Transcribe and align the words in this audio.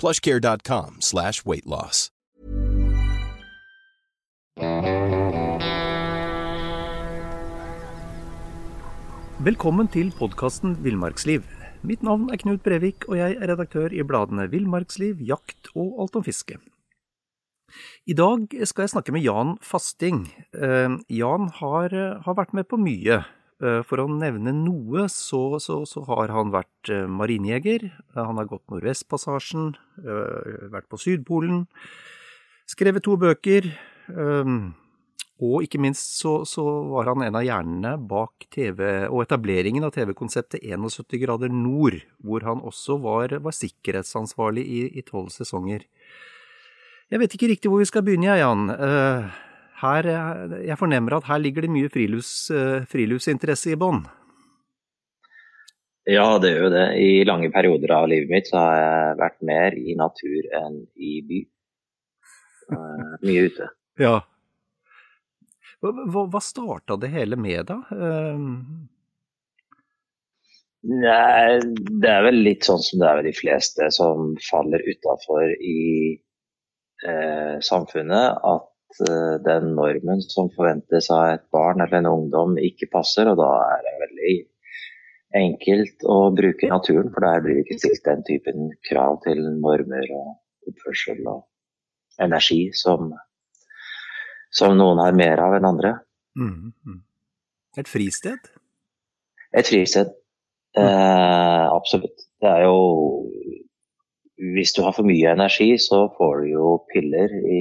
plushcare.com 0.00 1.00
slash 1.00 1.46
weightloss. 1.46 2.10
Velkommen 9.46 9.86
til 9.92 10.08
podkasten 10.16 10.78
Villmarksliv. 10.82 11.44
Mitt 11.86 12.00
navn 12.02 12.30
er 12.32 12.40
Knut 12.40 12.64
Brevik, 12.64 13.04
og 13.06 13.18
jeg 13.18 13.36
er 13.36 13.50
redaktør 13.52 13.92
i 13.92 14.02
bladene 14.02 14.48
Villmarksliv, 14.50 15.20
Jakt 15.20 15.68
og 15.76 16.00
Alt 16.02 16.16
om 16.16 16.24
fiske. 16.24 16.56
I 18.08 18.16
dag 18.16 18.48
skal 18.64 18.86
jeg 18.86 18.94
snakke 18.94 19.12
med 19.12 19.22
Jan 19.26 19.54
Fasting. 19.62 20.24
Eh, 20.56 20.96
Jan 21.12 21.50
har, 21.60 21.94
har 22.24 22.38
vært 22.38 22.56
med 22.56 22.66
på 22.70 22.80
mye. 22.80 23.20
Eh, 23.64 23.80
for 23.88 24.02
å 24.02 24.08
nevne 24.12 24.52
noe, 24.52 25.06
så, 25.08 25.56
så, 25.62 25.80
så 25.88 26.02
har 26.10 26.32
han 26.34 26.52
vært 26.52 26.90
eh, 26.92 27.06
marinejeger. 27.08 27.88
Han 28.16 28.36
har 28.36 28.50
gått 28.50 28.66
Nordvestpassasjen, 28.68 29.70
eh, 30.02 30.66
vært 30.74 30.90
på 30.92 31.00
Sydpolen, 31.00 31.64
skrevet 32.68 33.06
to 33.06 33.16
bøker. 33.20 33.70
Og 35.36 35.64
ikke 35.66 35.80
minst 35.82 36.14
så, 36.16 36.38
så, 36.48 36.62
var 36.92 37.10
han 37.10 37.24
en 37.26 37.36
av 37.36 37.44
hjernene 37.44 37.96
bak 38.08 38.46
TV 38.54 38.80
og 39.10 39.24
etableringen 39.24 39.84
av 39.84 39.92
TV-konseptet 39.92 40.62
71 40.64 41.18
grader 41.20 41.52
nord, 41.52 41.98
hvor 42.24 42.46
han 42.46 42.62
også 42.64 42.96
var, 43.02 43.34
var 43.44 43.56
sikkerhetsansvarlig 43.56 44.64
i 44.96 45.04
tolv 45.04 45.28
sesonger. 45.34 45.84
Jeg 47.12 47.20
vet 47.22 47.36
ikke 47.36 47.50
riktig 47.52 47.72
hvor 47.72 47.82
vi 47.82 47.88
skal 47.90 48.06
begynne, 48.06 48.38
Jan. 48.40 48.64
Her, 49.76 50.08
jeg 50.64 50.78
fornemmer 50.80 51.18
at 51.18 51.26
her 51.28 51.40
ligger 51.42 51.66
det 51.66 51.72
mye 51.72 51.90
frilufts, 51.92 52.46
friluftsinteresse 52.88 53.74
i 53.74 53.80
bånn? 53.80 53.98
Ja, 56.08 56.38
det 56.40 56.54
gjør 56.54 56.68
jo 56.68 56.70
det. 56.72 56.86
I 57.02 57.10
lange 57.28 57.50
perioder 57.52 57.92
av 57.98 58.06
livet 58.08 58.32
mitt 58.32 58.48
så 58.48 58.62
har 58.62 58.78
jeg 58.78 59.18
vært 59.20 59.36
mer 59.50 59.76
i 59.76 59.98
natur 59.98 60.48
enn 60.62 60.78
i 60.96 61.18
by. 61.28 61.42
Mye 63.26 63.50
ute. 63.50 63.68
Ja, 63.96 64.18
hva, 65.84 66.26
hva 66.30 66.40
starta 66.42 66.96
det 67.00 67.12
hele 67.12 67.38
med, 67.38 67.68
da? 67.68 67.80
Uh... 67.92 68.36
Nei, 70.86 71.58
det 71.98 72.10
er 72.12 72.22
vel 72.28 72.44
litt 72.46 72.66
sånn 72.66 72.82
som 72.84 73.00
det 73.00 73.08
er 73.08 73.18
ved 73.18 73.26
de 73.26 73.34
fleste 73.34 73.88
som 73.94 74.36
faller 74.46 74.84
utafor 74.86 75.50
i 75.50 76.14
eh, 77.10 77.56
samfunnet. 77.66 78.38
At 78.38 78.68
eh, 78.70 78.75
den 79.46 79.72
normen 79.76 80.22
som 80.24 80.48
forventes 80.54 81.10
av 81.12 81.34
et 81.34 81.44
barn 81.52 81.82
eller 81.82 81.98
en 82.00 82.12
ungdom 82.12 82.56
ikke 82.62 82.88
passer. 82.92 83.28
Og 83.28 83.36
da 83.40 83.50
er 83.74 83.82
det 83.84 83.94
veldig 84.04 84.34
enkelt 85.36 86.06
å 86.08 86.18
bruke 86.36 86.70
naturen, 86.70 87.10
for 87.12 87.26
der 87.26 87.42
blir 87.44 87.58
det 87.58 87.66
ikke 87.66 87.80
stilt 87.82 88.06
den 88.06 88.24
typen 88.28 88.70
krav 88.88 89.20
til 89.26 89.42
normer 89.60 90.06
og 90.16 90.70
oppførsel 90.70 91.22
og 91.28 91.44
energi 92.22 92.70
som 92.74 93.12
som 94.56 94.76
noen 94.78 95.02
har 95.02 95.16
mer 95.16 95.42
av 95.42 95.56
enn 95.58 95.68
andre. 95.68 95.92
Mm, 96.38 96.72
mm. 96.86 97.00
Et 97.82 97.90
fristed? 97.90 98.48
Et 99.52 99.68
fristed. 99.68 100.14
Eh, 100.76 101.64
absolutt. 101.72 102.26
Det 102.40 102.48
er 102.48 102.64
jo 102.64 102.78
Hvis 104.36 104.74
du 104.76 104.82
har 104.84 104.92
for 104.92 105.08
mye 105.08 105.30
energi, 105.32 105.70
så 105.80 106.02
får 106.18 106.42
du 106.42 106.48
jo 106.52 106.72
piller 106.90 107.32
i 107.48 107.60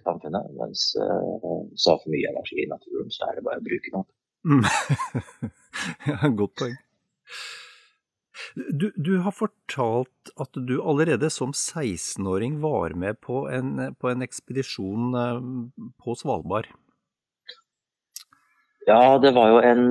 samfunnet. 0.00 0.46
Mens 0.56 0.86
uh, 0.96 1.66
hvis 1.68 1.84
du 1.84 1.90
har 1.90 2.00
for 2.00 2.14
mye 2.14 2.30
energi 2.32 2.62
i 2.62 2.70
naturen, 2.70 3.10
så 3.12 3.28
er 3.28 3.36
det 3.36 3.44
bare 3.44 3.60
å 3.60 3.66
bruke 3.66 3.92
noe. 3.92 4.06
Mm. 4.48 4.64
ja, 6.10 6.32
godt 6.38 6.56
poeng. 6.60 6.78
Du, 8.54 8.92
du, 8.96 9.18
har 9.24 9.34
fortalt 9.34 10.32
at 10.40 10.56
du 10.68 10.76
allerede 10.78 11.30
som 11.32 11.52
16-åring 11.52 12.60
var 12.62 12.94
med 12.98 13.18
på 13.24 13.44
en, 13.50 13.96
på 13.98 14.10
en, 14.12 14.22
ekspedisjon 14.22 15.16
eh, 15.18 15.40
på 16.02 16.14
Svalbard. 16.18 16.68
Ja, 18.86 19.18
det 19.18 19.32
var 19.34 19.50
jo 19.50 19.60
en 19.64 19.84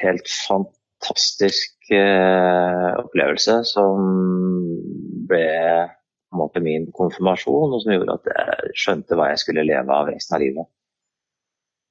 helt 0.00 0.30
fantastisk 0.46 1.81
eh, 1.96 2.88
opplevelse 3.02 3.62
som 3.68 4.06
ble 5.28 5.46
på 6.32 6.36
en 6.36 6.40
måte 6.40 6.62
min 6.64 6.86
konfirmasjon, 6.96 7.74
og 7.74 7.82
som 7.82 7.92
gjorde 7.92 8.16
at 8.16 8.30
jeg 8.32 8.76
skjønte 8.82 9.18
hva 9.18 9.28
jeg 9.32 9.42
skulle 9.42 9.66
leve 9.68 9.92
av 9.92 10.08
resten 10.08 10.36
av 10.38 10.42
livet. 10.42 10.70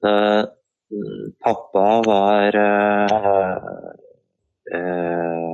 Så, 0.02 0.14
pappa 1.44 1.86
var 2.06 2.58
eh, 2.58 3.12
eh, 4.78 5.52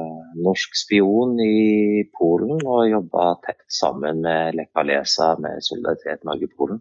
norsk 0.49 0.79
spion 0.81 1.37
i 1.45 2.05
Polen 2.19 2.63
og 2.65 2.89
jobba 2.89 3.31
tett 3.45 3.65
sammen 3.69 4.23
med 4.25 4.57
Lech 4.57 4.73
med 5.45 5.65
Solidaritet 5.69 6.25
Norge-Polen. 6.25 6.81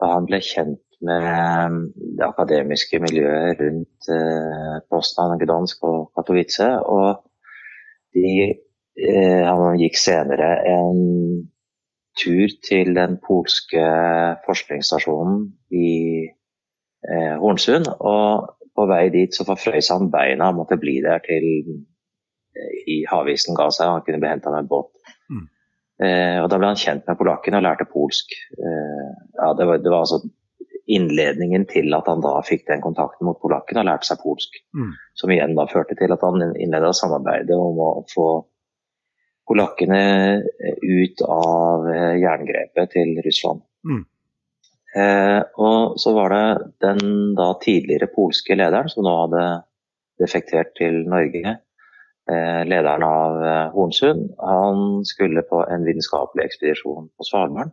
Da 0.00 0.14
han 0.14 0.28
ble 0.28 0.40
kjent 0.40 0.80
med 1.06 1.26
eh, 1.32 1.76
det 2.18 2.26
akademiske 2.26 3.00
miljøet 3.02 3.60
rundt 3.60 4.10
eh, 4.16 4.76
Poznan, 4.90 5.38
Gdansk 5.40 5.84
og 5.88 6.10
Katowice. 6.16 6.68
Og 6.84 7.22
de, 8.16 8.30
eh, 9.00 9.46
han 9.46 9.80
gikk 9.80 9.98
senere 10.00 10.52
en 10.74 11.02
tur 12.20 12.52
til 12.66 12.94
den 12.96 13.18
polske 13.22 13.84
forskningsstasjonen 14.46 15.44
i 15.72 15.90
eh, 17.06 17.36
Hornsund. 17.40 17.88
og 17.98 18.56
på 18.76 18.86
vei 18.88 19.06
dit 19.12 19.34
så 19.34 19.44
forfrøys 19.44 19.90
han 19.92 20.10
beina, 20.12 20.50
og 20.50 20.60
måtte 20.60 20.78
bli 20.80 21.00
der 21.04 21.22
til 21.24 21.46
eh, 22.56 22.76
i 22.94 23.00
havisen 23.10 23.58
ga 23.58 23.70
seg. 23.74 23.90
Han 23.90 24.04
kunne 24.06 24.20
bli 24.22 24.30
henta 24.30 24.52
med 24.54 24.68
båt. 24.70 24.92
Mm. 25.30 25.46
Eh, 26.06 26.38
og 26.42 26.48
Da 26.50 26.58
ble 26.58 26.70
han 26.72 26.80
kjent 26.80 27.08
med 27.08 27.18
polakken 27.18 27.58
og 27.58 27.64
lærte 27.66 27.88
polsk. 27.90 28.32
Eh, 28.56 29.10
ja, 29.36 29.50
det, 29.58 29.66
var, 29.68 29.82
det 29.84 29.92
var, 29.92 30.06
altså 30.06 30.22
innledningen 30.96 31.66
til 31.70 31.94
at 31.96 32.08
han 32.10 32.22
da 32.24 32.36
fikk 32.46 32.66
den 32.68 32.82
kontakten 32.84 33.28
mot 33.28 33.40
polakken 33.42 33.80
og 33.80 33.88
lærte 33.88 34.10
seg 34.10 34.22
polsk. 34.22 34.60
Mm. 34.76 34.92
Som 35.18 35.32
igjen 35.34 35.56
da 35.58 35.66
førte 35.70 35.96
til 35.98 36.12
at 36.14 36.24
han 36.26 36.44
innleda 36.50 36.92
samarbeidet 36.96 37.56
om 37.56 37.78
å 37.80 37.90
få 38.10 38.28
polakkene 39.50 40.02
ut 40.82 41.22
av 41.26 41.88
eh, 41.90 42.16
jerngrepet 42.22 42.92
til 42.94 43.16
Russland. 43.24 43.64
Mm. 43.86 44.04
Eh, 44.90 45.40
og 45.62 45.98
så 46.02 46.12
var 46.14 46.34
det 46.34 46.46
den 46.82 47.34
da 47.38 47.52
tidligere 47.62 48.10
polske 48.10 48.56
lederen 48.58 48.90
som 48.90 49.06
nå 49.06 49.16
hadde 49.24 49.42
defektert 50.20 50.72
til 50.78 51.04
Norge, 51.08 51.56
eh, 52.30 52.62
lederen 52.66 53.06
av 53.06 53.42
eh, 53.42 53.66
Hornsund, 53.74 54.32
han 54.38 55.04
skulle 55.06 55.46
på 55.46 55.62
en 55.66 55.86
vitenskapelig 55.86 56.48
ekspedisjon 56.48 57.10
på 57.14 57.28
Svalbard. 57.28 57.70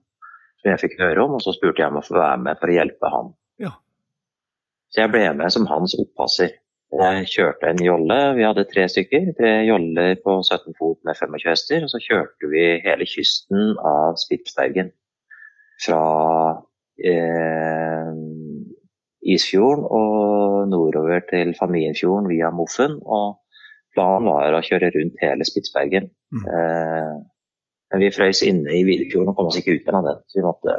Som 0.62 0.72
jeg 0.74 0.82
fikk 0.84 0.96
høre 1.02 1.26
om, 1.26 1.36
og 1.38 1.44
så 1.44 1.54
spurte 1.56 1.84
jeg 1.84 1.92
om 1.92 2.00
å 2.00 2.06
få 2.06 2.18
være 2.18 2.40
med 2.46 2.62
for 2.62 2.72
å 2.72 2.78
hjelpe 2.78 3.12
han. 3.14 3.34
Ja. 3.62 3.74
Så 4.94 5.04
jeg 5.04 5.14
ble 5.14 5.26
med 5.38 5.54
som 5.54 5.68
hans 5.70 5.94
oppasser. 6.00 6.56
Jeg 6.98 7.28
kjørte 7.28 7.68
en 7.68 7.82
jolle, 7.84 8.18
vi 8.38 8.46
hadde 8.48 8.64
tre 8.70 8.86
stykker. 8.88 9.34
Tre 9.38 9.52
joller 9.68 10.16
på 10.24 10.38
17 10.40 10.78
fot 10.80 11.00
med 11.04 11.20
25 11.20 11.50
hester. 11.50 11.84
Og 11.84 11.92
så 11.92 12.00
kjørte 12.00 12.52
vi 12.52 12.64
hele 12.86 13.08
kysten 13.10 13.76
av 13.84 14.16
Spitsbergen. 14.22 14.94
Fra 15.84 16.04
eh, 17.04 18.14
Isfjorden 19.36 19.84
og 19.84 20.72
nordover 20.72 21.26
til 21.28 21.52
Familienfjorden 21.60 22.32
via 22.32 22.54
Moffen. 22.56 22.96
Og 23.04 23.36
planen 23.94 24.32
var 24.32 24.56
å 24.56 24.64
kjøre 24.64 24.94
rundt 24.96 25.20
hele 25.22 25.48
Spitsbergen. 25.48 26.08
Mm. 26.32 26.48
Eh, 26.56 27.14
Men 27.92 28.04
vi 28.04 28.14
frøys 28.14 28.44
inne 28.44 28.74
i 28.76 28.86
Videfjorden 28.88 29.32
og 29.32 29.38
kom 29.38 29.50
oss 29.52 29.60
ikke 29.60 29.78
ut 29.78 29.92
av 29.94 30.08
den. 30.08 30.24
Så 30.28 30.40
vi 30.42 30.48
måtte 30.48 30.78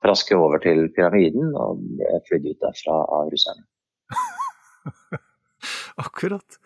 traske 0.00 0.36
over 0.36 0.62
til 0.62 0.86
pyramiden 0.96 1.52
og 1.58 1.82
ble 1.98 2.20
flydd 2.28 2.46
ut 2.48 2.62
derfra 2.64 3.00
av 3.18 3.32
russerne. 3.32 3.66
Akkurat. 6.06 6.56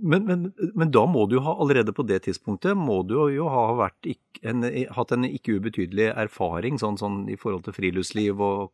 Men, 0.00 0.24
men, 0.24 0.44
men, 0.74 0.90
da 0.92 1.02
må 1.08 1.26
du 1.28 1.38
ha, 1.44 1.54
allerede 1.60 1.92
på 1.92 2.04
det 2.08 2.22
tidspunktet 2.24 2.76
må 2.78 3.02
du 3.04 3.18
jo 3.34 3.48
ha 3.52 3.64
vært 3.76 4.08
en, 4.48 4.64
hatt 4.96 5.12
en 5.12 5.26
ikke 5.28 5.58
ubetydelig 5.60 6.08
erfaring 6.14 6.78
sånn, 6.80 6.96
sånn, 7.00 7.22
i 7.28 7.36
forhold 7.40 7.66
til 7.66 7.76
friluftsliv 7.76 8.40
og 8.40 8.70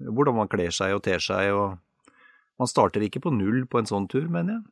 hvordan 0.00 0.38
man 0.38 0.52
kler 0.52 0.72
seg 0.72 0.96
og 0.96 1.02
ter 1.04 1.20
seg. 1.20 1.52
og 1.52 1.76
Man 2.60 2.70
starter 2.70 3.04
ikke 3.04 3.20
på 3.26 3.34
null 3.36 3.66
på 3.68 3.82
en 3.82 3.90
sånn 3.90 4.08
tur, 4.12 4.28
mener 4.32 4.56
jeg? 4.56 4.64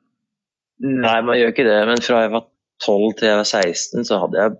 Nei, 1.04 1.18
man 1.20 1.36
gjør 1.36 1.52
ikke 1.52 1.68
det. 1.68 1.78
Men 1.90 2.00
fra 2.04 2.24
jeg 2.24 2.32
var 2.32 2.48
12 2.86 3.18
til 3.18 3.28
jeg 3.28 3.40
var 3.42 3.50
16, 3.50 4.08
så 4.08 4.20
hadde 4.22 4.40
jeg 4.40 4.58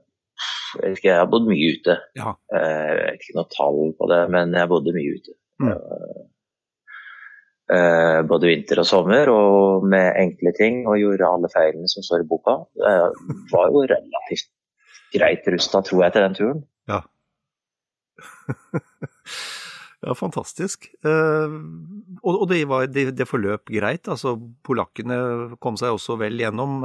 jeg 0.79 0.97
ikke, 0.97 1.09
jeg 1.09 1.19
har 1.19 1.31
bodd 1.31 1.49
mye 1.49 1.71
ute. 1.77 1.97
Ja. 2.19 2.35
Eh, 2.55 2.83
jeg 2.91 2.99
vet 3.01 3.25
ikke 3.25 3.39
noe 3.39 3.51
tall 3.55 3.81
på 3.99 4.11
det, 4.11 4.21
men 4.35 4.55
jeg 4.57 4.71
bodde 4.71 4.95
mye 4.95 5.17
ute. 5.19 5.37
Mm. 5.61 5.73
Uh, 7.71 8.21
både 8.27 8.49
vinter 8.51 8.81
og 8.83 8.87
sommer, 8.89 9.31
og 9.31 9.85
med 9.87 10.17
enkle 10.19 10.51
ting, 10.57 10.81
og 10.91 10.99
gjorde 10.99 11.29
alle 11.29 11.51
feilene 11.53 11.91
som 11.91 12.03
står 12.03 12.25
i 12.25 12.29
boka. 12.31 12.57
Jeg 12.83 13.37
var 13.53 13.71
jo 13.71 13.85
relativt 13.93 14.51
greit 15.15 15.47
rusta, 15.55 15.83
tror 15.87 16.05
jeg, 16.07 16.15
til 16.15 16.27
den 16.27 16.39
turen. 16.39 16.65
Ja. 16.91 17.01
ja, 20.07 20.17
fantastisk. 20.19 20.91
Uh, 21.07 21.61
og, 22.25 22.43
det, 22.51 22.65
var, 22.71 22.91
det, 22.91 23.29
forløp 23.31 23.71
greit? 23.71 24.11
Altså, 24.11 24.35
polakkene 24.67 25.21
kom 25.63 25.79
seg 25.79 25.95
også 25.95 26.19
vel 26.19 26.43
gjennom? 26.43 26.83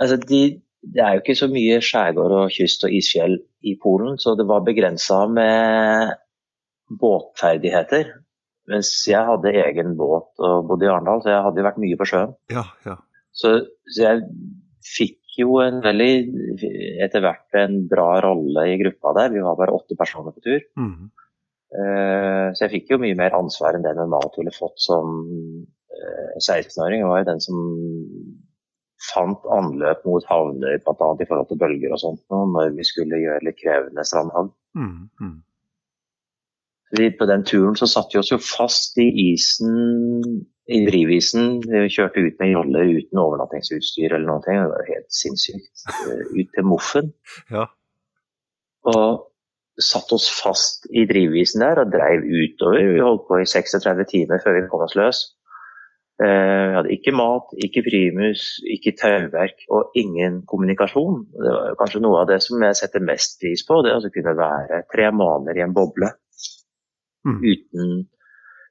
Altså, 0.00 0.16
de, 0.24 0.42
det 0.94 1.02
er 1.02 1.16
jo 1.16 1.22
ikke 1.22 1.38
så 1.38 1.48
mye 1.50 1.80
skjærgård 1.84 2.34
og 2.36 2.52
kyst 2.54 2.86
og 2.86 2.94
isfjell 2.94 3.36
i 3.66 3.74
Polen, 3.82 4.16
så 4.22 4.36
det 4.38 4.46
var 4.48 4.64
begrensa 4.66 5.24
med 5.30 6.14
båtferdigheter. 7.00 8.12
Mens 8.70 8.90
jeg 9.06 9.22
hadde 9.28 9.54
egen 9.62 9.94
båt 9.98 10.42
og 10.42 10.66
bodde 10.70 10.88
i 10.88 10.90
Arendal, 10.90 11.22
så 11.22 11.32
jeg 11.32 11.44
hadde 11.44 11.62
jo 11.62 11.66
vært 11.68 11.82
mye 11.82 11.98
på 11.98 12.08
sjøen. 12.10 12.34
Ja, 12.52 12.64
ja. 12.86 12.96
Så, 13.36 13.52
så, 13.92 14.00
jeg 14.00 14.24
fikk 14.86 15.38
jo 15.38 15.58
en 15.60 15.82
veldig 15.84 16.10
etter 17.04 17.22
hvert 17.22 17.58
en 17.60 17.82
bra 17.90 18.08
rolle 18.24 18.64
i 18.72 18.78
gruppa 18.80 19.12
der. 19.18 19.34
Vi 19.34 19.44
var 19.44 19.58
bare 19.58 19.74
åtte 19.76 19.98
personer 19.98 20.34
på 20.34 20.42
tur. 20.46 20.64
Mm. 20.80 21.12
Uh, 21.76 22.54
så 22.54 22.64
jeg 22.64 22.72
fikk 22.76 22.94
jo 22.94 23.00
mye 23.02 23.18
mer 23.18 23.34
ansvar 23.36 23.76
enn 23.76 23.84
det 23.84 23.92
normalt 23.98 24.38
ville 24.38 24.54
fått 24.54 24.78
som 24.80 25.18
uh, 25.20 26.30
eh, 26.32 26.38
16-åring. 26.40 27.02
Jeg 27.02 27.10
var 27.10 27.22
jo 27.22 27.30
den 27.30 27.42
som 27.44 27.58
fant 29.02 29.44
anløp 29.52 30.04
mot 30.08 30.24
havner, 30.30 30.78
bl.a. 30.84 31.08
i 31.20 31.28
forhold 31.28 31.50
til 31.50 31.60
bølger 31.60 31.92
og 31.92 32.00
sånt, 32.00 32.22
når 32.32 32.72
vi 32.76 32.86
skulle 32.88 33.20
gjøre 33.20 33.44
litt 33.44 33.58
krevende 33.60 34.04
strandhavn. 34.08 34.50
Mm. 34.76 35.10
Mm. 35.20 35.36
På 37.18 37.26
den 37.28 37.44
turen 37.44 37.76
så 37.76 37.88
satte 37.90 38.14
vi 38.14 38.22
oss 38.22 38.32
jo 38.32 38.38
fast 38.40 38.98
i 39.02 39.08
isen, 39.32 40.44
i 40.66 40.82
drivisen. 40.86 41.60
Vi 41.66 41.86
kjørte 41.92 42.22
ut 42.24 42.38
med 42.40 42.52
joller 42.54 42.92
uten 42.96 43.20
overnattingsutstyr 43.22 44.14
eller 44.14 44.26
noe. 44.30 44.44
Det 44.46 44.56
var 44.72 44.90
helt 44.90 45.08
sinnssykt. 45.12 45.86
Eh, 45.92 46.22
ut 46.40 46.52
til 46.54 46.68
Moffen. 46.68 47.12
Ja. 47.56 47.66
Og 48.86 49.26
satte 49.82 50.14
oss 50.14 50.28
fast 50.30 50.86
i 50.94 51.02
drivisen 51.10 51.60
der 51.60 51.82
og 51.82 51.90
dreiv 51.90 52.22
utover. 52.22 52.78
Vi 52.86 53.02
holdt 53.02 53.26
på 53.28 53.40
i 53.42 53.48
36 53.50 54.06
timer 54.12 54.40
før 54.44 54.54
vi 54.56 54.68
kom 54.70 54.84
oss 54.86 54.94
løs. 54.96 55.24
Eh, 56.16 56.68
vi 56.70 56.76
hadde 56.78 56.92
ikke 56.94 57.12
mat, 57.12 57.50
ikke 57.60 57.82
primus, 57.84 58.44
ikke 58.72 58.94
tauverk 58.96 59.66
og 59.68 59.96
ingen 60.00 60.38
kommunikasjon. 60.48 61.26
Det 61.34 61.52
var 61.52 61.76
kanskje 61.76 62.00
noe 62.00 62.22
av 62.22 62.30
det 62.30 62.38
som 62.44 62.62
jeg 62.64 62.78
setter 62.78 63.04
mest 63.04 63.36
pris 63.42 63.64
på, 63.68 63.82
det 63.84 63.92
å 63.92 64.12
kunne 64.14 64.36
være 64.38 64.86
tre 64.92 65.10
måneder 65.12 65.60
i 65.60 65.64
en 65.66 65.76
boble. 65.76 66.14
Mm. 67.26 67.40
Uten 67.42 67.96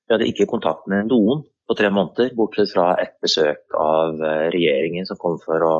Vi 0.05 0.13
hadde 0.13 0.29
ikke 0.29 0.49
kontakt 0.49 0.85
med 0.89 1.09
noen 1.09 1.45
på 1.65 1.77
tre 1.77 1.89
måneder, 1.93 2.33
bortsett 2.37 2.73
fra 2.73 2.91
et 3.01 3.15
besøk 3.21 3.77
av 3.77 4.19
eh, 4.21 4.49
regjeringen 4.53 5.05
som 5.05 5.17
kom 5.21 5.37
for 5.41 5.61
å 5.65 5.75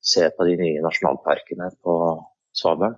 se 0.00 0.26
på 0.32 0.48
de 0.48 0.56
nye 0.60 0.82
nasjonalparkene 0.84 1.70
på 1.84 1.94
Svalbard. 2.56 2.96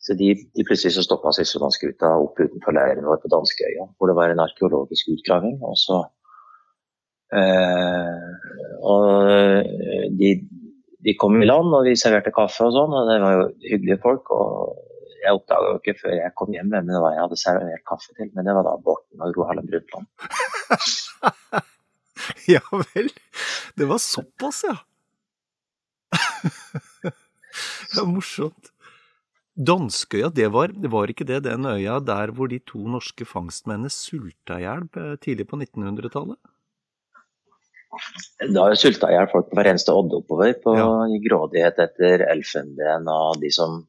Så 0.00 0.14
de, 0.16 0.32
de 0.56 0.64
plutselig 0.64 0.94
så 0.96 1.04
stoppa 1.04 1.32
Sysselmannsskuta 1.36 2.14
opp 2.22 2.40
utenfor 2.40 2.72
leiren 2.72 3.04
vår 3.04 3.20
på 3.20 3.32
danskeøya, 3.32 3.88
hvor 3.98 4.08
det 4.08 4.16
var 4.16 4.32
en 4.32 4.44
arkeologisk 4.44 5.10
utgraving. 5.12 5.58
Og 5.64 5.76
så 5.76 6.06
og 7.28 9.08
de, 10.18 10.30
de, 11.04 11.14
kom 11.20 11.36
i 11.42 11.48
land, 11.48 11.74
og 11.76 11.84
vi 11.84 11.96
serverte 11.98 12.32
kaffe 12.34 12.68
og 12.68 12.72
sånn, 12.76 12.94
og 12.96 13.10
det 13.10 13.18
var 13.24 13.34
jo 13.36 13.48
hyggelige 13.68 14.00
folk. 14.04 14.30
og 14.32 14.84
jeg 15.18 15.34
oppdaga 15.34 15.72
jo 15.72 15.78
ikke 15.80 15.96
før 15.98 16.14
jeg 16.16 16.34
kom 16.38 16.54
hjem 16.54 16.70
hvem 16.72 16.88
det 16.88 17.00
var 17.02 17.14
jeg 17.14 17.24
hadde 17.24 17.40
servert 17.40 17.84
kaffe 17.88 18.14
til, 18.16 18.30
men 18.36 18.46
det 18.46 18.54
var 18.56 18.66
da 18.66 18.74
Borten 18.84 19.24
og 19.24 19.34
Gro 19.34 19.48
Harlem 19.48 19.68
Brundtland. 19.68 20.06
ja 22.54 22.62
vel. 22.94 23.10
Det 23.78 23.88
var 23.90 24.00
såpass, 24.02 24.64
ja. 24.68 24.76
det 27.90 27.98
var 27.98 28.10
morsomt. 28.10 28.72
Danskøya, 29.58 30.30
det 30.30 30.52
var, 30.54 30.70
det 30.70 30.90
var 30.92 31.10
ikke 31.10 31.26
det 31.26 31.42
den 31.48 31.66
øya 31.66 31.98
der 31.98 32.30
hvor 32.30 32.46
de 32.50 32.60
to 32.62 32.84
norske 32.86 33.26
fangstmennene 33.26 33.90
sulta 33.90 34.60
i 34.60 34.62
hjel 34.62 34.86
eh, 34.94 35.16
tidlig 35.18 35.48
på 35.50 35.58
1900-tallet? 35.58 36.38
Da 38.54 38.66
sulta 38.78 39.10
hjel 39.10 39.30
folk 39.32 39.48
på 39.48 39.58
hver 39.58 39.70
eneste 39.72 39.94
odde 39.96 40.20
oppover, 40.20 40.52
på 40.62 40.74
ja. 40.76 40.88
grådighet 41.24 41.80
etter 41.82 42.26
elfenben 42.28 43.08
og 43.10 43.40
de 43.42 43.50
som 43.54 43.80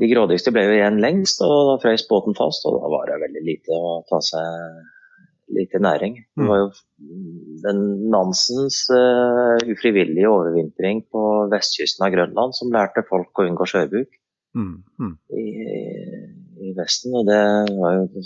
de 0.00 0.08
grådigste 0.08 0.52
ble 0.54 0.64
jo 0.64 0.76
igjen 0.76 1.00
lengst, 1.02 1.42
og 1.44 1.72
da 1.72 1.74
frøys 1.82 2.06
båten 2.08 2.36
fast. 2.38 2.64
Og 2.68 2.78
da 2.78 2.88
var 2.92 3.10
det 3.10 3.20
veldig 3.20 3.42
lite 3.44 3.76
å 3.76 3.98
ta 4.08 4.20
seg 4.24 4.78
lite 5.50 5.80
næring. 5.82 6.14
Det 6.38 6.46
var 6.46 6.60
jo 6.62 6.68
den 7.64 7.82
Nansens 8.12 8.84
uh, 8.94 9.58
ufrivillige 9.66 10.30
overvintring 10.30 11.02
på 11.10 11.24
vestkysten 11.52 12.06
av 12.06 12.14
Grønland 12.14 12.56
som 12.56 12.72
lærte 12.74 13.04
folk 13.08 13.34
å 13.34 13.48
unngå 13.48 13.66
sjøbruk 13.72 14.14
mm. 14.56 14.74
Mm. 15.02 15.14
I, 15.34 15.46
I, 16.68 16.72
Vesten. 16.78 17.16
Og 17.18 17.28
det 17.28 17.42
var 17.76 17.98
jo 17.98 18.24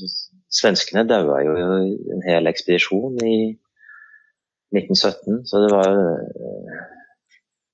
Svenskene 0.54 1.02
daua 1.08 1.40
jo 1.42 1.54
en 1.58 2.20
hel 2.22 2.46
ekspedisjon 2.46 3.16
i 3.26 3.36
1917, 4.74 5.44
så 5.48 5.64
det 5.64 5.72
var 5.72 5.90
jo 5.90 6.04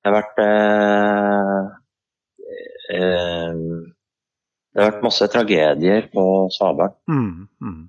Det 0.00 0.08
har 0.08 0.14
vært 0.16 0.38
uh, 0.40 1.80
Eh, 2.90 3.54
det 4.70 4.82
har 4.82 4.92
vært 4.92 5.06
masse 5.06 5.26
tragedier 5.30 6.06
på 6.12 6.24
Svalbard. 6.54 6.94
Mm, 7.10 7.48
mm. 7.62 7.80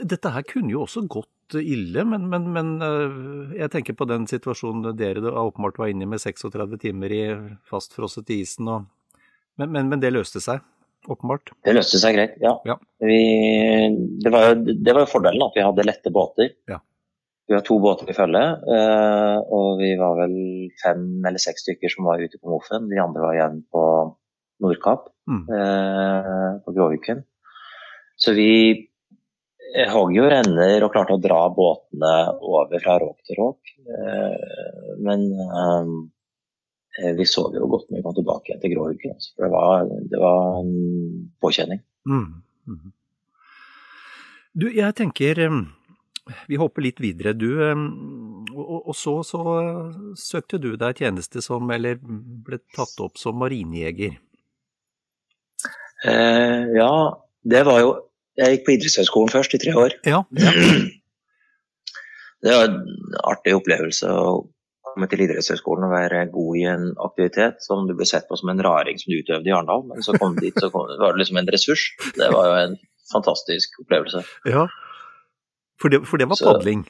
Dette 0.00 0.32
her 0.34 0.44
kunne 0.48 0.74
jo 0.74 0.84
også 0.84 1.06
gått 1.08 1.56
ille, 1.56 2.04
men, 2.06 2.26
men, 2.30 2.48
men, 2.54 2.74
eh, 2.84 3.54
jeg 3.62 3.72
tenker 3.72 3.96
på 3.98 4.06
den 4.08 4.26
situasjonen 4.30 4.96
dere 4.96 5.32
åpenbart 5.32 5.80
var 5.80 5.92
inne 5.92 6.06
i 6.06 6.10
med 6.10 6.22
36 6.22 6.76
timer 6.82 7.14
i 7.16 7.22
fastfrosset 7.68 8.32
i 8.32 8.42
isen. 8.44 8.68
Og, 8.70 8.84
men, 9.60 9.72
men, 9.80 9.98
det 10.02 10.12
løste 10.12 10.42
seg, 10.44 10.62
åpenbart? 11.08 11.54
Det 11.66 11.74
løste 11.76 12.00
seg 12.00 12.16
greit, 12.16 12.36
ja. 12.44 12.54
ja. 12.68 12.76
Vi, 13.02 13.20
det, 14.20 14.32
var, 14.32 14.54
det 14.60 14.94
var 14.94 15.04
jo 15.04 15.12
fordelen 15.16 15.48
at 15.48 15.56
vi 15.56 15.66
hadde 15.66 15.88
lette 15.88 16.12
båter. 16.14 16.54
Ja. 16.70 16.80
Vi 17.50 17.56
har 17.56 17.64
to 17.66 17.80
båter 17.82 18.06
i 18.06 18.14
følge, 18.14 18.40
eh, 18.76 19.36
og 19.50 19.80
vi 19.80 19.88
var 19.98 20.12
vel 20.20 20.34
fem 20.78 21.00
eller 21.26 21.42
seks 21.42 21.64
stykker 21.64 21.90
som 21.90 22.06
var 22.06 22.20
ute 22.22 22.38
på 22.38 22.46
Mofen. 22.46 22.84
De 22.86 23.00
andre 23.02 23.24
var 23.24 23.34
igjen 23.34 23.56
på 23.74 23.82
Nordkapp, 24.62 25.08
mm. 25.26 25.40
Eh, 25.56 26.52
på 26.62 26.74
Gråviken. 26.76 27.24
Så 28.14 28.36
vi 28.38 28.52
eh, 28.70 29.90
hogg 29.90 30.14
jo 30.14 30.28
renner 30.30 30.86
og 30.86 30.94
klarte 30.94 31.16
å 31.16 31.24
dra 31.24 31.40
båtene 31.56 32.12
over 32.38 32.78
fra 32.84 33.00
råk 33.02 33.26
til 33.26 33.40
råk. 33.40 33.74
Men 35.02 35.26
vi 37.18 37.26
sov 37.26 37.58
jo 37.58 37.66
godt 37.74 37.90
når 37.90 37.98
vi 37.98 38.06
kom 38.06 38.18
tilbake 38.20 38.52
igjen 38.52 38.62
til 38.62 38.76
Gråviken. 38.76 39.18
For 39.34 39.48
det 39.48 39.52
var, 39.56 39.90
det 40.14 40.22
var 40.22 40.62
en 40.62 40.72
påkjenning. 41.42 41.82
Mm. 42.06 42.30
Mm. 42.70 42.96
Du, 44.54 44.70
jeg 44.70 44.94
tenker 45.02 45.42
vi 46.48 46.58
hopper 46.60 46.84
litt 46.84 47.00
videre. 47.02 47.34
Du, 47.36 47.48
og, 47.60 48.76
og 48.80 48.94
så, 48.96 49.20
så, 49.26 49.42
søkte 50.18 50.60
du 50.62 50.72
deg 50.80 51.02
tjeneste 51.02 51.42
som, 51.44 51.70
eller 51.74 51.98
ble 52.00 52.60
tatt 52.76 52.96
opp 53.02 53.20
som 53.20 53.38
marinejeger. 53.40 54.18
Eh, 56.08 56.70
ja, 56.78 56.94
det 57.44 57.60
var 57.68 57.82
jo 57.82 57.90
Jeg 58.40 58.54
gikk 58.54 58.62
på 58.64 58.72
idrettshøyskolen 58.72 59.32
først 59.34 59.54
i 59.56 59.60
tre 59.60 59.74
år. 59.76 59.98
Ja, 60.08 60.22
ja. 60.38 60.54
Det 62.40 62.54
var 62.56 62.70
en 62.70 62.78
artig 63.28 63.52
opplevelse 63.52 64.08
å 64.16 64.28
komme 64.90 65.08
til 65.10 65.26
idrettshøyskolen 65.26 65.86
og 65.86 65.92
være 65.92 66.22
god 66.32 66.54
i 66.56 66.62
en 66.70 66.86
aktivitet 67.04 67.60
som 67.64 67.84
du 67.88 67.92
ble 67.98 68.06
sett 68.08 68.24
på 68.30 68.38
som 68.40 68.52
en 68.52 68.62
raring 68.64 68.96
som 69.00 69.12
du 69.12 69.18
utøvde 69.20 69.50
i 69.50 69.52
Arendal, 69.54 69.84
men 69.90 70.00
så 70.06 70.14
kom 70.16 70.38
du 70.38 70.46
dit, 70.46 70.56
så 70.56 70.70
kom, 70.72 70.88
var 71.02 71.12
det 71.12 71.22
liksom 71.22 71.40
en 71.40 71.50
ressurs. 71.52 71.84
Det 72.16 72.30
var 72.32 72.48
jo 72.48 72.54
en 72.62 72.78
fantastisk 73.12 73.76
opplevelse. 73.84 74.24
Ja, 74.48 74.66
for 75.80 75.92
det, 75.92 76.04
for 76.08 76.20
det 76.20 76.28
var 76.30 76.38
så, 76.38 76.52
padling? 76.52 76.84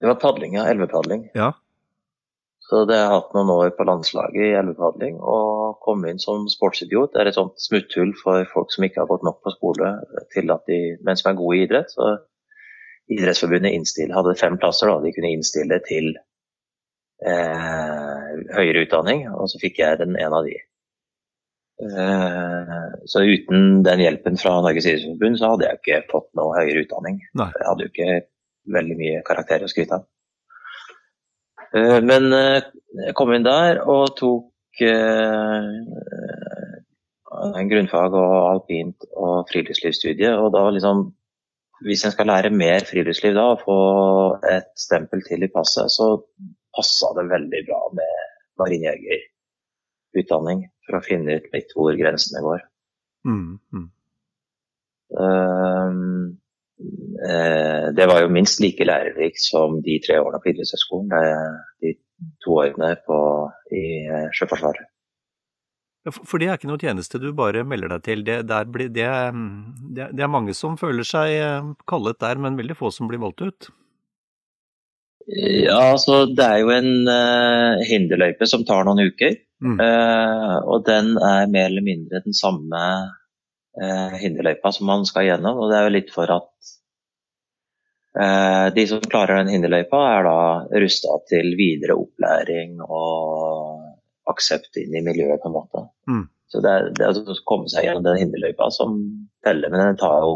Det 0.00 0.08
var 0.10 0.18
padling, 0.22 0.56
ja. 0.58 0.64
Elvepadling. 0.70 1.28
Ja. 1.38 1.52
Så 2.66 2.84
det 2.88 2.96
har 2.96 3.04
jeg 3.04 3.14
hatt 3.16 3.34
noen 3.36 3.50
år 3.52 3.70
på 3.76 3.84
landslaget 3.84 4.44
i 4.46 4.54
elvepadling, 4.56 5.18
og 5.20 5.80
kom 5.84 6.06
inn 6.08 6.22
som 6.22 6.46
sportsidiot. 6.48 7.12
Det 7.12 7.20
er 7.20 7.30
et 7.30 7.36
sånt 7.36 7.58
smutthull 7.60 8.14
for 8.16 8.46
folk 8.54 8.72
som 8.72 8.86
ikke 8.86 9.02
har 9.02 9.10
gått 9.10 9.26
nok 9.26 9.42
på 9.44 9.52
skole, 9.56 9.90
til 10.32 10.54
at 10.54 10.64
de, 10.70 10.78
men 11.04 11.18
som 11.18 11.32
er 11.32 11.40
gode 11.40 11.58
i 11.58 11.66
idrett. 11.66 11.92
Så 11.92 12.14
Idrettsforbundet 13.12 13.74
innstill, 13.74 14.12
hadde 14.14 14.38
fem 14.38 14.54
plasser 14.62 14.88
da, 14.88 15.00
de 15.02 15.10
kunne 15.12 15.32
innstille 15.34 15.78
til 15.84 16.12
eh, 17.26 18.28
høyere 18.56 18.84
utdanning, 18.86 19.26
og 19.34 19.50
så 19.50 19.60
fikk 19.60 19.80
jeg 19.82 19.98
den 20.00 20.14
ene 20.16 20.38
av 20.38 20.46
de. 20.46 20.54
Eh, 21.80 22.92
så 23.04 23.24
uten 23.24 23.82
den 23.82 24.00
hjelpen 24.04 24.36
fra 24.38 24.60
Norges 24.62 24.86
idrettsforbund, 24.86 25.38
så 25.38 25.48
hadde 25.52 25.66
jeg 25.66 25.78
ikke 25.80 26.10
fått 26.12 26.28
noe 26.38 26.56
høyere 26.58 26.82
utdanning. 26.84 27.16
Nei. 27.38 27.50
Jeg 27.58 27.68
hadde 27.68 27.82
jo 27.86 27.90
ikke 27.92 28.12
veldig 28.76 28.96
mye 29.00 29.24
karakterer 29.26 29.64
å 29.66 29.72
skryte 29.72 29.94
av. 29.98 30.02
Eh, 31.72 32.00
men 32.04 32.22
eh, 32.36 32.60
jeg 33.08 33.14
kom 33.18 33.30
inn 33.34 33.48
der 33.48 33.72
og 33.88 34.04
tok 34.18 34.48
en 34.82 35.86
grunnfag 37.68 38.10
og 38.16 38.34
alpint 38.48 38.98
og 39.12 39.50
friluftslivsstudie. 39.50 40.30
Og 40.38 40.48
da 40.54 40.62
liksom 40.70 40.98
Hvis 41.82 42.04
en 42.06 42.14
skal 42.14 42.28
lære 42.30 42.54
mer 42.54 42.86
friluftsliv 42.86 43.34
da, 43.34 43.44
og 43.50 43.62
få 43.66 43.74
et 44.46 44.70
stempel 44.78 45.18
til 45.26 45.42
i 45.42 45.50
passet, 45.50 45.90
så 45.90 46.22
passa 46.70 47.10
det 47.16 47.26
veldig 47.26 47.62
bra 47.66 47.80
med 47.98 48.14
marinjegerutdanning 50.12 50.68
for 50.86 50.98
å 50.98 51.04
finne 51.04 51.38
ut 51.38 51.50
litt 51.52 51.72
hvor 51.76 51.96
grensene 51.96 52.42
går. 52.42 52.62
Mm, 53.26 53.58
mm. 53.72 53.88
Eh, 57.22 57.92
det 57.94 58.06
var 58.06 58.22
jo 58.22 58.32
minst 58.32 58.60
like 58.60 58.84
lærerikt 58.84 59.40
som 59.40 59.80
de 59.82 60.00
tre 60.02 60.18
årene 60.18 60.40
på 60.42 60.50
idrettshøyskolen. 60.50 61.12
De 61.80 61.94
to 62.42 62.56
årene 62.58 62.96
på, 63.06 63.18
i 63.70 63.84
eh, 64.06 64.30
Sjøforsvaret. 64.32 64.88
For- 66.10 66.40
det 66.40 66.48
er 66.48 66.58
ikke 66.58 66.66
noe 66.66 66.82
tjeneste 66.82 67.20
du 67.22 67.32
bare 67.32 67.62
melder 67.62 67.94
deg 67.94 68.02
til. 68.02 68.24
Det, 68.26 68.40
der 68.48 68.64
blir, 68.66 68.88
det, 68.90 69.06
det, 69.94 70.10
det 70.16 70.24
er 70.24 70.32
mange 70.32 70.54
som 70.54 70.74
føler 70.80 71.06
seg 71.06 71.36
eh, 71.36 71.70
kallet 71.86 72.18
der, 72.18 72.42
men 72.42 72.58
veldig 72.58 72.76
få 72.78 72.90
som 72.90 73.10
blir 73.10 73.22
valgt 73.22 73.44
ut. 73.44 73.70
Ja, 75.30 75.92
altså 75.92 76.24
det 76.26 76.42
er 76.42 76.58
jo 76.64 76.72
en 76.74 77.06
uh, 77.06 77.78
hinderløype 77.86 78.46
som 78.50 78.64
tar 78.66 78.82
noen 78.88 79.06
uker. 79.06 79.36
Mm. 79.62 79.78
Uh, 79.78 80.56
og 80.66 80.86
den 80.88 81.14
er 81.22 81.50
mer 81.50 81.68
eller 81.70 81.84
mindre 81.86 82.22
den 82.24 82.34
samme 82.34 82.82
uh, 83.78 84.14
hinderløypa 84.18 84.72
som 84.74 84.88
man 84.90 85.06
skal 85.08 85.28
gjennom. 85.28 85.60
Og 85.62 85.70
det 85.70 85.78
er 85.78 85.86
jo 85.86 85.94
litt 85.96 86.12
for 86.14 86.32
at 86.34 86.72
uh, 88.18 88.66
de 88.74 88.86
som 88.90 89.04
klarer 89.06 89.42
den 89.42 89.54
hinderløypa, 89.54 90.02
er 90.16 90.28
da 90.28 90.38
rusta 90.84 91.18
til 91.30 91.54
videre 91.58 91.98
opplæring 91.98 92.80
og 92.82 94.32
aksept 94.32 94.78
inn 94.82 94.94
i 94.98 95.04
miljøet, 95.04 95.40
på 95.42 95.50
en 95.50 95.56
måte. 95.56 95.86
Mm. 96.10 96.24
Så 96.52 96.60
det 96.62 96.72
er, 96.72 96.88
det 96.94 97.04
er 97.06 97.16
å 97.16 97.36
komme 97.48 97.70
seg 97.72 97.86
gjennom 97.86 98.04
den 98.06 98.18
hinderløypa 98.20 98.68
som 98.74 98.98
teller, 99.44 99.72
men 99.72 99.86
den 99.86 100.00
tar 100.00 100.26
jo 100.26 100.34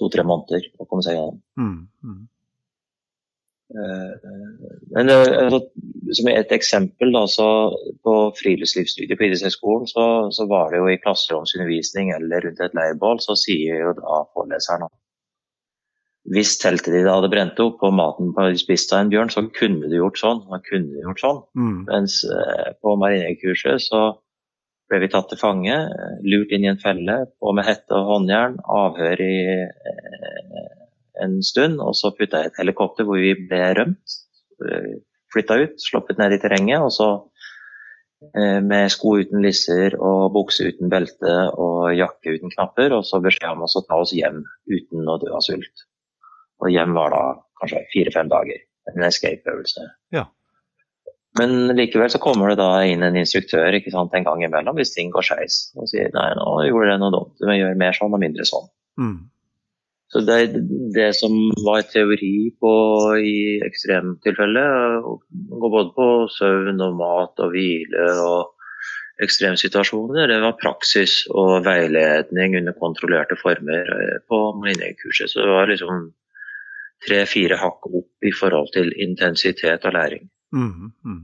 to-tre 0.00 0.24
måneder 0.26 0.64
å 0.80 0.86
komme 0.88 1.04
seg 1.04 1.18
gjennom. 1.18 1.42
Mm. 1.60 2.22
Mm. 3.72 3.82
Eh, 3.82 4.72
Men 4.96 5.12
eh, 5.12 5.20
altså, 5.44 5.60
som 6.18 6.28
et 6.32 6.52
eksempel, 6.52 7.12
da, 7.14 7.24
så 7.30 7.46
på 8.04 8.16
friluftslivsstudiet 8.38 9.18
på 9.18 9.28
idrettshøyskolen, 9.28 9.86
så, 9.90 10.06
så 10.34 10.46
var 10.50 10.72
det 10.72 10.82
jo 10.82 10.90
i 10.92 10.98
klasseromsundervisning 11.02 12.12
eller 12.16 12.44
rundt 12.46 12.60
et 12.60 12.76
leirbål, 12.76 13.22
så 13.24 13.38
sier 13.38 13.86
jo 13.86 13.94
da 14.00 14.24
foreleseren 14.34 14.88
at 14.88 14.96
hvis 16.30 16.54
teltet 16.62 16.94
ditt 16.94 17.08
hadde 17.10 17.30
brent 17.32 17.58
opp 17.62 17.80
og 17.82 17.94
maten 17.98 18.28
var 18.36 18.52
spist 18.60 18.92
av 18.94 19.02
en 19.02 19.08
bjørn, 19.10 19.32
så 19.32 19.42
kunne 19.56 19.88
du 19.90 19.96
gjort 19.96 20.20
sånn. 20.20 20.44
Man 20.52 20.62
kunne 20.68 21.00
gjort 21.02 21.22
sånn. 21.22 21.40
Mm. 21.58 21.80
Mens 21.88 22.20
eh, 22.28 22.68
på 22.78 22.94
marinekurset 23.00 23.82
så 23.82 24.02
ble 24.92 25.00
vi 25.02 25.10
tatt 25.10 25.32
til 25.32 25.40
fange, 25.40 25.74
eh, 25.74 26.14
lurt 26.22 26.54
inn 26.54 26.68
i 26.68 26.70
en 26.70 26.78
felle, 26.78 27.16
på 27.42 27.56
med 27.56 27.66
hette 27.66 27.98
og 27.98 28.06
håndjern, 28.12 28.60
avhør 28.62 29.24
i 29.24 29.36
eh, 29.66 30.70
en 31.20 31.40
stund, 31.44 31.80
og 31.80 31.96
så 31.98 32.12
putta 32.16 32.40
jeg 32.42 32.52
et 32.52 32.60
helikopter 32.62 33.06
hvor 33.08 33.20
vi 33.20 33.34
ble 33.48 33.64
rømt. 33.78 34.18
eh, 34.64 34.94
Flytta 35.32 35.56
ut, 35.62 35.78
sluppet 35.80 36.18
ned 36.20 36.34
i 36.36 36.40
terrenget, 36.42 36.82
og 36.84 36.92
så 36.92 37.06
eh, 38.36 38.58
med 38.60 38.90
sko 38.92 39.14
uten 39.22 39.40
lisser 39.40 39.96
og 39.96 40.32
bukse 40.34 40.66
uten 40.68 40.92
belte 40.92 41.36
og 41.56 41.94
jakke 41.96 42.36
uten 42.36 42.52
knapper, 42.52 42.92
og 42.92 43.06
så 43.08 43.20
beskjed 43.24 43.54
om 43.54 43.64
oss 43.64 43.78
å 43.80 43.84
ta 43.86 43.96
oss 44.02 44.12
hjem 44.12 44.42
uten 44.68 45.08
å 45.08 45.16
dø 45.22 45.32
av 45.32 45.40
sult. 45.46 45.86
Og 46.60 46.68
hjem 46.70 46.92
var 46.94 47.16
da 47.16 47.24
kanskje 47.62 47.82
fire-fem 47.94 48.28
dager. 48.28 48.60
En 48.92 49.08
escape-øvelse. 49.08 49.88
Ja. 50.12 50.26
Men 51.38 51.72
likevel 51.78 52.10
så 52.12 52.20
kommer 52.20 52.52
det 52.52 52.58
da 52.60 52.82
inn 52.84 53.02
en 53.06 53.16
instruktør 53.16 53.72
ikke 53.78 53.92
sant, 53.94 54.12
en 54.12 54.26
gang 54.26 54.42
imellom 54.44 54.76
hvis 54.76 54.92
ting 54.92 55.08
går 55.14 55.24
skeis. 55.24 55.62
Og 55.80 55.88
sier 55.88 56.12
nei, 56.12 56.28
nå 56.36 56.48
gjorde 56.68 56.90
det 56.92 57.00
noe 57.00 57.14
dumt, 57.14 57.36
du 57.40 57.48
må 57.48 57.56
gjøre 57.56 57.78
mer 57.80 57.96
sånn 57.96 58.12
og 58.12 58.20
mindre 58.20 58.44
sånn. 58.48 58.68
Mm. 59.00 59.16
Så 60.12 60.20
det, 60.28 60.40
det 60.92 61.10
som 61.16 61.32
var 61.64 61.86
teori 61.88 62.50
på 62.60 62.72
i 63.16 63.36
ekstremtilfellet, 63.64 65.06
går 65.62 65.72
både 65.72 65.92
på 65.96 66.08
søvn 66.36 66.82
og 66.84 66.98
mat 66.98 67.40
og 67.40 67.54
hvile 67.54 68.08
og 68.20 68.50
ekstremsituasjoner, 69.22 70.26
det 70.28 70.40
var 70.42 70.58
praksis 70.60 71.22
og 71.30 71.62
veiledning 71.64 72.58
under 72.60 72.76
kontrollerte 72.76 73.38
former 73.40 73.88
på 74.28 74.42
på 74.42 74.42
marinekurset. 74.60 75.30
Så 75.30 75.40
det 75.40 75.52
var 75.52 75.70
liksom 75.70 76.10
tre-fire 77.06 77.58
hakk 77.60 77.88
opp 77.88 78.26
i 78.26 78.32
forhold 78.36 78.72
til 78.76 78.92
intensitet 79.06 79.84
og 79.88 79.96
læring. 79.96 80.28
Mm, 80.52 80.92
mm. 81.04 81.22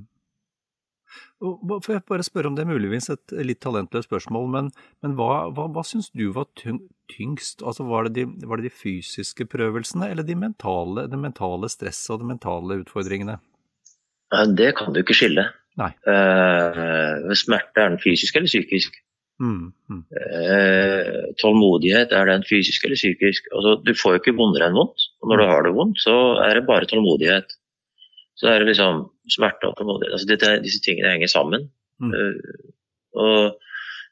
Får 1.38 1.92
jeg 1.94 2.02
bare 2.08 2.24
spørre 2.26 2.50
om 2.50 2.56
det 2.56 2.64
er 2.64 2.70
muligvis 2.72 3.10
et 3.14 3.34
litt 3.46 3.60
talentløst 3.62 4.08
spørsmål, 4.08 4.48
men, 4.50 4.70
men 5.04 5.14
hva, 5.18 5.46
hva, 5.54 5.68
hva 5.70 5.84
syns 5.86 6.10
du 6.10 6.32
var 6.34 6.48
tyngst? 6.58 7.62
Altså 7.62 7.86
var, 7.86 8.08
det 8.08 8.24
de, 8.26 8.48
var 8.50 8.58
det 8.58 8.72
de 8.72 8.74
fysiske 8.74 9.46
prøvelsene, 9.52 10.10
eller 10.10 10.26
de 10.26 10.34
mentale, 10.38 11.06
det 11.10 11.20
mentale 11.20 11.70
stresset 11.70 12.16
og 12.16 12.24
de 12.24 12.32
mentale 12.32 12.80
utfordringene? 12.82 13.38
Eh, 14.34 14.46
Det 14.58 14.72
kan 14.80 14.92
du 14.92 15.02
ikke 15.04 15.16
skille. 15.16 15.46
Nei. 15.78 15.92
Uh, 16.02 17.30
smerte 17.38 17.84
er 17.84 17.92
den 17.92 18.02
fysisk 18.02 18.34
eller 18.34 18.50
psykisk? 18.50 18.98
Mm, 19.38 19.70
mm, 19.86 20.02
Eh, 20.10 21.18
tålmodighet, 21.38 22.10
er 22.10 22.26
den 22.26 22.42
fysisk 22.42 22.84
eller 22.84 22.98
psykisk? 22.98 23.46
Altså, 23.54 23.76
du 23.86 23.92
får 23.94 24.16
jo 24.16 24.20
ikke 24.22 24.34
vondere 24.40 24.66
enn 24.66 24.78
vondt. 24.78 25.04
Og 25.22 25.30
når 25.30 25.38
du 25.38 25.44
har 25.46 25.62
det 25.62 25.74
vondt, 25.76 26.02
så 26.02 26.14
er 26.42 26.58
det 26.58 26.66
bare 26.66 26.88
tålmodighet. 26.90 27.54
Så 28.38 28.46
er 28.52 28.60
det 28.62 28.68
liksom 28.70 29.00
smerte 29.34 29.66
og 29.66 29.74
tålmodighet. 29.78 30.14
Altså, 30.14 30.28
dette, 30.30 30.52
disse 30.62 30.80
tingene 30.84 31.10
henger 31.16 31.30
sammen. 31.32 31.68
Mm. 31.98 32.12
Uh, 32.14 32.72
og 33.18 33.58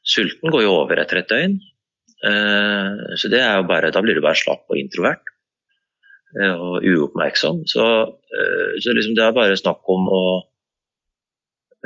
sulten 0.07 0.51
går 0.51 0.65
jo 0.65 0.73
over 0.81 0.99
etter 0.99 1.21
et 1.21 1.29
døgn. 1.31 1.55
Uh, 2.25 3.15
så 3.15 3.29
det 3.31 3.39
er 3.39 3.55
jo 3.61 3.67
bare, 3.69 3.91
da 3.95 4.01
blir 4.03 4.17
du 4.17 4.23
bare 4.25 4.35
slapp 4.39 4.65
og 4.67 4.79
introvert. 4.81 5.23
uh, 6.35 6.55
og 6.59 6.83
uoppmerksom. 6.83 7.63
Så, 7.71 7.85
så 8.83 8.95
liksom 8.97 9.15
det 9.15 9.23
er 9.23 9.35
bare 9.37 9.55
snakk 9.59 9.87
om 9.95 10.09
å 10.11 10.23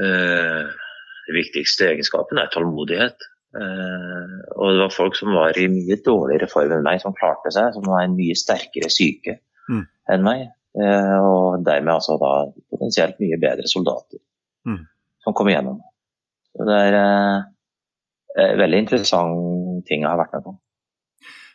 Den 0.02 1.36
viktigste 1.36 1.90
egenskapen 1.92 2.40
er 2.42 2.50
tålmodighet. 2.54 3.28
Uh, 3.54 4.40
og 4.56 4.72
det 4.72 4.80
var 4.86 4.94
folk 4.96 5.18
som 5.20 5.34
var 5.36 5.58
i 5.60 5.68
mye 5.70 5.98
dårligere 6.06 6.48
form 6.50 6.72
enn 6.78 6.86
meg, 6.88 7.02
som 7.04 7.14
klarte 7.18 7.52
seg, 7.54 7.74
som 7.76 7.86
var 7.86 8.06
en 8.08 8.16
mye 8.18 8.38
sterkere 8.40 8.90
syke 8.90 9.38
Mm. 9.70 9.84
enn 10.10 10.24
meg. 10.26 10.48
Eh, 10.80 11.18
og 11.20 11.64
dermed 11.68 11.92
altså 11.98 12.16
da 12.22 12.34
potensielt 12.72 13.18
mye 13.20 13.40
bedre 13.42 13.68
soldater 13.68 14.20
Mm. 14.66 14.84
som 15.26 15.34
kommer 15.34 15.56
gjennom. 15.56 15.80
Så 16.56 16.66
det 16.68 16.76
er 16.86 16.96
eh, 17.00 17.40
en 18.46 18.60
veldig 18.62 18.80
interessant 18.86 19.86
ting 19.88 20.04
jeg 20.06 20.10
har 20.10 20.20
vært 20.22 20.36
med 20.38 20.44
på. 20.46 20.54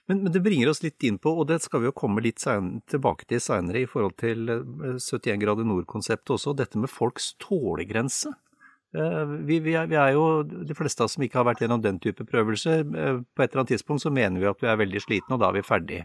Men, 0.08 0.20
men 0.24 0.32
det 0.34 0.42
bringer 0.42 0.68
oss 0.70 0.82
litt 0.84 1.02
inn 1.06 1.16
på, 1.18 1.32
og 1.38 1.46
det 1.48 1.60
skal 1.62 1.80
vi 1.82 1.88
jo 1.88 1.94
komme 1.96 2.22
litt 2.22 2.38
sen, 2.42 2.80
tilbake 2.90 3.24
til 3.26 3.40
seinere 3.42 3.80
i 3.82 3.86
forhold 3.90 4.16
til 4.20 4.50
eh, 4.52 4.98
71 4.98 5.38
grader 5.42 5.64
nord-konseptet 5.66 6.34
også, 6.36 6.54
dette 6.58 6.78
med 6.82 6.90
folks 6.92 7.32
tålegrense. 7.42 8.34
Eh, 8.94 9.24
Vi, 9.48 9.58
vi, 9.64 9.74
er, 9.78 9.86
vi 9.90 9.96
er 9.98 10.12
jo 10.18 10.42
de 10.44 10.74
fleste 10.78 11.00
av 11.02 11.08
oss 11.08 11.16
som 11.16 11.24
ikke 11.26 11.40
har 11.40 11.48
vært 11.48 11.62
gjennom 11.64 11.82
den 11.82 11.98
type 12.02 12.26
prøvelser. 12.28 12.84
eh, 12.86 13.18
På 13.34 13.42
et 13.42 13.50
eller 13.50 13.64
annet 13.64 13.74
tidspunkt 13.76 14.02
så 14.04 14.10
mener 14.14 14.40
vi 14.44 14.50
at 14.50 14.60
vi 14.62 14.68
er 14.70 14.82
veldig 14.82 15.02
slitne, 15.06 15.34
og 15.34 15.40
da 15.42 15.48
er 15.50 15.58
vi 15.58 15.66
ferdig. 15.66 16.02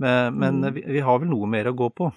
Men, 0.00 0.38
men 0.38 0.74
vi, 0.74 0.84
vi 0.96 1.02
har 1.04 1.18
vel 1.20 1.30
noe 1.30 1.48
mer 1.50 1.68
å 1.70 1.76
gå 1.76 1.88
på? 1.94 2.10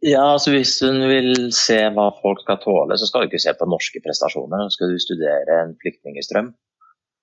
Ja, 0.00 0.22
altså 0.32 0.54
Hvis 0.54 0.78
hun 0.80 1.02
vil 1.10 1.50
se 1.52 1.76
hva 1.92 2.06
folk 2.22 2.40
skal 2.44 2.60
tåle, 2.62 2.96
så 2.96 3.08
skal 3.08 3.24
du 3.24 3.30
ikke 3.30 3.42
se 3.42 3.52
på 3.56 3.68
norske 3.68 4.00
prestasjoner. 4.04 4.64
Så 4.64 4.78
skal 4.78 4.94
du 4.94 5.02
studere 5.02 5.62
en 5.64 5.74
flyktningstrøm 5.82 6.54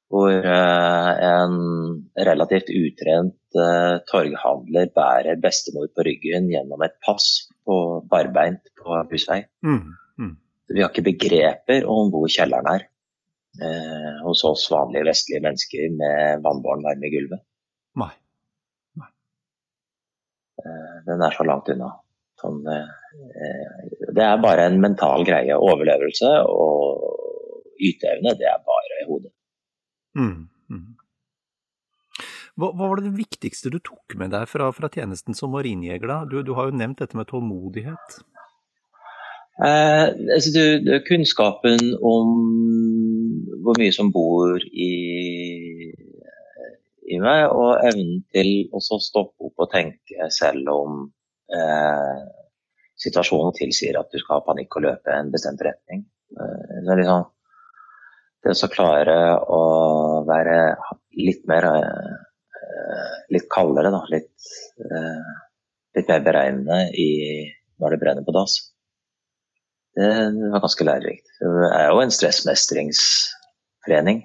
hvor 0.07 0.31
eh, 0.31 1.13
en 1.27 1.55
relativt 2.29 2.69
utrent 2.71 3.57
eh, 3.59 3.95
torghandler 4.07 4.91
bærer 4.95 5.39
bestemor 5.43 5.89
på 5.91 6.05
ryggen 6.07 6.47
gjennom 6.51 6.83
et 6.85 6.95
pass 7.03 7.49
på 7.67 7.79
barbeint 8.07 8.71
på 8.79 9.01
husvei. 9.11 9.41
Mm, 9.67 9.81
mm, 10.21 10.31
Vi 10.71 10.83
har 10.83 10.93
ikke 10.93 11.09
begreper 11.09 11.89
om 11.91 12.13
hvor 12.13 12.29
kjelleren 12.31 12.71
er 12.71 12.85
eh, 13.59 14.13
hos 14.23 14.45
oss 14.47 14.69
vanlige 14.71 15.09
vestlige 15.09 15.43
mennesker 15.43 15.91
med 15.99 16.45
vannbåren 16.45 16.87
varme 16.87 17.09
i 17.09 17.13
gulvet. 17.17 17.43
nei. 17.99 18.13
Eh, 20.63 20.97
den 21.05 21.23
er 21.23 21.35
så 21.35 21.45
langt 21.47 21.69
unna. 21.73 21.91
Sånn, 22.41 22.61
eh, 22.69 24.11
det 24.13 24.23
er 24.25 24.43
bare 24.43 24.67
en 24.69 24.79
mental 24.81 25.25
greie. 25.27 25.57
Overlevelse 25.57 26.33
og 26.49 27.73
yteevne, 27.81 28.35
det 28.37 28.47
er 28.49 28.61
bare 28.65 29.01
i 29.01 29.07
hodet. 29.09 29.33
Mm, 30.17 30.47
mm. 30.73 30.87
Hva, 32.57 32.71
hva, 32.71 32.87
var 32.89 33.03
det 33.05 33.13
viktigste 33.17 33.69
du 33.73 33.77
tok 33.85 34.17
med 34.17 34.33
deg 34.33 34.47
fra, 34.49 34.71
fra 34.73 34.89
tjenesten 34.89 35.37
som 35.37 35.53
marinjeger? 35.53 36.09
Du, 36.29 36.39
du, 36.41 36.55
har 36.57 36.69
jo 36.69 36.79
nevnt 36.79 37.03
dette 37.03 37.17
med 37.17 37.29
tålmodighet. 37.29 38.17
Eh, 39.57 40.07
altså 40.33 40.53
du, 40.53 40.91
kunnskapen 41.05 41.93
om 42.05 42.33
hvor 43.65 43.77
mye 43.81 43.93
som 43.93 44.09
bor 44.13 44.61
i, 44.69 44.91
i 47.07 47.19
meg, 47.23 47.45
og 47.51 47.79
evnen 47.87 48.21
til 48.35 48.51
å 48.75 48.81
stoppe 48.83 49.47
opp 49.47 49.63
og 49.63 49.71
tenke 49.71 50.27
selv 50.33 50.67
om 50.73 50.99
eh, 51.53 52.19
situasjonen 52.99 53.55
tilsier 53.55 53.99
at 53.99 54.11
du 54.11 54.19
skal 54.19 54.39
ha 54.39 54.47
panikk 54.47 54.79
og 54.79 54.87
løpe 54.89 55.15
en 55.15 55.31
bestemt 55.33 55.63
retning. 55.65 56.05
Eh, 56.35 56.77
det 56.87 57.01
liksom 57.01 57.27
det 58.45 58.53
å 58.53 58.69
klare 58.71 59.17
å 59.51 59.61
være 60.27 60.57
litt 61.17 61.43
mer 61.49 61.63
eh, 61.71 62.15
litt 63.33 63.47
kaldere, 63.51 63.89
da. 63.93 64.01
Litt, 64.11 64.31
eh, 64.85 65.29
litt 65.97 66.07
mer 66.11 66.21
beregnende 66.25 66.79
i 66.95 67.09
når 67.81 67.89
det 67.93 68.01
brenner 68.03 68.23
på 68.25 68.35
dass. 68.35 68.53
Det 69.97 70.09
var 70.53 70.61
ganske 70.61 70.85
lærerikt. 70.85 71.27
Det 71.41 71.69
er 71.73 71.87
jo 71.89 71.97
en 72.03 72.13
stressmestringstrening. 72.13 74.17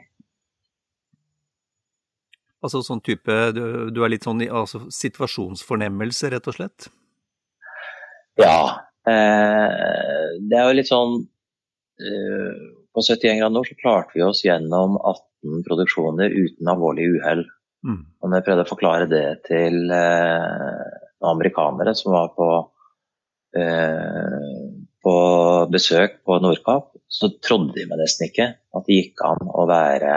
Altså 2.63 2.83
sånn 2.87 3.03
type 3.05 3.37
Du, 3.57 3.65
du 3.95 4.03
er 4.05 4.13
litt 4.13 4.27
sånn 4.27 4.43
i 4.45 4.51
altså, 4.51 4.85
situasjonsfornemmelse, 4.95 6.31
rett 6.33 6.49
og 6.51 6.59
slett? 6.59 6.89
Ja. 8.41 8.59
Eh, 9.09 10.39
det 10.49 10.59
er 10.59 10.69
jo 10.69 10.77
litt 10.79 10.91
sånn 10.91 11.17
eh, 11.21 12.53
På 12.95 13.03
71 13.03 13.41
grader 13.41 13.57
nord 13.57 13.69
så 13.69 13.79
klarte 13.81 14.17
vi 14.17 14.25
oss 14.25 14.45
gjennom 14.47 14.95
18 15.01 15.65
produksjoner 15.67 16.31
uten 16.31 16.71
alvorlig 16.71 17.09
uhell. 17.17 17.43
Mm. 17.83 18.03
Og 18.23 18.29
når 18.29 18.39
jeg 18.39 18.47
prøvde 18.47 18.65
å 18.67 18.71
forklare 18.71 19.09
det 19.11 19.27
til 19.49 19.91
eh, 19.91 20.85
amerikanere 21.27 21.97
som 21.99 22.15
var 22.15 22.31
på 22.37 22.49
eh, 23.59 24.71
på 25.03 25.15
besøk 25.73 26.21
på 26.27 26.39
Nordkapp, 26.39 26.93
så 27.11 27.33
trodde 27.43 27.75
de 27.75 27.89
meg 27.91 28.01
nesten 28.01 28.29
ikke 28.29 28.53
at 28.55 28.87
det 28.87 28.99
gikk 28.99 29.25
an 29.27 29.51
å 29.51 29.67
være 29.67 30.13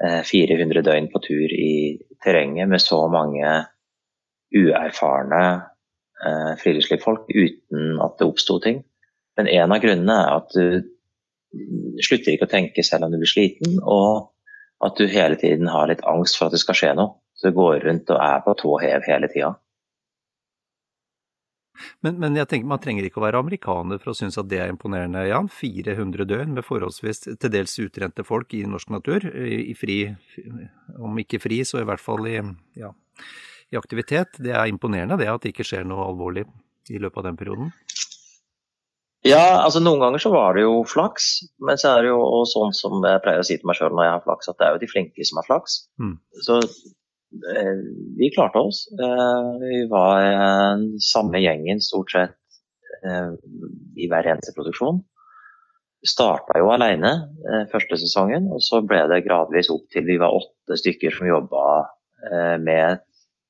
400 0.00 0.78
eh, 0.78 0.84
døgn 0.86 1.10
på 1.12 1.20
tur 1.24 1.52
i 1.56 1.98
terrenget 2.24 2.70
med 2.70 2.82
så 2.82 3.00
mange 3.12 3.52
uerfarne 4.56 5.42
eh, 6.24 6.52
friluftslivsfolk 6.62 7.28
uten 7.30 8.00
at 8.02 8.18
det 8.18 8.28
oppsto 8.28 8.58
ting. 8.62 8.82
Men 9.38 9.48
en 9.48 9.72
av 9.72 9.82
grunnene 9.82 10.18
er 10.24 10.36
at 10.40 10.56
du 10.56 12.02
slutter 12.04 12.34
ikke 12.34 12.48
å 12.48 12.52
tenke 12.52 12.84
selv 12.84 13.06
om 13.06 13.12
du 13.12 13.20
blir 13.20 13.30
sliten, 13.30 13.78
og 13.80 14.32
at 14.82 14.98
du 14.98 15.06
hele 15.08 15.36
tiden 15.40 15.68
har 15.70 15.88
litt 15.88 16.04
angst 16.08 16.38
for 16.38 16.48
at 16.48 16.56
det 16.56 16.62
skal 16.62 16.78
skje 16.78 16.94
noe. 16.98 17.18
Så 17.36 17.50
du 17.50 17.56
går 17.56 17.84
rundt 17.86 18.10
og 18.12 18.20
er 18.22 18.42
på 18.44 18.54
tå 18.58 18.76
hev 18.82 19.04
hele 19.08 19.28
tida. 19.32 19.54
Men, 22.04 22.18
men, 22.20 22.36
jeg 22.36 22.48
tenker 22.50 22.68
man 22.68 22.80
trenger 22.82 23.06
ikke 23.06 23.20
å 23.20 23.24
være 23.24 23.40
amerikaner 23.42 24.00
for 24.02 24.12
å 24.12 24.16
synes 24.16 24.36
at 24.40 24.48
det 24.50 24.60
er 24.62 24.72
imponerende, 24.72 25.24
Jan. 25.28 25.48
400 25.52 26.26
døgn 26.28 26.56
med 26.58 26.66
forholdsvis 26.66 27.24
til 27.26 27.52
dels 27.52 27.78
utrente 27.82 28.26
folk 28.26 28.52
i 28.58 28.64
norsk 28.68 28.92
natur, 28.92 29.26
i, 29.32 29.72
fri, 29.78 29.98
om 31.00 31.18
ikke 31.22 31.40
fri, 31.42 31.62
så 31.68 31.80
i 31.80 31.88
hvert 31.88 32.02
fall 32.02 32.28
i, 32.30 32.38
ja, 32.78 32.92
i 33.72 33.80
aktivitet. 33.80 34.40
Det 34.42 34.52
er 34.52 34.68
imponerende 34.70 35.18
det 35.20 35.30
at 35.32 35.42
det 35.44 35.54
ikke 35.54 35.66
skjer 35.66 35.88
noe 35.88 36.06
alvorlig 36.10 36.46
i 36.92 37.00
løpet 37.00 37.22
av 37.22 37.30
den 37.30 37.40
perioden. 37.40 37.72
Ja, 39.22 39.62
altså 39.62 39.78
noen 39.78 40.00
ganger 40.02 40.18
så 40.18 40.32
var 40.34 40.56
det 40.56 40.64
jo 40.64 40.80
flaks, 40.88 41.28
men 41.62 41.78
så 41.78 41.92
er 41.92 42.02
det 42.02 42.10
jo 42.10 42.42
sånn 42.50 42.72
som 42.74 43.04
jeg 43.06 43.22
pleier 43.22 43.42
å 43.42 43.46
si 43.46 43.54
til 43.54 43.70
meg 43.70 43.78
sjøl 43.78 43.94
når 43.94 44.08
jeg 44.08 44.14
har 44.16 44.24
flaks, 44.24 44.50
at 44.50 44.58
det 44.58 44.66
er 44.66 44.74
jo 44.74 44.80
de 44.82 44.88
flinke 44.90 45.26
som 45.28 45.38
har 45.38 45.46
flaks. 45.46 45.76
Mm. 46.02 46.16
Så 46.42 46.58
vi 48.18 48.30
klarte 48.34 48.58
oss. 48.58 48.84
Eh, 48.92 49.58
vi 49.60 49.86
var 49.90 50.22
den 50.22 51.00
samme 51.00 51.40
gjengen 51.42 51.80
stort 51.80 52.12
sett 52.12 52.36
eh, 53.04 53.32
i 53.96 54.08
hver 54.10 54.28
eneste 54.34 54.54
produksjon. 54.56 55.02
Starta 56.02 56.58
jo 56.58 56.72
alene 56.74 57.12
første 57.70 57.94
sesongen, 58.00 58.48
og 58.50 58.58
så 58.64 58.80
ble 58.82 59.04
det 59.06 59.20
gradvis 59.22 59.70
opp 59.70 59.84
til 59.94 60.02
vi 60.08 60.16
var 60.18 60.34
åtte 60.34 60.74
stykker 60.80 61.14
som 61.14 61.28
jobba 61.28 61.66
med 62.58 63.04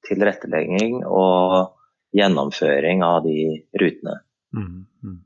tilrettelegging 0.04 0.98
og 1.08 1.72
gjennomføring 2.12 3.00
av 3.06 3.22
de 3.24 3.38
rutene. 3.80 4.18
Mm, 4.52 4.84
mm. 5.00 5.18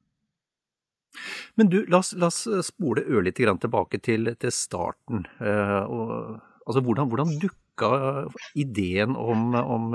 Men 1.55 1.71
du, 1.73 1.79
la 1.91 1.99
oss, 1.99 2.13
la 2.13 2.29
oss 2.31 2.45
spole 2.67 3.05
ørlite 3.09 3.45
grann 3.45 3.61
tilbake 3.61 4.01
til, 4.05 4.29
til 4.41 4.53
starten. 4.55 5.25
Eh, 5.41 5.79
og, 5.89 6.41
altså, 6.67 6.83
hvordan, 6.85 7.09
hvordan 7.11 7.39
dukker 7.41 7.63
dukka 7.77 8.29
ideen 8.55 9.17
om, 9.17 9.55
om, 9.55 9.91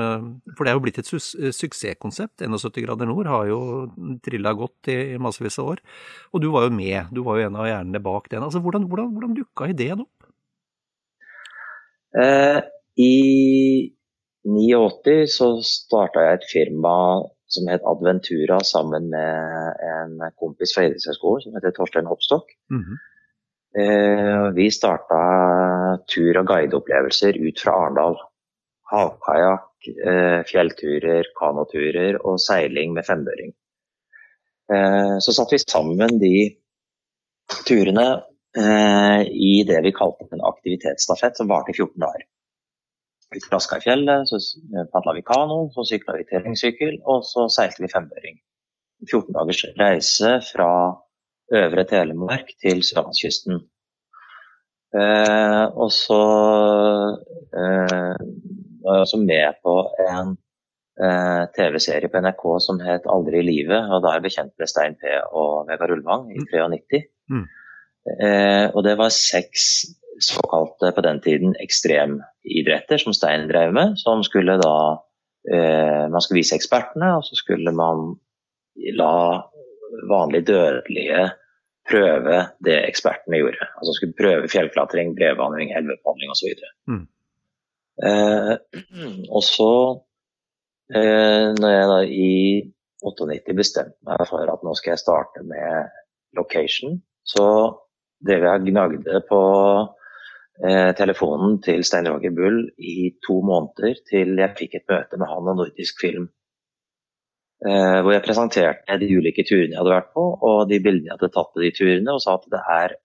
For 0.55 0.63
det 0.63 0.71
er 0.71 0.77
jo 0.77 0.83
blitt 0.83 0.99
et 0.99 1.07
su 1.07 1.17
suksesskonsept. 1.19 2.41
71 2.41 2.85
grader 2.85 3.05
nord 3.05 3.27
har 3.27 3.47
jo 3.47 3.89
trilla 4.23 4.53
godt 4.53 4.87
i, 4.87 5.15
i 5.15 5.17
massevis 5.17 5.59
av 5.59 5.73
år. 5.73 5.81
Og 6.33 6.41
du 6.41 6.51
var 6.51 6.63
jo 6.67 6.75
med. 6.75 7.09
Du 7.11 7.23
var 7.23 7.39
jo 7.39 7.47
en 7.47 7.55
av 7.55 7.67
hjernene 7.67 7.99
bak 8.01 8.29
den. 8.29 8.43
Altså, 8.43 8.59
hvordan, 8.59 8.87
hvordan, 8.87 9.11
hvordan 9.15 9.35
dukka 9.35 9.69
ideen 9.71 10.05
opp? 10.05 10.27
Eh, 12.21 12.61
I 12.97 13.93
89 14.45 15.27
så 15.29 15.53
starta 15.63 16.25
jeg 16.25 16.39
et 16.39 16.49
firma 16.51 16.95
som 17.51 17.67
het 17.67 17.83
Adventura 17.83 18.61
sammen 18.63 19.09
med 19.11 19.79
en 19.83 20.13
kompis 20.39 20.71
fra 20.73 20.85
idrettshøyskolen 20.87 21.43
som 21.43 21.55
heter 21.57 21.73
Torstein 21.75 22.07
Hoppstokk. 22.07 22.47
Mm 22.71 22.79
-hmm. 22.79 22.99
Eh, 23.71 24.51
vi 24.53 24.67
starta 24.71 25.17
tur- 26.07 26.39
og 26.41 26.47
guideopplevelser 26.47 27.37
ut 27.39 27.61
fra 27.63 27.71
Arendal. 27.71 28.17
Havkajakk, 28.91 29.87
eh, 29.87 30.41
fjellturer, 30.43 31.29
kanoturer 31.39 32.19
og 32.25 32.39
seiling 32.39 32.93
med 32.93 33.05
fembøring. 33.07 33.53
Eh, 34.73 35.15
så 35.23 35.31
satte 35.31 35.55
vi 35.55 35.63
sammen 35.63 36.19
de 36.19 36.57
turene 37.67 38.23
i 38.53 39.63
det 39.63 39.77
vi 39.83 39.91
kalte 39.95 40.27
en 40.33 40.41
aktivitetsstafett 40.43 41.37
som 41.37 41.47
varte 41.47 41.71
i 41.71 41.73
14 41.73 42.01
dager. 42.03 42.25
Vi 43.31 43.39
traska 43.39 43.77
i 43.77 43.79
fjellet, 43.79 44.27
så 44.27 44.35
padla 44.91 45.13
vi 45.15 45.21
kano, 45.21 45.69
så 45.71 45.85
sykla 45.87 46.17
vi 46.17 46.25
terrengsykkel, 46.27 46.99
og 47.05 47.23
så 47.23 47.47
seilte 47.47 47.79
vi 47.79 47.87
fembøring. 47.87 48.41
14 49.07 49.31
dagers 49.31 49.63
reise 49.79 50.33
fra 50.51 50.67
Øvre 51.51 51.83
Telemark 51.83 52.53
til 52.63 52.83
sørlandskysten. 52.83 53.59
Eh, 54.95 55.65
og 55.83 55.91
så 55.95 56.21
eh, 57.59 58.15
var 58.83 58.95
jeg 58.95 59.05
også 59.05 59.19
med 59.23 59.59
på 59.63 59.75
en 60.03 60.33
eh, 61.05 61.43
TV-serie 61.55 62.11
på 62.11 62.21
NRK 62.23 62.43
som 62.65 62.79
het 62.79 63.07
'Aldri 63.07 63.39
i 63.39 63.47
livet'. 63.51 63.91
og 63.91 64.03
Da 64.03 64.09
er 64.09 64.13
jeg 64.19 64.27
bekjent 64.27 64.53
med 64.59 64.67
Stein 64.67 64.95
P. 64.95 65.03
og 65.31 65.67
Vegard 65.67 65.91
Ulvang 65.91 66.31
i 66.35 66.39
93. 66.39 67.03
Mm. 67.29 67.45
Eh, 68.25 68.65
og 68.75 68.83
det 68.83 68.97
var 68.97 69.09
seks 69.09 69.85
såkalte 70.19 70.91
på 70.95 71.01
den 71.01 71.21
tiden 71.21 71.55
ekstremidretter 71.65 72.97
som 72.97 73.13
Stein 73.13 73.47
drev 73.49 73.73
med. 73.73 73.97
Som 73.97 74.23
skulle 74.23 74.59
da 74.61 74.77
eh, 75.53 76.09
Man 76.11 76.21
skulle 76.21 76.39
vise 76.39 76.55
ekspertene, 76.55 77.15
og 77.17 77.23
så 77.23 77.35
skulle 77.35 77.71
man 77.71 78.19
la 78.97 79.41
vanlig 80.09 80.47
dødelige 80.47 81.31
prøve 81.91 82.37
det 82.65 82.77
ekspertene 82.87 83.41
gjorde. 83.41 83.67
Altså 83.77 83.95
skulle 83.97 84.17
prøve 84.17 84.51
fjellklatring, 84.51 85.15
brevvandring, 85.17 85.73
elvepadling 85.77 86.33
osv. 86.33 86.63
Mm. 86.91 87.03
Eh, 88.07 88.53
og 89.29 89.43
så, 89.45 89.71
eh, 90.95 91.47
når 91.59 91.75
jeg 91.75 91.89
da 91.91 91.99
i 92.07 92.31
98 93.03 93.57
bestemte 93.57 93.97
meg 94.07 94.25
for 94.29 94.49
at 94.53 94.65
nå 94.65 94.75
skal 94.77 94.95
jeg 94.95 95.03
starte 95.03 95.43
med 95.45 95.91
location, 96.37 96.99
så 97.25 97.47
drev 98.25 98.45
jeg 98.47 98.67
gnagde 98.69 99.21
på 99.29 99.41
eh, 100.65 100.91
telefonen 100.97 101.59
til 101.65 101.83
Stein 101.85 102.09
Roger 102.09 102.33
Bull 102.37 102.63
i 102.77 103.11
to 103.25 103.41
måneder 103.45 104.01
til 104.09 104.37
jeg 104.41 104.57
fikk 104.59 104.77
et 104.77 104.89
møte 104.89 105.17
med 105.17 105.29
han 105.29 105.51
og 105.51 105.59
Nordisk 105.61 106.01
Film 106.01 106.29
hvor 107.61 108.09
jeg 108.15 108.23
presenterte 108.25 108.95
de 108.97 109.07
ulike 109.13 109.43
turene 109.45 109.75
jeg 109.75 109.77
hadde 109.77 109.93
vært 109.93 110.07
på, 110.15 110.23
og 110.49 110.63
de 110.69 110.79
bildene 110.81 111.11
jeg 111.11 111.17
hadde 111.17 111.33
tatt 111.35 111.51
på 111.53 111.61
de 111.61 111.69
turene, 111.77 112.15
og 112.15 112.23
sa 112.23 112.33
at 112.39 112.47
det 112.49 112.61
er 112.73 112.95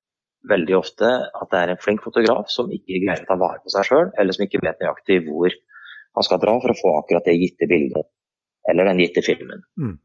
veldig 0.49 0.77
ofte 0.79 1.11
at 1.27 1.51
det 1.53 1.61
er 1.61 1.73
en 1.73 1.83
flink 1.83 2.05
fotograf 2.05 2.51
som 2.53 2.71
ikke 2.73 3.03
greier 3.03 3.25
å 3.25 3.29
ta 3.29 3.37
vare 3.41 3.61
på 3.63 3.73
seg 3.75 3.89
sjøl, 3.89 4.11
eller 4.17 4.37
som 4.37 4.47
ikke 4.47 4.63
vet 4.65 4.81
nøyaktig 4.83 5.19
hvor 5.27 5.53
han 6.17 6.27
skal 6.27 6.41
dra 6.41 6.55
for 6.63 6.73
å 6.73 6.79
få 6.79 6.93
akkurat 7.03 7.29
det 7.29 7.37
gitte 7.37 7.69
bildet, 7.71 8.09
eller 8.71 8.89
den 8.89 9.03
gitte 9.05 9.25
filmen. 9.27 9.65
Mm. 9.77 9.97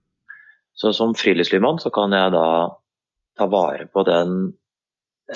Så 0.75 0.93
som 0.97 1.13
friluftslivmann 1.15 1.79
så 1.83 1.91
kan 1.93 2.13
jeg 2.15 2.33
da 2.33 2.47
ta 3.37 3.47
vare 3.51 3.87
på 3.91 4.03
den 4.07 4.35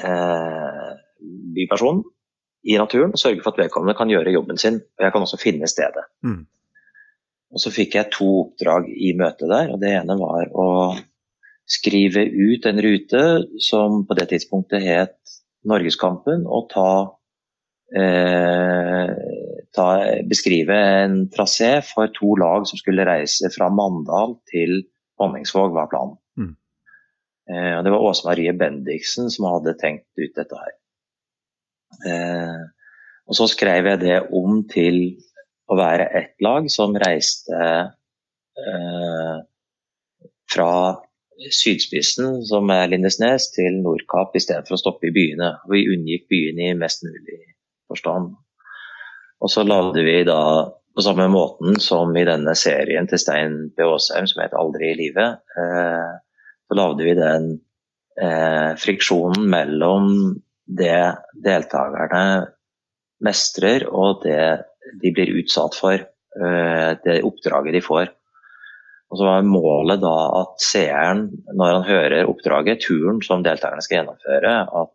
eh, 0.02 0.92
bypersonen 1.56 2.04
i 2.66 2.78
naturen 2.82 3.14
og 3.14 3.22
sørge 3.22 3.44
for 3.44 3.54
at 3.54 3.66
vedkommende 3.66 3.96
kan 3.98 4.10
gjøre 4.10 4.34
jobben 4.34 4.60
sin. 4.60 4.80
Og 4.98 5.06
jeg 5.06 5.14
kan 5.14 5.26
også 5.26 5.40
finne 5.42 5.70
stedet. 5.70 6.06
Mm. 6.26 6.44
Og 7.56 7.62
så 7.64 7.72
fikk 7.72 7.96
jeg 7.96 8.12
to 8.12 8.28
oppdrag 8.42 8.90
i 8.92 9.14
møtet 9.16 9.48
der. 9.48 9.72
og 9.72 9.80
Det 9.80 9.94
ene 9.96 10.18
var 10.20 10.50
å 10.52 10.70
skrive 11.66 12.26
ut 12.28 12.66
en 12.68 12.82
rute 12.84 13.22
som 13.64 14.02
på 14.06 14.18
det 14.20 14.28
tidspunktet 14.34 14.84
het 14.84 15.16
Norgeskampen, 15.66 16.44
og 16.46 16.68
ta, 16.70 16.90
eh, 17.96 19.14
ta, 19.74 19.88
beskrive 20.30 20.76
en 21.06 21.16
trasé 21.34 21.80
for 21.88 22.12
to 22.14 22.36
lag 22.38 22.68
som 22.70 22.78
skulle 22.78 23.08
reise 23.08 23.50
fra 23.56 23.72
Mandal 23.74 24.36
til 24.52 24.84
Honningsvåg, 25.18 25.74
var 25.74 25.90
planen. 25.90 26.20
Mm. 26.38 26.54
Eh, 27.50 27.74
og 27.80 27.84
det 27.86 27.96
var 27.96 28.06
Åse 28.12 28.28
Marie 28.28 28.54
Bendiksen 28.54 29.32
som 29.34 29.48
hadde 29.48 29.78
tenkt 29.80 30.06
ut 30.20 30.36
dette 30.36 30.60
her. 30.60 30.76
Eh, 32.06 32.62
og 33.26 33.40
så 33.40 33.48
skrev 33.50 33.90
jeg 33.90 34.04
det 34.04 34.20
om 34.36 34.62
til 34.70 35.16
å 35.66 35.78
være 35.80 36.08
ett 36.20 36.46
lag 36.46 36.70
som 36.72 36.96
reiste 37.00 37.60
eh, 38.62 39.36
fra 40.52 40.72
sydspissen, 41.52 42.40
som 42.48 42.70
er 42.72 42.90
Lindesnes, 42.92 43.50
til 43.56 43.82
Nordkapp 43.82 44.36
istedenfor 44.38 44.78
å 44.78 44.80
stoppe 44.80 45.10
i 45.10 45.14
byene. 45.16 45.52
Vi 45.72 45.86
unngikk 45.92 46.30
byene 46.32 46.72
i 46.72 46.78
mest 46.80 47.04
mulig 47.06 47.42
forstand. 47.90 48.34
Og 49.44 49.52
så 49.52 49.66
lagde 49.68 50.06
vi 50.06 50.22
da, 50.28 50.40
på 50.96 51.04
samme 51.04 51.28
måten 51.32 51.80
som 51.84 52.14
i 52.16 52.24
denne 52.28 52.56
serien 52.58 53.10
til 53.10 53.20
Stein 53.20 53.58
B. 53.76 53.84
Aasheim 53.84 54.30
som 54.32 54.44
het 54.44 54.56
'Aldri 54.56 54.94
i 54.94 55.00
livet', 55.02 55.42
eh, 55.60 56.12
så 56.68 56.78
lagde 56.80 57.04
vi 57.04 57.14
den 57.14 57.60
eh, 58.22 58.72
friksjonen 58.80 59.50
mellom 59.50 60.40
det 60.66 61.18
deltakerne 61.44 62.48
mestrer 63.26 63.86
og 63.92 64.24
det 64.24 64.66
de 65.02 65.12
blir 65.16 65.34
utsatt 65.42 65.78
for, 65.78 65.96
eh, 65.96 66.92
det 67.06 67.22
oppdraget 67.28 67.78
de 67.78 67.84
får. 67.86 68.12
Og 69.12 69.20
så 69.20 69.28
var 69.28 69.46
Målet 69.48 70.02
da 70.02 70.16
at 70.42 70.62
seeren, 70.64 71.28
når 71.54 71.78
han 71.78 71.88
hører 71.90 72.30
oppdraget, 72.32 72.84
turen 72.84 73.22
som 73.24 73.46
deltakerne 73.46 73.84
skal 73.86 74.02
gjennomføre, 74.02 74.56
at 74.82 74.94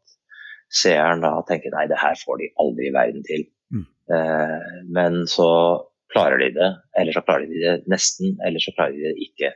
seeren 0.71 1.23
da 1.25 1.37
tenker 1.49 1.73
nei, 1.75 1.87
det 1.91 2.01
her 2.01 2.19
får 2.19 2.43
de 2.43 2.51
aldri 2.63 2.91
i 2.91 2.95
verden 2.95 3.25
til. 3.27 3.47
Mm. 3.75 3.87
Eh, 4.15 4.69
men 4.97 5.23
så 5.31 5.51
klarer 6.13 6.43
de 6.43 6.51
det, 6.59 6.71
eller 6.99 7.15
så 7.15 7.23
klarer 7.27 7.47
de 7.47 7.63
det 7.63 7.91
nesten, 7.91 8.37
eller 8.47 8.63
så 8.63 8.75
klarer 8.77 8.97
de 8.99 9.11
det 9.11 9.29
ikke. 9.31 9.53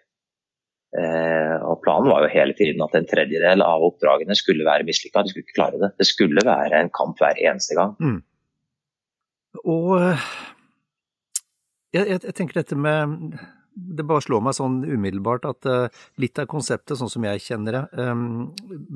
Eh, 0.95 1.57
og 1.67 1.81
Planen 1.83 2.11
var 2.13 2.23
jo 2.23 2.31
hele 2.31 2.55
tiden 2.55 2.83
at 2.85 2.95
en 2.95 3.09
tredjedel 3.11 3.65
av 3.67 3.83
oppdragene 3.83 4.37
skulle 4.39 4.67
være 4.67 4.87
mislykka. 4.87 5.25
De 5.25 5.33
skulle 5.33 5.47
ikke 5.47 5.59
klare 5.59 5.81
det. 5.83 5.91
Det 5.99 6.07
skulle 6.07 6.45
være 6.47 6.79
en 6.79 6.93
kamp 6.95 7.19
hver 7.19 7.41
eneste 7.43 7.75
gang. 7.79 7.97
Mm. 7.99 8.21
Og 9.63 9.93
eh, 10.01 10.31
jeg, 11.95 12.09
jeg, 12.09 12.21
jeg, 12.25 12.35
tenker 12.35 12.61
dette 12.61 12.79
med 12.79 13.37
Det 13.75 14.07
bare 14.07 14.25
slår 14.25 14.43
meg 14.45 14.57
sånn 14.57 14.81
umiddelbart 14.87 15.47
at 15.51 15.69
uh, 15.71 16.03
litt 16.23 16.39
av 16.39 16.49
konseptet, 16.51 16.97
sånn 16.99 17.11
som 17.11 17.25
jeg 17.27 17.43
kjenner 17.43 17.79
det, 17.79 18.05
um, 18.07 18.53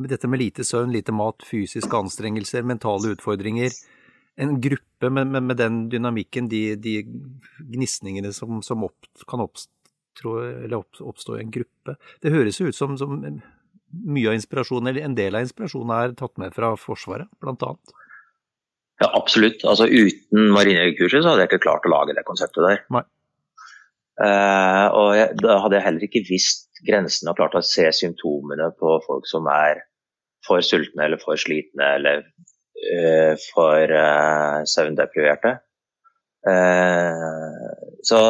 dette 0.07 0.31
med 0.31 0.43
lite 0.43 0.67
søvn, 0.67 0.93
lite 0.95 1.15
mat, 1.15 1.43
fysiske 1.47 1.99
anstrengelser, 1.99 2.67
mentale 2.67 3.11
utfordringer, 3.17 3.75
en 4.39 4.61
gruppe 4.63 5.11
med, 5.11 5.33
med, 5.35 5.49
med 5.51 5.59
den 5.59 5.81
dynamikken, 5.91 6.47
de, 6.51 6.77
de 6.79 7.01
gnisningene 7.59 8.31
som, 8.33 8.63
som 8.63 8.87
opp, 8.87 9.11
kan 9.27 9.43
oppstå, 9.43 10.37
oppstå, 11.03 11.35
i 11.35 11.43
en 11.43 11.51
gruppe. 11.59 11.97
Det 12.23 12.31
høres 12.31 12.63
jo 12.63 12.71
ut 12.71 12.79
som, 12.79 12.95
som 13.01 13.19
mye 13.19 14.31
av 14.31 14.39
inspirasjonen, 14.39 14.93
eller 14.93 15.09
en 15.09 15.19
del 15.19 15.35
av 15.35 15.43
inspirasjonen 15.43 15.95
er 15.97 16.15
tatt 16.19 16.39
med 16.39 16.55
fra 16.55 16.77
Forsvaret, 16.79 17.27
blant 17.43 17.67
annet. 17.67 17.99
Ja, 18.99 19.13
absolutt. 19.15 19.63
Altså, 19.63 19.87
uten 19.87 20.51
marinejegerkurset 20.55 21.23
så 21.23 21.33
hadde 21.33 21.45
jeg 21.45 21.53
ikke 21.53 21.67
klart 21.69 21.87
å 21.87 21.93
lage 21.93 22.17
det 22.17 22.27
konseptet 22.27 22.65
der. 22.67 22.81
Uh, 24.19 24.87
og 24.99 25.13
jeg, 25.15 25.37
da 25.39 25.61
hadde 25.63 25.79
jeg 25.79 25.85
heller 25.85 26.07
ikke 26.09 26.25
visst 26.27 26.81
grensen 26.87 27.31
og 27.31 27.39
klart 27.39 27.55
å 27.55 27.63
se 27.63 27.85
symptomene 27.95 28.73
på 28.81 28.97
folk 29.05 29.29
som 29.31 29.47
er 29.53 29.85
for 30.47 30.65
sultne 30.67 31.05
eller 31.07 31.23
for 31.23 31.39
slitne 31.39 31.93
eller 32.01 32.25
uh, 32.25 33.39
for 33.53 33.95
uh, 33.95 34.67
søvndepriverte. 34.67 35.59
så 38.09 38.21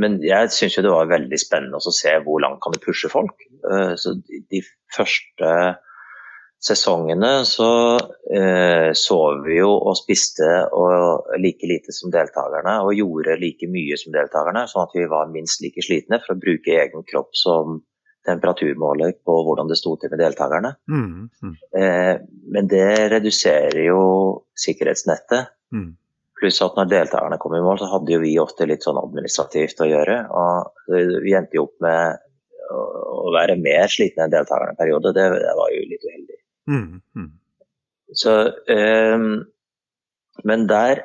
men 0.00 0.16
jeg 0.24 0.50
syns 0.52 0.74
jo 0.76 0.82
det 0.84 0.90
var 0.90 1.08
veldig 1.08 1.38
spennende 1.38 1.78
å 1.78 1.92
se 1.94 2.10
hvor 2.24 2.40
langt 2.42 2.58
kan 2.64 2.74
du 2.74 2.80
pushe 2.82 3.08
folk. 3.12 3.44
så 3.96 4.12
de, 4.16 4.40
de 4.50 4.60
første 4.96 5.52
sesongene 6.60 7.44
så 7.48 7.70
eh, 8.36 8.90
sov 8.96 9.44
vi 9.46 9.56
jo 9.58 9.70
og 9.72 9.96
spiste 9.96 10.48
og 10.76 11.30
like 11.40 11.68
lite 11.68 11.94
som 11.96 12.12
deltakerne 12.12 12.76
og 12.84 12.92
gjorde 12.98 13.38
like 13.40 13.68
mye 13.72 13.96
som 14.00 14.12
deltakerne, 14.12 14.66
sånn 14.68 14.84
at 14.84 14.96
vi 14.96 15.06
var 15.08 15.32
minst 15.32 15.64
like 15.64 15.84
slitne 15.84 16.20
for 16.20 16.36
å 16.36 16.42
bruke 16.42 16.76
egen 16.82 17.06
kropp 17.08 17.32
som 17.36 17.80
temperaturmåler 18.28 19.16
på 19.24 19.36
hvordan 19.46 19.70
det 19.70 19.78
sto 19.80 19.94
til 19.96 20.12
med 20.12 20.20
deltakerne. 20.20 20.74
Mm, 20.92 21.30
mm. 21.40 21.54
Eh, 21.80 22.14
men 22.52 22.68
det 22.68 23.08
reduserer 23.14 23.80
jo 23.86 24.02
sikkerhetsnettet. 24.60 25.54
Mm. 25.72 25.94
Pluss 26.40 26.60
at 26.64 26.76
når 26.76 26.90
deltakerne 26.92 27.38
kom 27.40 27.56
i 27.56 27.62
mål, 27.64 27.80
så 27.80 27.88
hadde 27.88 28.12
jo 28.12 28.20
vi 28.20 28.34
ofte 28.40 28.68
litt 28.68 28.84
sånn 28.84 29.00
administrativt 29.00 29.80
å 29.80 29.88
gjøre. 29.88 30.18
Og 30.28 30.92
vi 31.24 31.34
endte 31.36 31.56
jo 31.56 31.66
opp 31.68 31.80
med 31.84 32.20
å 32.70 33.32
være 33.34 33.56
mer 33.60 33.88
slitne 33.92 34.26
enn 34.26 34.32
deltakerne 34.34 34.74
en 34.74 34.80
periode. 34.80 35.12
Det, 35.16 35.26
det 35.40 35.56
var 35.56 35.72
jo 35.74 35.88
litt 35.88 36.06
uheldig. 36.06 36.29
Mm, 36.70 37.00
mm. 37.16 37.30
Så 38.14 38.34
eh, 38.68 39.18
Men 40.44 40.68
der 40.68 41.02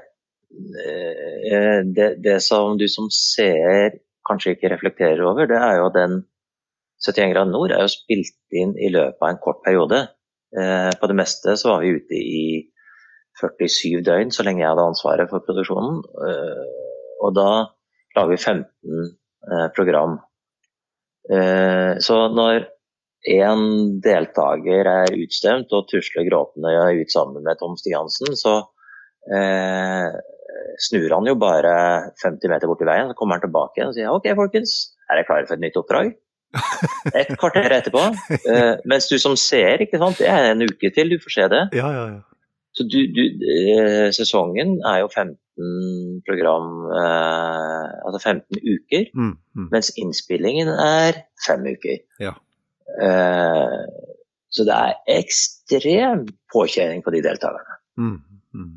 eh, 0.54 1.80
det, 1.96 2.10
det, 2.24 2.40
som 2.44 2.78
du 2.78 2.88
som 2.88 3.10
ser 3.12 4.00
kanskje 4.30 4.56
ikke 4.56 4.72
reflekterer 4.74 5.22
over, 5.26 5.46
det 5.50 5.58
er 5.58 5.80
jo 5.82 5.90
den 5.94 6.22
71 7.06 7.34
grader 7.34 7.52
nord 7.52 7.74
er 7.76 7.84
jo 7.84 7.92
spilt 7.92 8.38
inn 8.56 8.74
i 8.80 8.90
løpet 8.94 9.22
av 9.22 9.34
en 9.34 9.42
kort 9.44 9.60
periode. 9.66 10.00
Eh, 10.56 10.92
på 11.02 11.10
det 11.12 11.18
meste 11.20 11.58
så 11.60 11.74
var 11.74 11.84
vi 11.84 11.98
ute 11.98 12.22
i 12.22 12.46
47 13.42 14.06
døgn 14.08 14.32
så 14.32 14.46
lenge 14.48 14.64
jeg 14.64 14.72
hadde 14.72 14.88
ansvaret 14.94 15.30
for 15.30 15.44
produksjonen. 15.44 16.00
Uh, 16.16 17.18
og 17.26 17.34
da 17.36 17.50
lager 18.16 18.32
vi 18.32 18.38
15 18.40 19.12
program. 19.76 20.14
Så 22.06 22.16
når 22.32 22.64
én 23.26 23.62
deltaker 24.04 24.90
er 24.92 25.18
utstemt 25.18 25.74
og 25.74 25.88
tusler 25.90 26.28
gråtende 26.30 26.74
ut 27.02 27.12
sammen 27.12 27.46
med 27.46 27.60
Tom 27.60 27.76
Stiansen, 27.80 28.36
så 28.38 28.60
eh, 29.34 30.12
snur 30.86 31.16
han 31.16 31.30
jo 31.30 31.38
bare 31.40 31.74
50 32.22 32.52
meter 32.52 32.70
bort 32.70 32.84
i 32.84 32.90
veien. 32.90 33.10
Så 33.10 33.18
kommer 33.18 33.40
han 33.40 33.46
tilbake 33.48 33.80
igjen 33.80 33.92
og 33.92 33.98
sier 33.98 34.14
OK, 34.14 34.30
folkens, 34.38 34.78
er 35.10 35.20
dere 35.20 35.28
klare 35.30 35.50
for 35.50 35.58
et 35.58 35.66
nytt 35.66 35.82
oppdrag? 35.82 36.14
Et 37.20 37.34
kvarter 37.36 37.74
etterpå. 37.76 38.04
Eh, 38.38 38.78
mens 38.88 39.10
du 39.12 39.18
som 39.20 39.36
ser, 39.40 39.84
ikke 39.84 40.00
sant, 40.00 40.22
det 40.22 40.30
er 40.32 40.54
en 40.54 40.64
uke 40.64 40.92
til 40.96 41.12
du 41.12 41.18
får 41.20 41.34
se 41.34 41.50
det. 41.52 41.66
Ja, 41.76 41.90
ja, 41.92 42.06
ja. 42.14 42.24
Så 42.76 42.84
du, 42.92 42.98
du, 43.16 43.22
eh, 43.52 44.10
sesongen 44.16 44.78
er 44.84 45.02
jo 45.02 45.08
15 45.08 45.36
program, 46.28 46.72
eh, 46.92 47.92
altså 48.08 48.20
15 48.20 48.60
uker, 48.60 49.06
mm, 49.16 49.30
mm. 49.56 49.68
mens 49.72 49.94
innspillingen 50.00 50.72
er 50.74 51.22
fem 51.46 51.64
uker. 51.72 52.02
Ja. 52.20 52.34
Eh, 52.86 53.78
så 54.56 54.66
det 54.68 54.76
er 54.76 55.20
ekstrem 55.20 56.26
påkjenning 56.54 57.04
på 57.04 57.14
de 57.16 57.22
deltakerne. 57.26 57.80
Mm, 58.00 58.18
mm. 58.56 58.74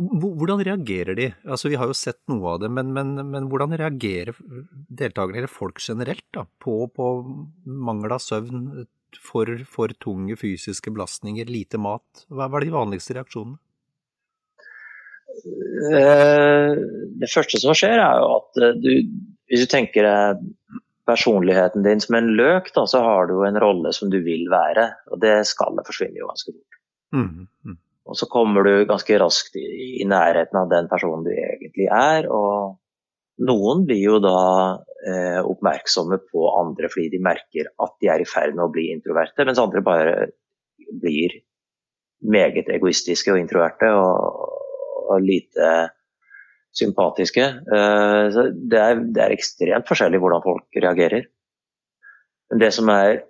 Hvordan 0.00 0.62
reagerer 0.64 1.16
de? 1.18 1.28
Altså, 1.44 1.68
vi 1.68 1.78
har 1.78 1.90
jo 1.90 1.96
sett 1.96 2.20
noe 2.32 2.54
av 2.54 2.62
det, 2.62 2.70
men, 2.72 2.92
men, 2.96 3.12
men 3.30 3.48
hvordan 3.52 3.76
reagerer 3.78 4.32
deltakerne, 4.88 5.42
eller 5.42 5.52
folk 5.52 5.82
generelt, 5.84 6.24
da, 6.34 6.46
på, 6.62 6.82
på 6.96 7.10
mangel 7.64 8.16
av 8.16 8.22
søvn, 8.24 8.86
for, 9.20 9.50
for, 9.68 9.92
tunge 10.02 10.38
fysiske 10.40 10.92
belastninger, 10.94 11.50
lite 11.50 11.80
mat? 11.82 12.24
Hva, 12.30 12.48
hva 12.48 12.60
er 12.60 12.68
de 12.68 12.74
vanligste 12.74 13.18
reaksjonene? 13.18 13.60
Eh, 15.40 16.72
det 17.20 17.30
første 17.32 17.60
som 17.60 17.76
skjer, 17.76 18.00
er 18.00 18.22
jo 18.22 18.30
at 18.38 18.62
eh, 18.62 18.78
du, 18.80 18.90
hvis 19.50 19.66
du 19.66 19.70
tenker 19.70 20.06
deg 20.06 20.46
personligheten 21.10 21.84
din 21.84 22.00
som 22.02 22.16
en 22.18 22.32
løk, 22.38 22.70
da, 22.76 22.86
så 22.88 23.02
har 23.04 23.28
du 23.28 23.36
jo 23.40 23.46
en 23.48 23.60
rolle 23.60 23.92
som 23.96 24.10
du 24.12 24.20
vil 24.24 24.46
være. 24.52 24.86
Og 25.10 25.20
det 25.22 25.40
skallet 25.50 25.86
forsvinner 25.86 26.22
jo 26.22 26.30
ganske 26.30 26.54
fort. 26.54 26.78
Mm, 27.16 27.48
mm. 27.66 27.78
Og 28.10 28.18
så 28.18 28.26
kommer 28.30 28.66
du 28.66 28.86
ganske 28.88 29.18
raskt 29.22 29.58
i, 29.60 29.66
i, 30.00 30.06
nærheten 30.08 30.58
av 30.58 30.70
den 30.70 30.88
personen 30.90 31.26
du 31.26 31.32
egentlig 31.34 31.86
er. 31.94 32.26
Og 32.30 32.78
noen 33.46 33.84
blir 33.88 34.02
jo 34.02 34.18
da 34.22 34.40
eh, 35.06 35.38
oppmerksomme 35.42 36.18
på 36.30 36.48
andre 36.58 36.90
fordi 36.92 37.12
de 37.14 37.22
merker 37.24 37.70
at 37.70 37.94
de 38.02 38.10
er 38.12 38.24
i 38.24 38.28
ferd 38.28 38.56
med 38.56 38.66
å 38.66 38.72
bli 38.72 38.88
introverte, 38.94 39.46
mens 39.46 39.62
andre 39.62 39.84
bare 39.84 40.16
blir 40.90 41.38
meget 42.20 42.68
egoistiske 42.72 43.32
og 43.32 43.40
introverte 43.40 43.88
og, 43.96 44.58
og 45.08 45.22
lite 45.24 45.70
sympatiske. 46.76 47.42
Eh, 47.42 48.38
det 48.70 48.78
er, 48.78 49.02
det 49.02 49.24
er, 49.24 49.34
ekstremt 49.34 49.88
forskjellig 49.90 50.20
hvordan 50.22 50.44
folk 50.44 50.80
reagerer. 50.84 51.26
Men 52.50 52.62
det 52.62 52.70
som 52.76 52.90
er 52.92 53.22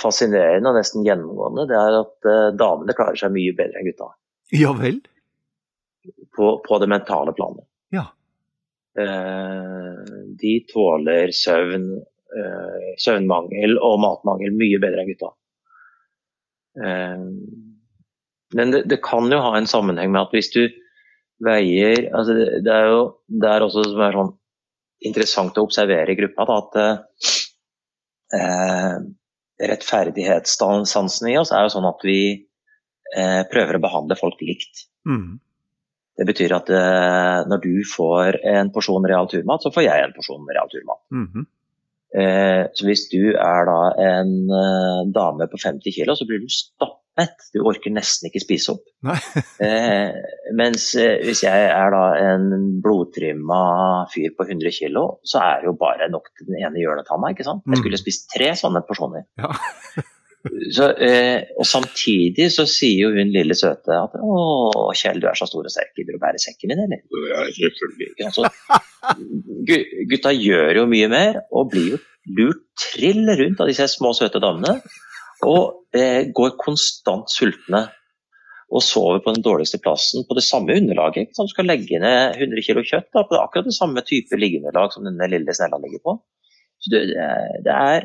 fascinerende 0.00 0.70
og 0.70 0.78
nesten 0.78 1.06
gjennomgående, 1.06 1.66
det 1.70 1.78
er 1.80 2.00
at 2.02 2.30
eh, 2.30 2.54
damene 2.60 2.96
klarer 2.96 3.20
seg 3.20 3.34
mye 3.34 3.56
bedre 3.56 3.80
enn 3.80 3.88
gutta. 3.88 4.10
Ja 4.54 4.74
vel? 4.76 5.00
På, 6.36 6.58
på 6.64 6.80
det 6.82 6.90
mentale 6.92 7.32
planet. 7.36 7.66
Ja. 7.94 8.08
de 10.40 10.52
tåler 10.68 11.32
søvn, 11.34 11.86
søvnmangel 13.00 13.78
og 13.82 13.96
matmangel 14.02 14.52
mye 14.54 14.80
bedre 14.82 15.02
enn 15.02 15.08
gutta. 15.12 15.30
Men 18.54 18.74
det, 18.74 18.82
det, 18.90 19.00
kan 19.06 19.30
jo 19.32 19.40
ha 19.46 19.54
en 19.56 19.70
sammenheng 19.70 20.12
med 20.12 20.26
at 20.26 20.34
hvis 20.36 20.52
du 20.52 20.60
veier 21.44 22.08
altså 22.10 22.34
det, 22.36 22.46
det 22.66 22.72
er 22.72 22.88
jo 22.92 23.02
det 23.28 23.50
er 23.50 23.64
også 23.66 23.84
som 23.90 24.02
er 24.06 24.18
sånn 24.18 24.32
interessant 25.04 25.58
å 25.58 25.64
observere 25.66 26.12
i 26.12 26.18
gruppa, 26.18 26.46
da, 26.48 26.56
at 26.62 26.72
eh, 28.38 28.94
rettferdighetssansen 29.70 31.30
i 31.30 31.38
oss 31.40 31.52
er 31.54 31.66
jo 31.66 31.74
sånn 31.76 31.88
at 31.88 32.04
vi 32.06 32.20
eh, 32.34 33.42
prøver 33.50 33.78
å 33.78 33.84
behandle 33.84 34.18
folk 34.18 34.40
likt. 34.44 34.86
Mm. 35.08 35.40
Det 36.14 36.28
betyr 36.30 36.54
at 36.56 36.70
eh, 36.72 37.40
når 37.50 37.64
du 37.64 37.74
får 37.90 38.40
en 38.54 38.70
porsjon 38.74 39.08
real 39.10 39.28
turmat, 39.30 39.64
så 39.64 39.74
får 39.74 39.86
jeg 39.88 40.06
en 40.06 40.16
porsjon 40.16 40.50
real 40.50 40.70
turmat. 40.72 41.02
Mm 41.12 41.28
-hmm. 41.32 41.44
så 42.72 42.86
hvis 42.86 43.08
du 43.10 43.34
er 43.34 43.64
da 43.66 43.80
en 43.98 44.30
eh, 44.62 45.00
dame 45.14 45.46
på 45.50 45.58
50 45.58 45.92
kg, 45.96 46.16
så 46.16 46.26
blir 46.26 46.40
du 46.40 46.48
stappet 46.48 47.03
mett. 47.18 47.46
Du 47.54 47.62
orker 47.66 47.92
nesten 47.94 48.30
ikke 48.30 48.42
spise 48.42 48.74
opp. 48.74 48.86
eh, 49.66 50.16
mens 50.56 50.88
eh, 51.00 51.20
hvis 51.24 51.44
jeg 51.46 51.68
er 51.68 51.94
da 51.94 52.04
en 52.32 52.48
blodtrimma 52.84 53.60
fyr 54.12 54.34
på 54.36 54.48
100 54.48 54.74
kg, 54.78 54.98
så 55.26 55.42
er 55.42 55.62
det 55.62 55.70
jo 55.70 55.76
bare 55.80 56.10
nok 56.12 56.32
til 56.32 56.50
den 56.50 56.60
ene 56.62 56.82
hjørnetanna. 56.82 57.34
ikke 57.34 57.46
sant? 57.46 57.64
Jeg 57.70 57.82
skulle 57.82 58.00
mm. 58.00 58.04
spist 58.04 58.28
tre 58.34 58.50
sånne 58.58 58.84
porsjoner. 58.88 59.28
Ja. 59.40 59.52
så, 60.76 60.90
eh, 61.00 61.46
og 61.58 61.68
samtidig 61.68 62.50
så 62.52 62.66
sier 62.68 63.06
jo 63.06 63.12
hun 63.14 63.32
lille 63.32 63.56
søte 63.58 63.96
at 63.96 64.16
'Å, 64.18 64.90
Kjell, 64.98 65.22
du 65.22 65.28
er 65.30 65.38
så 65.38 65.48
stor 65.48 65.64
og 65.64 65.72
sterk, 65.72 65.94
gidder 65.96 66.16
du 66.16 66.20
å 66.20 66.24
bære 66.24 66.42
sekken 66.42 66.74
din, 66.74 66.82
eller?' 66.84 67.04
Ja, 67.30 67.46
selvfølgelig. 67.60 68.10
Altså, 68.28 68.50
gutta 70.10 70.34
gjør 70.36 70.82
jo 70.82 70.90
mye 70.90 71.08
mer, 71.12 71.40
og 71.52 71.70
blir 71.72 71.94
jo 71.94 72.02
lurt 72.36 72.62
trill 72.80 73.26
rundt 73.38 73.60
av 73.60 73.68
disse 73.68 73.88
små, 73.92 74.12
søte 74.16 74.40
damene. 74.42 74.78
Og 75.44 75.96
eh, 75.96 76.30
går 76.34 76.56
konstant 76.60 77.30
sultne. 77.30 77.86
Og 78.74 78.82
sover 78.82 79.20
på 79.22 79.34
den 79.36 79.44
dårligste 79.44 79.78
plassen 79.82 80.24
på 80.26 80.34
det 80.38 80.44
samme 80.46 80.74
underlaget. 80.80 81.34
Som 81.36 81.48
skal 81.50 81.68
legge 81.68 82.00
ned 82.02 82.38
100 82.40 82.64
kg 82.66 82.82
kjøtt 82.82 83.10
da, 83.12 83.22
på 83.28 83.38
akkurat 83.38 83.68
det 83.68 83.76
samme 83.76 84.02
type 84.06 84.38
liggeunderlag 84.40 84.94
som 84.94 85.06
denne 85.06 85.28
lille 85.30 85.54
snella 85.54 85.78
ligger 85.82 86.02
på. 86.04 86.16
Så 86.82 86.92
det, 86.92 87.04
det 87.64 87.74
er 87.74 88.00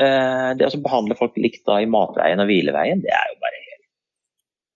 eh, 0.00 0.50
Det 0.58 0.66
å 0.66 0.82
behandle 0.84 1.16
folk 1.18 1.38
likt 1.40 1.62
da 1.68 1.78
i 1.80 1.88
matveien 1.88 2.42
og 2.42 2.50
hvileveien, 2.50 3.04
det 3.04 3.12
er 3.16 3.30
jo 3.30 3.38
bare 3.44 3.62
helt, 3.68 3.86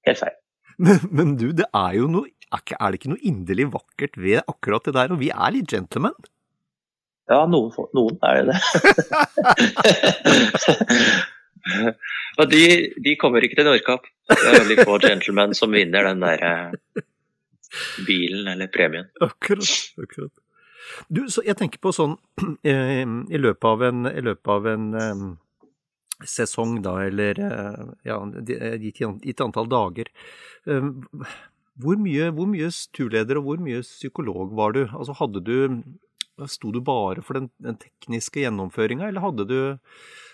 helt 0.08 0.22
feil. 0.22 0.38
Men, 0.74 1.02
men, 1.10 1.34
du, 1.40 1.50
det 1.54 1.68
er 1.70 1.92
jo 2.00 2.08
noe 2.10 2.30
Er 2.54 2.62
det 2.90 2.98
ikke 2.98 3.12
noe 3.12 3.26
inderlig 3.26 3.68
vakkert 3.74 4.16
ved 4.20 4.40
akkurat 4.46 4.86
det 4.86 4.94
der? 4.96 5.12
Og 5.14 5.20
vi 5.22 5.30
er 5.34 5.54
litt 5.54 5.70
gentlemen? 5.74 6.14
Ja, 7.30 7.44
noen, 7.48 7.72
noen 7.96 8.18
er 8.28 8.50
det. 8.50 8.58
Og 12.38 12.50
de, 12.50 12.64
de, 13.00 13.16
kommer 13.20 13.44
ikke 13.44 13.59
til 13.61 13.68
Nordkapp. 13.68 14.09
Det 14.31 14.38
er 14.40 14.59
veldig 14.62 14.87
få 14.87 14.98
gentlemen 15.03 15.55
som 15.57 15.74
vinner 15.74 16.09
den 16.11 16.24
der 16.24 16.44
eh, 16.48 17.05
bilen 18.07 18.48
eller 18.55 18.70
premien. 18.72 19.09
Akkurat. 19.24 19.70
akkurat. 20.00 20.33
Du, 21.09 21.24
så 21.33 21.44
jeg 21.46 21.57
tenker 21.59 21.81
på 21.83 21.94
sånn 21.94 22.18
eh, 22.66 23.03
i 23.05 23.40
løpet 23.40 23.70
av 23.70 23.88
en, 23.88 24.11
løpet 24.29 24.53
av 24.57 24.68
en 24.74 24.92
um, 24.94 25.27
sesong, 26.24 26.79
da, 26.85 26.98
eller 27.05 27.40
ja, 28.07 28.20
gitt, 28.81 29.40
antall 29.42 29.66
dager. 29.68 30.09
Hvor 30.64 31.98
mye, 31.98 32.29
hvor 32.33 32.46
mye 32.48 32.70
turleder 32.94 33.40
og 33.40 33.48
hvor 33.48 33.64
mye 33.64 33.83
psykolog 33.83 34.55
var 34.55 34.77
du? 34.77 34.85
Altså 34.87 35.16
hadde 35.18 35.42
du 35.44 35.57
Sto 36.50 36.72
du 36.74 36.81
bare 36.83 37.22
for 37.22 37.38
den, 37.38 37.44
den 37.62 37.77
tekniske 37.79 38.40
gjennomføringa, 38.42 39.07
eller 39.07 39.22
hadde 39.22 39.44
du 39.46 39.59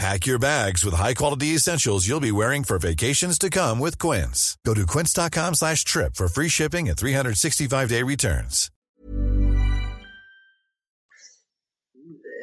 Pack 0.00 0.26
your 0.26 0.38
bags 0.38 0.82
with 0.82 0.94
high-quality 0.94 1.48
essentials 1.48 2.08
you'll 2.08 2.20
be 2.20 2.32
wearing 2.32 2.64
for 2.64 2.78
vacations 2.78 3.36
to 3.38 3.50
come 3.50 3.78
with 3.78 3.98
Quince. 3.98 4.56
Go 4.64 4.72
to 4.72 4.86
quince.com 4.86 5.52
slash 5.54 5.84
trip 5.84 6.14
for 6.16 6.26
free 6.26 6.48
shipping 6.48 6.88
and 6.88 6.96
365-day 6.96 8.02
returns. 8.02 8.70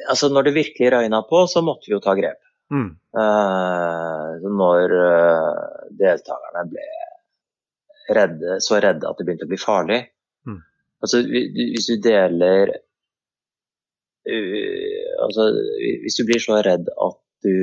Altså, 0.08 0.28
når 0.28 0.42
det 0.42 0.54
virkelig 0.54 0.92
røyna 0.92 1.22
på, 1.30 1.46
så 1.46 1.60
måtte 1.60 1.90
vi 1.90 1.92
jo 1.92 2.00
ta 2.00 2.14
grep. 2.14 2.38
Mm. 2.70 2.94
Uh, 3.18 4.48
når 4.62 4.94
uh, 5.02 5.58
deltakerne 5.98 6.62
ble 6.70 6.86
redde, 8.16 8.60
så 8.62 8.78
redde 8.78 9.10
at 9.10 9.18
det 9.18 9.26
begynte 9.26 9.50
å 9.50 9.50
bli 9.50 9.58
farlig. 9.58 10.04
Mm. 10.46 10.62
Altså, 11.02 11.26
hvis 11.26 11.90
du 11.90 11.96
deler 12.06 12.70
uh, 14.30 15.14
Altså, 15.26 15.50
hvis 16.04 16.16
du 16.20 16.22
blir 16.28 16.38
så 16.38 16.62
redd 16.62 16.86
at 16.86 17.24
du 17.44 17.56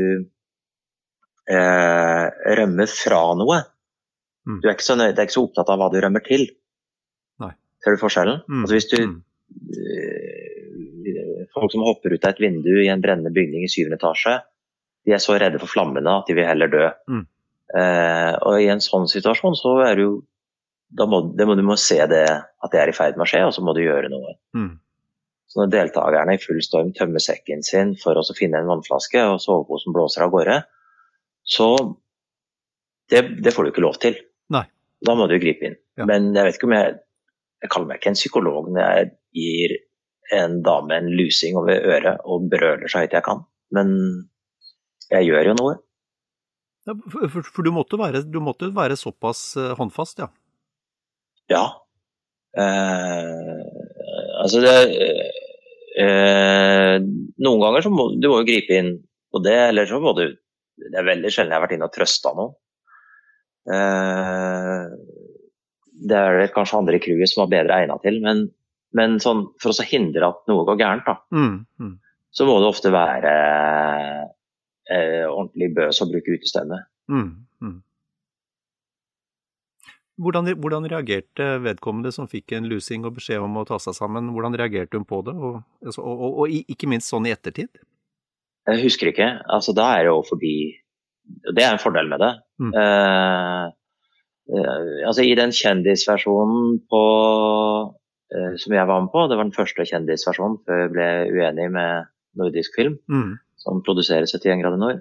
eh, 1.51 2.25
rømmer 2.59 2.91
fra 2.91 3.21
noe. 3.39 3.61
Mm. 4.45 4.59
Du 4.61 4.67
er 4.67 4.75
ikke, 4.75 4.87
så 4.87 4.97
nøy, 4.99 5.09
er 5.11 5.25
ikke 5.25 5.37
så 5.37 5.45
opptatt 5.47 5.71
av 5.73 5.81
hva 5.81 5.91
du 5.93 5.99
rømmer 6.03 6.23
til. 6.25 6.47
Nei. 7.41 7.53
Ser 7.83 7.95
du 7.95 8.01
forskjellen? 8.01 8.43
Mm. 8.49 8.65
Altså 8.65 8.77
hvis 8.77 8.91
du 8.93 8.99
eh, 9.01 10.51
Folk 11.55 11.71
som 11.71 11.85
hopper 11.85 12.11
ut 12.11 12.25
av 12.27 12.33
et 12.33 12.41
vindu 12.43 12.73
i 12.81 12.89
en 12.91 12.99
brennende 12.99 13.31
bygning 13.31 13.63
i 13.63 13.69
syvende 13.71 13.95
etasje, 13.95 14.33
de 15.07 15.13
er 15.15 15.21
så 15.23 15.37
redde 15.39 15.61
for 15.61 15.71
flammene 15.71 16.17
at 16.19 16.27
de 16.27 16.35
vil 16.35 16.47
heller 16.49 16.67
dø. 16.67 16.87
Mm. 17.07 17.21
Eh, 17.79 18.33
og 18.43 18.59
i 18.59 18.67
en 18.73 18.83
sånn 18.83 19.07
situasjon 19.07 19.55
så 19.55 19.77
er 19.85 20.01
du 20.01 20.07
da 20.95 21.07
må, 21.09 21.21
må, 21.31 21.55
du 21.57 21.63
må 21.65 21.77
se 21.79 21.97
det, 22.09 22.25
at 22.27 22.73
det 22.73 22.81
er 22.81 22.91
i 22.91 22.95
ferd 22.95 23.17
med 23.17 23.25
å 23.25 23.29
skje, 23.29 23.41
og 23.47 23.53
så 23.55 23.63
må 23.65 23.73
du 23.75 23.81
gjøre 23.83 24.11
noe. 24.11 24.35
Mm. 24.57 24.73
Så 25.49 25.61
når 25.61 25.71
deltakerne 25.73 26.35
i 26.35 26.41
full 26.41 26.61
storm 26.65 26.91
tømmer 26.97 27.23
sekken 27.23 27.61
sin 27.63 27.93
for 28.01 28.17
å 28.17 28.23
finne 28.35 28.59
en 28.59 28.69
vannflaske, 28.69 29.21
og 29.29 29.41
soveposen 29.43 29.95
blåser 29.95 30.25
av 30.25 30.33
gårde, 30.33 30.57
så 31.45 31.69
det, 33.11 33.21
det, 33.45 33.53
får 33.53 33.67
du 33.67 33.71
ikke 33.71 33.85
lov 33.85 33.99
til. 34.01 34.17
Nei. 34.53 34.65
Da 35.05 35.13
må 35.17 35.27
du 35.29 35.37
gripe 35.39 35.69
inn. 35.69 35.77
Ja. 35.99 36.07
Men 36.09 36.31
jeg 36.33 36.47
vet 36.47 36.57
ikke 36.57 36.71
om 36.71 36.79
jeg 36.79 37.01
Jeg 37.63 37.69
kaller 37.71 37.87
meg 37.87 38.01
ikke 38.01 38.09
en 38.11 38.17
psykolog 38.17 38.65
når 38.69 38.81
jeg 38.83 39.05
gir 39.39 39.71
en 40.35 40.57
dame 40.61 40.97
en 40.99 41.07
lusing 41.17 41.55
over 41.57 41.79
øret 41.79 42.25
og 42.29 42.49
brøler 42.51 42.91
så 42.91 43.01
høyt 43.01 43.15
jeg 43.15 43.25
kan. 43.25 43.41
Men 43.73 43.93
jeg 45.09 45.29
gjør 45.29 45.49
jo 45.49 45.55
noe. 45.57 45.77
Ja, 46.85 46.93
for, 46.93 47.41
for 47.41 47.65
du, 47.65 47.71
måtte 47.73 47.97
være, 47.97 48.21
du, 48.29 48.37
måtte 48.43 48.69
være, 48.75 48.97
såpass 48.99 49.55
eh, 49.57 49.71
håndfast, 49.79 50.21
ja? 50.21 50.27
Ja. 51.49 51.63
Eh, 52.53 53.63
altså 54.43 54.61
det 54.61 54.75
eh, 56.03 56.97
Noen 57.01 57.61
ganger 57.63 57.85
så 57.85 57.91
må 57.93 58.09
du 58.19 58.29
må 58.31 58.41
gripe 58.47 58.75
inn 58.77 58.93
på 59.31 59.41
det, 59.43 59.57
eller 59.69 59.89
så 59.89 59.99
må 60.03 60.15
du 60.17 60.27
Det 60.75 60.99
er 60.99 61.07
veldig 61.07 61.31
sjelden 61.31 61.53
jeg 61.53 61.55
har 61.55 61.63
vært 61.63 61.75
inne 61.77 61.87
og 61.87 61.93
trøsta 61.95 62.33
noen. 62.35 62.55
Eh, 63.71 64.81
det 66.05 66.17
er 66.19 66.39
det 66.41 66.53
kanskje 66.53 66.81
andre 66.81 66.97
i 66.97 67.03
crewet 67.03 67.31
som 67.31 67.45
var 67.45 67.53
bedre 67.53 67.77
egna 67.79 67.95
til, 68.03 68.19
men, 68.23 68.43
men 68.97 69.15
sånn, 69.23 69.45
for 69.61 69.71
å 69.71 69.87
hindre 69.87 70.27
at 70.27 70.43
noe 70.51 70.65
går 70.67 70.81
gærent, 70.81 71.07
da, 71.07 71.15
mm, 71.31 71.55
mm. 71.79 71.93
så 72.35 72.47
må 72.49 72.57
det 72.59 72.67
ofte 72.67 72.91
være 72.93 73.31
eh, 74.91 75.23
ordentlig 75.29 75.71
bøs 75.77 76.03
å 76.03 76.09
bruke 76.11 76.35
utestemme. 76.35 76.81
Mm, 77.07 77.29
mm. 77.63 77.77
Hvordan, 80.15 80.47
hvordan, 80.63 80.85
reagerte 80.87 81.47
vedkommende 81.59 82.11
som 82.15 82.29
fikk 82.31 82.53
en 82.55 82.69
lusing 82.71 83.03
og 83.03 83.17
beskjed 83.17 83.43
om 83.43 83.57
å 83.59 83.65
ta 83.67 83.75
seg 83.83 83.97
sammen, 83.97 84.29
hvordan 84.31 84.55
reagerte 84.55 84.95
hun 84.95 85.07
på 85.07 85.19
det, 85.27 85.33
og, 85.35 85.57
altså, 85.83 86.05
og, 86.07 86.21
og, 86.23 86.37
og 86.45 86.71
ikke 86.71 86.87
minst 86.87 87.11
sånn 87.11 87.27
i 87.27 87.33
ettertid? 87.35 87.67
Jeg 88.65 88.81
husker 88.85 89.11
ikke. 89.11 89.27
Altså, 89.51 89.75
da 89.77 89.89
er 89.93 90.05
det 90.05 90.13
jo 90.13 90.21
forbi 90.25 90.55
Det 91.25 91.63
er 91.65 91.73
en 91.73 91.81
fordel 91.81 92.07
med 92.09 92.21
det. 92.21 92.31
Mm. 92.61 92.71
Uh, 92.77 93.65
altså, 95.09 95.25
I 95.25 95.35
den 95.37 95.53
kjendisversjonen 95.57 96.79
på, 96.89 97.01
uh, 97.89 98.51
som 98.61 98.75
jeg 98.77 98.89
var 98.91 99.01
med 99.01 99.11
på, 99.13 99.23
det 99.27 99.39
var 99.39 99.47
den 99.47 99.55
første 99.55 99.87
kjendisversjonen 99.89 100.59
før 100.67 100.83
jeg 100.83 100.91
ble 100.93 101.09
uenig 101.33 101.71
med 101.73 102.11
nordisk 102.37 102.77
film, 102.77 102.99
Mm. 103.09 103.39
som 103.57 103.81
produserer 103.81 104.29
71 104.29 104.61
grader 104.61 104.77
nord, 104.77 104.99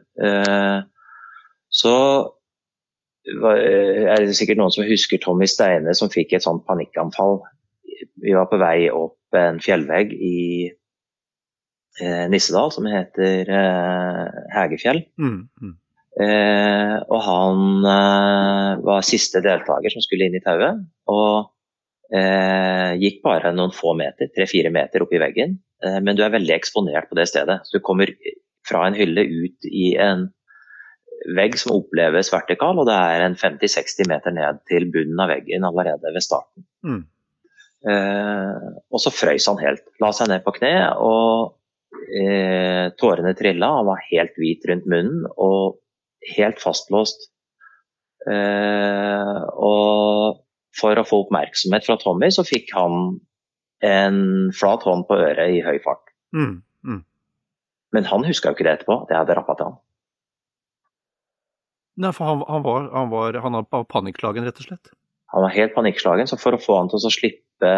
så 1.68 1.94
er 3.24 4.24
det 4.24 4.36
sikkert 4.36 4.60
noen 4.60 4.72
som 4.74 4.86
husker 4.88 5.20
Tommy 5.22 5.48
Steine 5.48 5.94
som 5.96 6.12
fikk 6.12 6.34
et 6.36 6.44
sånt 6.44 6.64
panikkanfall. 6.68 7.40
Vi 8.20 8.34
var 8.36 8.50
på 8.50 8.60
vei 8.60 8.90
opp 8.92 9.38
en 9.38 9.60
fjellvegg 9.62 10.12
i 10.14 10.36
eh, 12.00 12.26
Nissedal 12.30 12.72
som 12.74 12.86
heter 12.90 13.48
eh, 13.48 14.36
Hægefjell. 14.54 15.02
Mm. 15.20 15.40
Mm. 15.62 15.74
Eh, 16.14 16.96
og 17.10 17.20
han 17.26 17.88
eh, 17.90 18.84
var 18.86 19.06
siste 19.06 19.42
deltaker 19.44 19.92
som 19.92 20.04
skulle 20.04 20.28
inn 20.28 20.38
i 20.38 20.44
tauet. 20.44 20.84
Og 21.10 22.14
eh, 22.14 22.94
gikk 23.02 23.22
bare 23.24 23.54
noen 23.54 23.74
få 23.74 23.96
meter, 23.98 24.30
tre-fire 24.34 24.72
meter 24.74 25.04
opp 25.04 25.14
i 25.14 25.22
veggen. 25.22 25.58
Eh, 25.84 26.00
men 26.04 26.18
du 26.18 26.24
er 26.26 26.34
veldig 26.34 26.54
eksponert 26.56 27.10
på 27.10 27.18
det 27.18 27.28
stedet. 27.30 27.62
Så 27.66 27.78
du 27.78 27.86
kommer 27.86 28.12
fra 28.68 28.86
en 28.86 28.96
hylle 28.98 29.26
ut 29.26 29.70
i 29.70 29.94
en 30.00 30.28
vegg 31.36 31.56
som 31.60 31.74
oppleves 31.78 32.30
vertikal, 32.32 32.78
og 32.80 32.88
det 32.88 32.94
er 32.94 33.24
en 33.24 33.36
50-60 33.38 34.08
meter 34.10 34.34
ned 34.36 34.60
til 34.68 34.88
bunnen 34.92 35.20
av 35.24 35.32
veggen 35.32 35.66
allerede 35.66 36.12
ved 36.14 36.24
starten. 36.24 36.66
Mm. 36.84 37.02
Eh, 37.84 38.66
og 38.88 39.02
så 39.02 39.12
frøys 39.12 39.48
han 39.50 39.60
helt. 39.60 39.84
La 40.02 40.12
seg 40.16 40.30
ned 40.30 40.44
på 40.44 40.54
kne, 40.56 40.74
og 41.00 41.56
eh, 42.08 42.90
tårene 43.00 43.34
trilla. 43.38 43.72
Han 43.80 43.90
var 43.90 44.04
helt 44.10 44.36
hvit 44.40 44.64
rundt 44.70 44.88
munnen 44.90 45.24
og 45.34 45.80
helt 46.34 46.62
fastlåst. 46.62 47.28
Eh, 48.24 49.40
og 49.60 50.40
for 50.74 50.98
å 50.98 51.06
få 51.06 51.24
oppmerksomhet 51.24 51.86
fra 51.86 51.98
Tommy, 52.00 52.30
så 52.34 52.46
fikk 52.46 52.72
han 52.76 53.18
en 53.84 54.20
flat 54.56 54.84
hånd 54.86 55.04
på 55.08 55.18
øret 55.20 55.58
i 55.58 55.64
høy 55.64 55.76
fart. 55.84 56.08
Mm. 56.34 56.62
Mm. 56.88 57.02
Men 57.94 58.08
han 58.08 58.24
huska 58.26 58.50
jo 58.50 58.56
ikke 58.56 58.66
det 58.66 58.78
etterpå. 58.78 59.02
Det 59.10 59.18
hadde 59.18 59.36
rappa 59.36 59.58
til 59.58 59.70
han. 59.70 59.82
Nei, 62.00 62.10
for 62.14 62.26
han, 62.26 62.42
han 62.48 62.64
var, 62.64 62.88
han 62.90 63.10
var 63.12 63.36
han 63.44 63.58
var 63.70 63.84
panikkslagen, 63.90 64.46
rett 64.46 64.58
og 64.58 64.66
slett. 64.68 64.94
Han 65.34 65.42
var 65.42 65.54
helt 65.54 65.74
panikkslagen, 65.74 66.26
så 66.30 66.38
for 66.38 66.56
å 66.56 66.62
få 66.62 66.78
han 66.80 66.90
til 66.90 67.02
å 67.02 67.12
slippe 67.12 67.74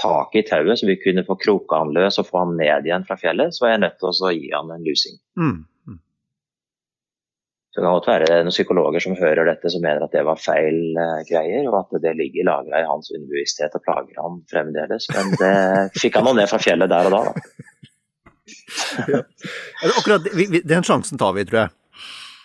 taket 0.00 0.40
i 0.40 0.48
tauet, 0.48 0.78
så 0.78 0.86
vi 0.86 0.98
kunne 0.98 1.24
få 1.26 1.36
kroka 1.38 1.78
han 1.82 1.94
løs 1.94 2.18
og 2.18 2.28
få 2.30 2.42
han 2.42 2.56
ned 2.58 2.86
igjen 2.86 3.06
fra 3.06 3.16
fjellet, 3.18 3.54
så 3.54 3.64
var 3.64 3.74
jeg 3.74 3.84
nødt 3.84 4.00
til 4.00 4.10
å 4.10 4.32
gi 4.34 4.50
han 4.54 4.72
en 4.74 4.86
lusing. 4.86 5.18
Mm. 5.38 5.56
Mm. 5.86 6.00
Så 7.70 7.80
det 7.80 7.84
kan 7.86 7.96
godt 7.96 8.10
være 8.10 8.40
noen 8.40 8.54
psykologer 8.54 9.04
som 9.06 9.16
hører 9.18 9.50
dette 9.50 9.70
som 9.70 9.82
mener 9.86 10.06
at 10.06 10.14
det 10.14 10.24
var 10.26 10.42
feil 10.42 10.80
uh, 10.98 11.20
greier, 11.28 11.68
og 11.70 11.78
at 11.80 12.02
det 12.02 12.16
ligger 12.18 12.50
lagra 12.50 12.82
i 12.82 12.88
hans 12.90 13.10
underbevissthet 13.14 13.78
og 13.78 13.86
plager 13.86 14.22
han 14.22 14.42
fremdeles. 14.50 15.10
Men 15.14 15.34
det 15.38 15.54
fikk 16.02 16.18
han 16.18 16.26
nå 16.26 16.34
ned 16.40 16.50
fra 16.50 16.62
fjellet 16.62 16.90
der 16.90 17.10
og 17.10 17.14
da. 17.14 17.22
da. 17.30 17.34
Ja, 19.08 19.22
Akkurat 19.88 20.26
Den 20.68 20.84
sjansen 20.84 21.18
tar 21.18 21.32
vi, 21.38 21.46
tror 21.48 21.64
jeg. 21.64 21.76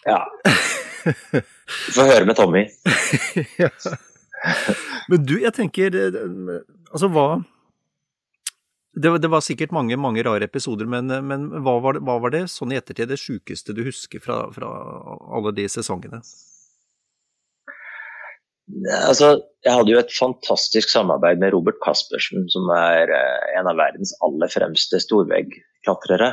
Ja. 0.10 0.22
Vi 1.06 1.94
får 1.96 2.10
høre 2.14 2.26
med 2.30 2.38
Tommy. 2.40 2.66
Ja. 3.62 3.70
Men 5.12 5.24
du, 5.28 5.34
jeg 5.44 5.52
tenker 5.52 5.92
Altså, 6.00 7.10
hva 7.12 7.26
det, 9.00 9.10
var- 9.12 9.20
det 9.20 9.30
var 9.32 9.44
sikkert 9.44 9.74
mange 9.76 9.98
mange 10.00 10.24
rare 10.26 10.48
episoder, 10.48 10.88
men, 10.90 11.12
men 11.28 11.44
hva, 11.64 11.74
var 11.84 11.98
det, 11.98 12.02
hva 12.08 12.16
var 12.24 12.32
det 12.34 12.46
sånn 12.52 12.72
i 12.74 12.78
ettertid 12.80 13.12
det 13.12 13.20
sjukeste 13.20 13.76
du 13.76 13.84
husker 13.86 14.24
fra, 14.24 14.38
fra 14.56 14.70
alle 15.36 15.52
de 15.56 15.68
sesongene? 15.72 16.22
Altså, 19.10 19.30
jeg 19.66 19.74
hadde 19.76 19.94
jo 19.94 20.00
et 20.02 20.12
fantastisk 20.14 20.92
samarbeid 20.94 21.40
med 21.42 21.54
Robert 21.56 21.80
Caspersen, 21.84 22.44
som 22.54 22.68
er 22.76 23.10
eh, 23.16 23.46
en 23.60 23.70
av 23.72 23.80
verdens 23.80 24.12
aller 24.26 24.52
fremste 24.54 25.00
storveggklatrere. 25.02 26.30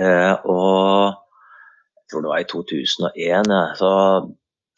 Eh, 0.00 0.32
og 0.50 1.14
tror 2.10 2.24
det 2.24 2.32
var 2.32 2.42
i 2.42 2.48
2001, 2.50 3.52
så 3.80 3.90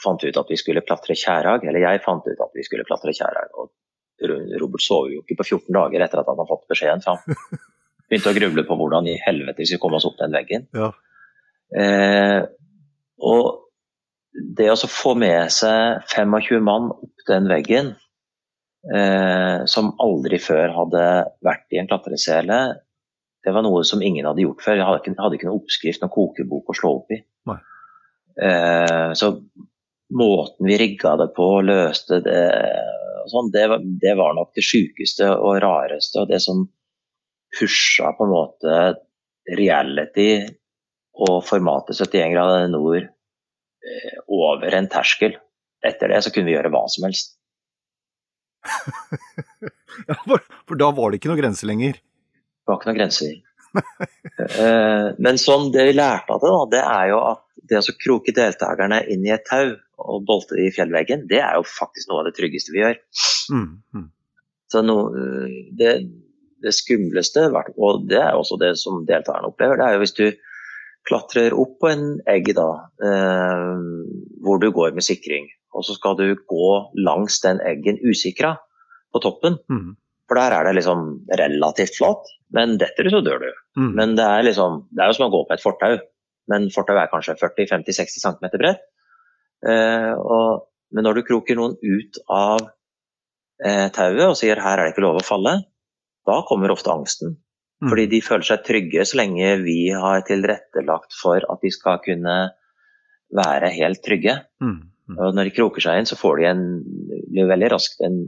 fant 0.02 0.22
vi 0.22 0.30
ut 0.30 0.40
at 0.40 0.52
vi 0.52 0.58
skulle 0.60 0.84
klatre 0.86 1.16
Kjærhag. 1.16 1.64
Eller 1.66 1.84
jeg 1.84 2.04
fant 2.04 2.26
ut 2.26 2.44
at 2.44 2.56
vi 2.56 2.64
skulle 2.66 2.86
klatre 2.88 3.14
Kjærhag. 3.16 3.52
Og 3.56 3.72
Robert 4.60 4.84
sov 4.84 5.10
jo 5.12 5.22
ikke 5.22 5.38
på 5.40 5.48
14 5.56 5.72
dager 5.76 6.04
etter 6.04 6.22
at 6.22 6.28
han 6.30 6.38
hadde 6.38 6.50
fått 6.52 6.70
beskjeden. 6.72 7.04
Så 7.04 7.16
han 7.16 7.60
begynte 8.08 8.32
å 8.32 8.38
gruble 8.38 8.66
på 8.68 8.78
hvordan 8.78 9.10
i 9.10 9.18
helvete 9.24 9.62
vi 9.62 9.68
skulle 9.70 9.84
komme 9.84 10.00
oss 10.00 10.08
opp 10.08 10.18
den 10.20 10.36
veggen. 10.36 10.66
Ja. 10.76 10.92
Eh, 11.76 12.40
og 13.26 13.66
det 14.56 14.68
å 14.70 14.90
få 14.90 15.14
med 15.18 15.52
seg 15.54 16.02
25 16.12 16.64
mann 16.64 16.90
opp 16.92 17.28
den 17.28 17.48
veggen, 17.50 17.94
eh, 18.94 19.64
som 19.70 19.94
aldri 20.02 20.38
før 20.42 20.74
hadde 20.76 21.06
vært 21.44 21.72
i 21.72 21.80
en 21.80 21.88
klatresele, 21.90 22.60
det 23.46 23.54
var 23.54 23.62
noe 23.62 23.84
som 23.86 24.02
ingen 24.02 24.26
hadde 24.26 24.42
gjort 24.42 24.64
før. 24.64 24.80
Jeg 24.80 24.86
hadde 24.88 25.00
ikke, 25.04 25.16
hadde 25.22 25.38
ikke 25.38 25.46
noen 25.48 25.60
oppskrift, 25.62 26.02
noen 26.02 26.14
kokebok 26.16 26.72
å 26.72 26.74
slå 26.74 26.92
opp 26.98 27.14
i. 27.14 27.20
Eh, 28.42 29.10
så 29.16 29.30
måten 30.18 30.68
vi 30.68 30.78
rigga 30.80 31.14
det 31.20 31.30
på, 31.36 31.46
løste 31.64 32.18
det 32.24 32.42
og 33.26 33.32
sånn, 33.32 33.48
det, 33.50 33.64
det 34.02 34.12
var 34.18 34.36
nok 34.36 34.52
det 34.54 34.62
sjukeste 34.62 35.32
og 35.34 35.56
rareste, 35.64 36.22
og 36.22 36.30
det 36.30 36.38
som 36.44 36.62
pusha 37.56 38.12
på 38.14 38.26
en 38.26 38.30
måte 38.32 38.76
reality 39.58 40.28
og 41.26 41.40
formatet 41.46 41.98
71 41.98 42.34
grader 42.34 42.68
nord 42.70 43.02
eh, 43.02 44.18
over 44.30 44.78
en 44.78 44.86
terskel. 44.92 45.34
Etter 45.86 46.12
det 46.12 46.20
så 46.22 46.30
kunne 46.34 46.50
vi 46.50 46.54
gjøre 46.54 46.70
hva 46.74 46.84
som 46.92 47.08
helst. 47.08 47.34
Ja, 50.06 50.12
for, 50.28 50.42
for 50.68 50.76
da 50.76 50.90
var 50.92 51.08
det 51.08 51.16
ikke 51.16 51.30
noen 51.30 51.38
grense 51.40 51.64
lenger. 51.64 51.96
Det 52.66 52.72
var 52.72 52.80
ikke 52.80 52.90
noen 52.90 53.02
grenser. 53.02 53.36
Eh, 54.36 55.06
Men 55.22 55.38
sånn, 55.40 55.70
det 55.72 55.84
vi 55.88 55.92
lærte 55.96 56.34
av 56.34 56.40
det, 56.42 56.50
da, 56.52 56.64
det 56.72 56.80
er 56.82 57.10
jo 57.12 57.20
at 57.30 57.42
det 57.70 57.78
å 57.80 57.94
kroke 58.02 58.34
deltakerne 58.36 58.98
inn 59.12 59.24
i 59.26 59.32
et 59.32 59.46
tau 59.48 59.74
og 60.02 60.26
bolte 60.28 60.58
i 60.60 60.68
fjellveggen, 60.74 61.24
det 61.30 61.40
er 61.40 61.56
jo 61.56 61.64
faktisk 61.66 62.10
noe 62.10 62.20
av 62.20 62.28
det 62.28 62.34
tryggeste 62.36 62.74
vi 62.74 62.82
gjør. 62.82 62.98
Mm, 63.54 63.68
mm. 63.96 64.04
Så 64.72 64.82
no, 64.84 64.96
det, 65.78 65.92
det 66.62 66.74
skumleste, 66.76 67.46
og 67.76 68.06
det 68.10 68.20
er 68.20 68.36
også 68.36 68.58
det 68.60 68.74
som 68.80 69.06
deltakerne 69.08 69.50
opplever, 69.50 69.80
det 69.80 69.86
er 69.86 69.96
jo 69.96 70.04
hvis 70.04 70.16
du 70.18 70.26
klatrer 71.06 71.54
opp 71.56 71.76
på 71.82 71.90
en 71.92 72.06
egg 72.28 72.50
da, 72.56 72.70
eh, 73.06 73.76
hvor 74.44 74.60
du 74.62 74.70
går 74.74 74.96
med 74.96 75.06
sikring, 75.06 75.48
og 75.76 75.86
så 75.86 75.96
skal 75.96 76.18
du 76.18 76.28
gå 76.48 76.72
langs 77.06 77.40
den 77.44 77.60
eggen 77.64 78.00
usikra 78.04 78.56
på 79.14 79.22
toppen. 79.22 79.60
Mm, 79.70 79.94
For 80.26 80.38
der 80.40 80.56
er 80.56 80.66
det 80.66 80.76
liksom 80.80 81.06
relativt 81.38 81.98
flatt, 81.98 82.30
men 82.54 82.76
detter 82.80 83.06
du 83.06 83.12
så 83.14 83.22
dør 83.22 83.44
du. 83.44 83.50
mm. 83.78 83.92
Men 83.98 84.16
det 84.18 84.26
er, 84.26 84.46
liksom, 84.48 84.84
det 84.90 85.04
er 85.04 85.12
jo 85.12 85.18
som 85.18 85.28
å 85.28 85.34
gå 85.34 85.42
på 85.46 85.54
et 85.54 85.62
fortau, 85.62 85.98
men 86.50 86.68
fortau 86.74 86.98
er 86.98 87.10
kanskje 87.12 87.36
40-50-60 87.38 88.22
cm 88.24 88.50
bredt. 88.58 88.82
Eh, 89.66 90.12
og, 90.14 90.66
men 90.94 91.06
når 91.06 91.18
du 91.18 91.26
kroker 91.30 91.58
noen 91.58 91.78
ut 91.80 92.20
av 92.32 92.68
eh, 93.64 93.86
tauet 93.94 94.26
og 94.28 94.36
sier 94.38 94.60
her 94.62 94.78
er 94.78 94.88
det 94.88 94.94
ikke 94.94 95.06
lov 95.06 95.20
å 95.20 95.26
falle, 95.26 95.56
da 96.26 96.40
kommer 96.48 96.74
ofte 96.74 96.92
angsten. 96.92 97.36
Mm. 97.82 97.90
Fordi 97.90 98.06
de 98.14 98.22
føler 98.24 98.48
seg 98.48 98.64
trygge 98.66 99.04
så 99.06 99.20
lenge 99.20 99.56
vi 99.62 99.80
har 99.92 100.24
tilrettelagt 100.26 101.16
for 101.18 101.44
at 101.44 101.62
de 101.62 101.72
skal 101.74 102.00
kunne 102.04 102.36
være 103.36 103.70
helt 103.74 104.02
trygge. 104.06 104.38
Mm, 104.62 104.78
mm. 105.10 105.18
Og 105.18 105.36
når 105.36 105.48
de 105.48 105.54
kroker 105.58 105.84
seg 105.84 106.00
inn, 106.00 106.08
så 106.08 106.18
får 106.18 106.40
de 106.40 106.48
en, 106.50 106.64
veldig 107.50 107.72
raskt 107.74 108.00
en 108.06 108.22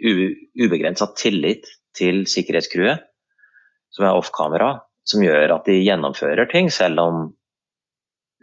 ubegrensa 0.00 1.10
tillit 1.18 1.68
til 1.96 2.24
sikkerhetscrewet, 2.30 3.04
som 3.92 4.06
er 4.08 4.16
off-kamera, 4.16 4.74
som 5.04 5.22
gjør 5.24 5.56
at 5.58 5.68
de 5.68 5.78
gjennomfører 5.82 6.48
ting 6.50 6.70
selv 6.72 7.02
om 7.02 7.22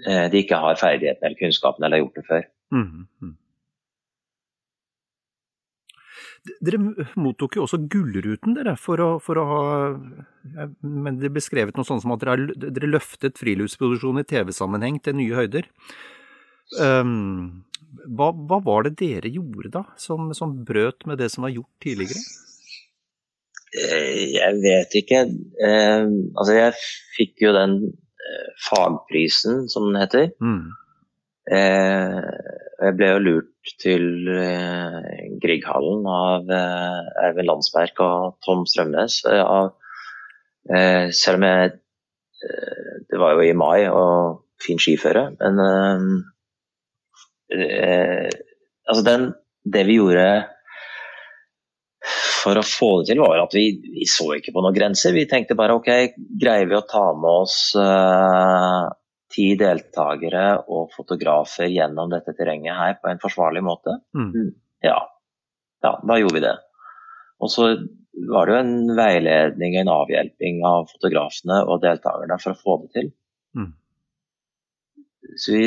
eh, 0.06 0.28
de 0.32 0.44
ikke 0.44 0.60
har 0.62 0.80
ferdigheten 0.80 1.26
eller 1.26 1.40
kunnskapen 1.40 1.86
eller 1.86 1.98
har 1.98 2.06
gjort 2.06 2.20
det 2.20 2.26
før. 2.30 2.50
Mm, 2.76 3.06
mm. 3.22 3.36
Dere 6.64 6.80
mottok 7.20 7.58
jo 7.58 7.66
også 7.66 7.82
Gullruten, 7.92 8.56
dere, 8.56 8.76
for 8.80 9.02
å, 9.04 9.10
for 9.24 9.40
å 9.42 9.48
ha 9.50 9.64
Men 10.82 11.18
det 11.20 11.28
er 11.28 11.36
beskrevet 11.36 11.76
noe 11.78 11.88
sånt 11.88 12.04
som 12.06 12.14
at 12.16 12.24
dere, 12.24 12.54
dere 12.56 12.90
løftet 12.90 13.40
friluftsproduksjon 13.42 14.22
i 14.22 14.28
TV-sammenheng 14.28 15.02
til 15.04 15.18
nye 15.20 15.36
høyder. 15.36 15.68
Um, 16.80 17.66
hva, 17.90 18.30
hva 18.34 18.60
var 18.66 18.86
det 18.86 18.98
dere 19.00 19.32
gjorde 19.34 19.72
da, 19.74 19.84
som, 19.98 20.30
som 20.38 20.54
brøt 20.66 21.06
med 21.10 21.20
det 21.22 21.30
som 21.34 21.46
var 21.46 21.54
gjort 21.56 21.72
tidligere? 21.84 22.22
Eh, 23.74 24.36
Jeg 24.36 24.60
vet 24.64 24.96
ikke. 25.02 25.24
Eh, 25.66 26.06
altså, 26.38 26.54
jeg 26.58 26.78
fikk 27.18 27.46
jo 27.46 27.56
den 27.56 27.76
eh, 27.90 28.48
fagprisen, 28.70 29.68
som 29.70 29.90
den 29.90 30.00
heter. 30.02 30.32
Mm. 30.42 30.72
Eh, 31.50 32.32
jeg 32.80 32.96
ble 32.98 33.12
jo 33.12 33.22
lurt 33.26 33.74
til 33.82 34.30
eh, 34.32 35.00
Grieghallen 35.44 36.06
av 36.10 36.50
Ervin 36.50 37.50
Landsberg 37.50 38.02
og 38.06 38.38
Tom 38.46 38.66
Strømnes. 38.70 39.22
Av, 39.28 39.74
selv 41.16 41.40
om 41.40 41.48
jeg 41.48 41.78
Det 43.10 43.18
var 43.20 43.34
jo 43.36 43.42
i 43.44 43.56
mai 43.58 43.90
og 43.90 44.46
fin 44.64 44.80
skiføre, 44.80 45.26
men 45.42 45.58
altså 47.50 49.04
den, 49.06 49.30
det 49.66 49.84
vi 49.88 49.98
gjorde 49.98 50.30
for 52.40 52.60
å 52.60 52.64
få 52.66 52.90
det 53.02 53.12
til, 53.12 53.22
var 53.24 53.42
at 53.42 53.56
vi, 53.56 53.66
vi, 53.84 54.06
så 54.08 54.30
ikke 54.38 54.54
på 54.56 54.64
noen 54.64 54.76
grenser. 54.76 55.16
Vi 55.16 55.28
tenkte 55.30 55.58
bare 55.60 55.76
ok, 55.80 55.90
greier 56.40 56.70
vi 56.70 56.78
å 56.78 56.86
ta 56.88 57.10
med 57.18 57.30
oss 57.44 57.58
uh, 57.76 58.88
ti 59.34 59.52
deltakere 59.60 60.46
og 60.72 60.94
fotografer 60.96 61.70
gjennom 61.70 62.12
dette 62.14 62.36
terrenget 62.38 62.78
her 62.80 62.98
på 63.02 63.12
en 63.12 63.22
forsvarlig 63.22 63.64
måte? 63.66 64.00
Mm. 64.16 64.32
mm. 64.32 64.50
Ja. 64.88 65.00
ja, 65.84 65.94
da 66.08 66.16
gjorde 66.22 66.38
vi 66.38 66.46
det. 66.46 66.56
Og 67.44 67.52
så 67.52 67.66
var 68.30 68.48
det 68.48 68.54
jo 68.54 68.60
en 68.62 68.94
veiledning, 68.96 69.76
en 69.76 69.92
avhjelping 69.92 70.62
av 70.68 70.88
fotografene 70.92 71.60
og 71.66 71.82
deltakerne 71.84 72.40
for 72.40 72.56
å 72.56 72.62
få 72.62 72.78
det 72.86 72.94
til. 72.96 73.12
Mm. 73.60 73.74
Så 75.40 75.56
vi 75.56 75.66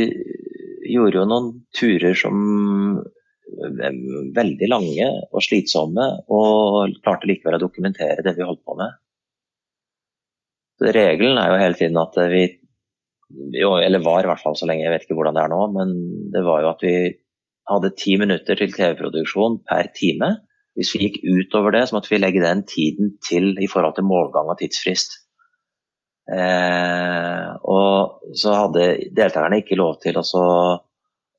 gjorde 0.88 1.20
jo 1.20 1.26
noen 1.28 1.50
turer 1.76 2.16
som 2.18 3.02
veldig 4.36 4.68
lange 4.70 5.06
og 5.30 5.44
slitsomme, 5.44 6.06
og 6.32 6.96
klarte 7.04 7.28
likevel 7.28 7.58
å 7.58 7.62
dokumentere 7.62 8.24
det 8.24 8.34
vi 8.36 8.46
holdt 8.46 8.64
på 8.64 8.76
med. 8.78 8.98
Så 10.80 10.92
regelen 10.94 11.38
er 11.38 11.52
jo 11.52 11.60
hele 11.60 11.78
tiden 11.78 12.00
at 12.00 12.18
vi 12.32 12.44
jo, 13.32 13.70
Eller 13.80 14.02
var 14.04 14.24
i 14.24 14.28
hvert 14.28 14.42
fall 14.42 14.56
så 14.58 14.66
lenge, 14.68 14.84
jeg 14.84 14.92
vet 14.92 15.04
ikke 15.06 15.14
hvordan 15.16 15.38
det 15.38 15.42
er 15.46 15.52
nå, 15.52 15.60
men 15.72 15.92
det 16.34 16.42
var 16.44 16.60
jo 16.60 16.68
at 16.68 16.82
vi 16.84 16.96
hadde 17.70 17.94
ti 17.96 18.18
minutter 18.20 18.58
til 18.58 18.74
TV-produksjon 18.74 19.62
per 19.68 19.88
time. 19.96 20.28
Hvis 20.76 20.90
vi 20.92 21.06
gikk 21.06 21.16
utover 21.24 21.72
det, 21.72 21.86
så 21.88 21.96
måtte 21.96 22.12
vi 22.12 22.20
legge 22.20 22.42
den 22.44 22.60
tiden 22.68 23.14
til 23.24 23.54
i 23.56 23.70
forhold 23.72 23.96
til 23.96 24.04
målgang 24.08 24.52
og 24.52 24.58
tidsfrist. 24.60 25.21
Eh, 26.30 27.48
og 27.66 28.34
så 28.38 28.54
hadde 28.54 28.86
deltakerne 29.10 29.58
ikke 29.62 29.78
lov 29.80 29.98
til 30.04 30.20
å 30.20 30.24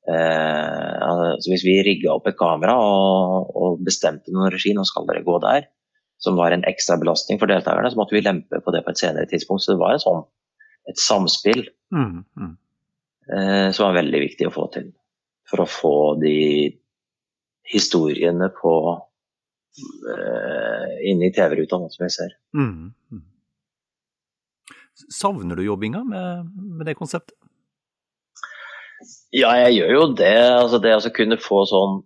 Eh, 0.04 0.96
altså 1.00 1.48
hvis 1.48 1.62
vi 1.64 1.78
rigga 1.80 2.12
opp 2.12 2.26
et 2.28 2.36
kamera 2.36 2.74
og, 2.76 3.54
og 3.56 3.84
bestemte 3.86 4.34
noen 4.34 4.52
regi, 4.52 4.74
nå 4.76 4.84
skal 4.84 5.06
dere 5.08 5.24
gå 5.24 5.38
der, 5.40 5.70
som 6.20 6.36
var 6.36 6.52
en 6.52 6.66
ekstra 6.68 6.98
belastning 7.00 7.40
for 7.40 7.48
deltakerne, 7.48 7.88
så 7.92 8.00
måtte 8.00 8.16
vi 8.16 8.24
lempe 8.24 8.60
på 8.60 8.74
det 8.74 8.82
på 8.84 8.92
et 8.92 9.00
senere 9.00 9.30
tidspunkt. 9.30 9.64
Så 9.64 9.72
det 9.72 9.80
var 9.80 9.96
et, 9.96 10.04
sånn, 10.04 10.22
et 10.92 11.00
samspill 11.00 11.64
mm, 11.94 12.20
mm. 12.36 12.52
Eh, 13.24 13.68
som 13.72 13.86
var 13.86 14.02
veldig 14.02 14.20
viktig 14.26 14.50
å 14.50 14.52
få 14.52 14.68
til. 14.74 14.90
For 15.48 15.64
å 15.64 15.70
få 15.70 15.96
de 16.20 16.36
historiene 17.72 18.50
på 18.52 18.74
eh, 18.92 20.90
inne 21.08 21.30
i 21.30 21.32
TV-ruta, 21.32 21.80
som 21.88 22.04
vi 22.04 22.10
ser. 22.12 22.36
Mm, 22.52 22.92
mm. 22.92 23.24
Savner 24.94 25.58
du 25.58 25.64
jobbinga 25.66 26.04
med, 26.06 26.50
med 26.78 26.86
det 26.86 26.96
konseptet? 26.98 27.36
Ja, 29.34 29.50
jeg 29.64 29.80
gjør 29.80 29.92
jo 29.94 30.04
det. 30.16 30.36
Altså 30.54 30.80
det 30.82 30.94
å 30.94 31.14
kunne 31.14 31.40
få 31.42 31.64
sånn 31.68 32.02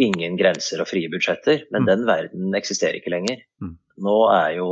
ingen 0.00 0.38
grenser 0.40 0.80
og 0.80 0.88
frie 0.88 1.10
budsjetter. 1.12 1.66
Men 1.70 1.84
mm. 1.84 1.90
den 1.90 2.04
verden 2.08 2.56
eksisterer 2.56 2.98
ikke 2.98 3.12
lenger. 3.12 3.42
Mm. 3.62 3.76
Nå 4.00 4.16
er 4.32 4.56
jo 4.56 4.70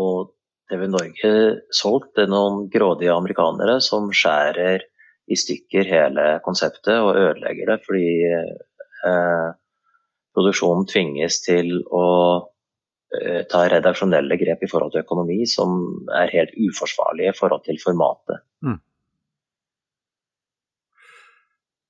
TV 0.68 0.84
Norge 0.90 1.32
solgt 1.74 2.14
til 2.16 2.30
noen 2.32 2.66
grådige 2.72 3.14
amerikanere 3.14 3.78
som 3.84 4.10
skjærer 4.12 4.84
i 5.28 5.36
stykker 5.36 5.88
hele 5.88 6.26
konseptet 6.44 6.96
og 6.96 7.16
ødelegger 7.16 7.74
det 7.74 7.78
fordi 7.84 8.12
eh, 8.32 9.48
produksjonen 10.36 10.86
tvinges 10.88 11.42
til 11.44 11.82
å 11.92 12.06
ta 13.48 13.62
redaksjonelle 13.72 14.36
grep 14.36 14.66
i 14.66 14.68
forhold 14.68 14.92
til 14.92 15.00
økonomi 15.00 15.46
som 15.48 15.78
er 16.12 16.28
helt 16.34 16.50
uforsvarlige 16.60 17.32
i 17.32 17.38
forhold 17.38 17.62
til 17.64 17.80
formatet. 17.80 18.42
Mm. 18.60 18.76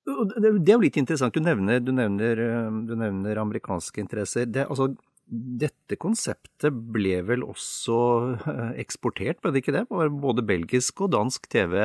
Det 0.09 0.49
er 0.49 0.77
jo 0.77 0.83
litt 0.83 0.97
interessant. 1.01 1.35
Du 1.35 1.45
nevner, 1.45 1.83
du 1.85 1.93
nevner, 1.93 2.41
eh, 2.41 2.71
du 2.89 2.95
nevner 2.97 3.43
amerikanske 3.43 4.01
interesser. 4.01 4.49
Det, 4.49 4.65
altså, 4.69 4.91
dette 5.29 5.99
konseptet 6.01 6.73
ble 6.95 7.21
vel 7.29 7.45
også 7.45 7.99
eh, 8.39 8.73
eksportert, 8.85 9.43
ble 9.43 9.53
det 9.53 9.65
ikke 9.65 9.77
det? 9.77 9.85
Både 9.91 10.47
belgisk 10.47 11.05
og 11.05 11.13
dansk 11.17 11.49
TV 11.53 11.77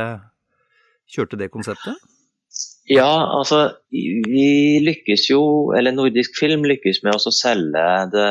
kjørte 1.13 1.39
det 1.39 1.51
konseptet? 1.51 1.99
Ja, 2.87 3.09
altså 3.39 3.79
vi 3.91 4.79
lykkes 4.83 5.29
jo, 5.31 5.43
eller 5.75 5.95
Nordisk 5.95 6.35
Film 6.39 6.65
lykkes 6.67 7.01
med 7.05 7.15
å 7.15 7.31
selge 7.33 7.85
det 8.11 8.29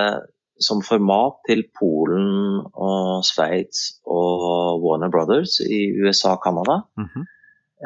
som 0.65 0.83
format 0.87 1.39
til 1.49 1.65
Polen 1.79 2.63
og 2.73 3.25
Sveits 3.27 4.01
og 4.07 4.83
Warner 4.85 5.13
Brothers 5.13 5.59
i 5.65 5.85
USA 6.03 6.37
og 6.37 6.43
Canada. 6.45 6.83
Mm 6.97 7.09
-hmm. 7.11 7.25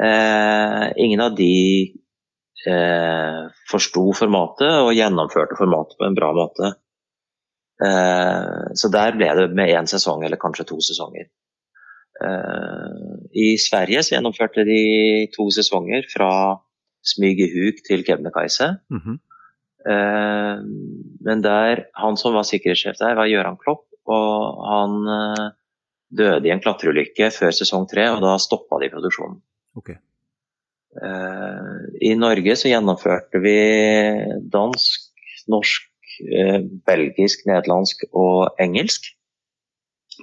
Eh, 0.03 0.91
ingen 0.95 1.21
av 1.21 1.35
de 1.35 1.93
eh, 2.69 3.41
forsto 3.71 4.03
formatet 4.13 4.73
og 4.83 4.93
gjennomførte 4.93 5.57
formatet 5.57 5.97
på 5.97 6.05
en 6.05 6.17
bra 6.17 6.29
måte. 6.37 6.73
Eh, 7.85 8.73
så 8.77 8.91
der 8.93 9.17
ble 9.17 9.31
det 9.39 9.47
med 9.57 9.73
én 9.73 9.89
sesong, 9.89 10.23
eller 10.25 10.41
kanskje 10.41 10.67
to 10.69 10.77
sesonger. 10.81 11.29
Eh, 12.25 13.17
I 13.33 13.57
Sverige 13.61 14.03
så 14.03 14.15
gjennomførte 14.15 14.65
de 14.69 14.81
to 15.35 15.49
sesonger 15.53 16.05
fra 16.13 16.31
Smygehuk 17.05 17.81
til 17.87 18.05
Kebnekaise. 18.05 18.75
Mm 18.89 19.01
-hmm. 19.01 19.17
Eh, 19.89 20.59
men 21.27 21.43
der, 21.43 21.87
han 21.99 22.17
som 22.19 22.35
var 22.35 22.47
sikkerhetssjef 22.47 22.99
der, 22.99 23.15
var 23.19 23.29
Gøran 23.31 23.59
Klopp, 23.61 23.85
og 24.07 24.61
han 24.67 24.97
eh, 25.11 25.45
døde 26.17 26.47
i 26.47 26.53
en 26.53 26.63
klatreulykke 26.63 27.31
før 27.35 27.55
sesong 27.55 27.87
tre, 27.91 28.07
og 28.13 28.21
da 28.23 28.37
stoppa 28.41 28.79
de 28.83 28.91
produksjonen. 28.93 29.41
Okay. 29.79 29.99
Uh, 30.97 31.83
I 32.01 32.15
Norge 32.17 32.55
så 32.57 32.71
gjennomførte 32.71 33.41
vi 33.43 33.57
dansk, 34.49 35.03
norsk, 35.51 35.83
belgisk, 36.87 37.43
nederlandsk 37.45 38.07
og 38.09 38.55
engelsk 38.63 39.03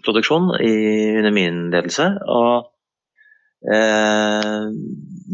produksjon 0.03 0.49
i, 0.57 0.73
under 1.21 1.31
min 1.37 1.61
ledelse. 1.71 2.09
Og 2.27 2.73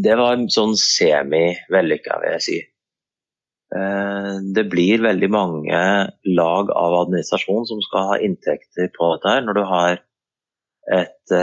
det 0.05 0.19
var 0.21 0.45
sånn 0.53 0.77
semi-vellykka, 0.77 2.19
vil 2.21 2.37
jeg 2.37 2.45
si. 2.45 2.59
Det 3.71 4.65
blir 4.67 5.03
veldig 5.05 5.29
mange 5.31 5.81
lag 6.27 6.71
av 6.75 6.97
administrasjon 7.05 7.69
som 7.69 7.83
skal 7.85 8.09
ha 8.09 8.17
inntekter 8.19 8.89
på 8.97 9.13
dette 9.13 9.31
her, 9.31 9.45
når 9.47 9.59
du 9.59 9.63
har 9.69 10.01
et 10.91 11.35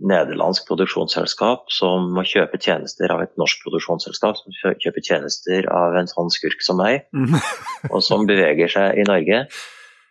nederlandsk 0.00 0.66
produksjonsselskap 0.68 1.68
som 1.72 2.10
må 2.14 2.24
kjøpe 2.28 2.60
tjenester 2.62 3.12
av 3.12 3.22
et 3.24 3.32
norsk 3.40 3.62
produksjonsselskap 3.64 4.38
som 4.38 4.56
kjøper 4.80 5.04
tjenester 5.04 5.68
av 5.72 5.96
en 6.00 6.08
sånn 6.10 6.32
skurk 6.32 6.64
som 6.64 6.80
meg, 6.80 7.06
mm. 7.12 7.36
og 7.92 8.00
som 8.04 8.26
beveger 8.28 8.72
seg 8.72 9.00
i 9.00 9.06
Norge. 9.08 9.44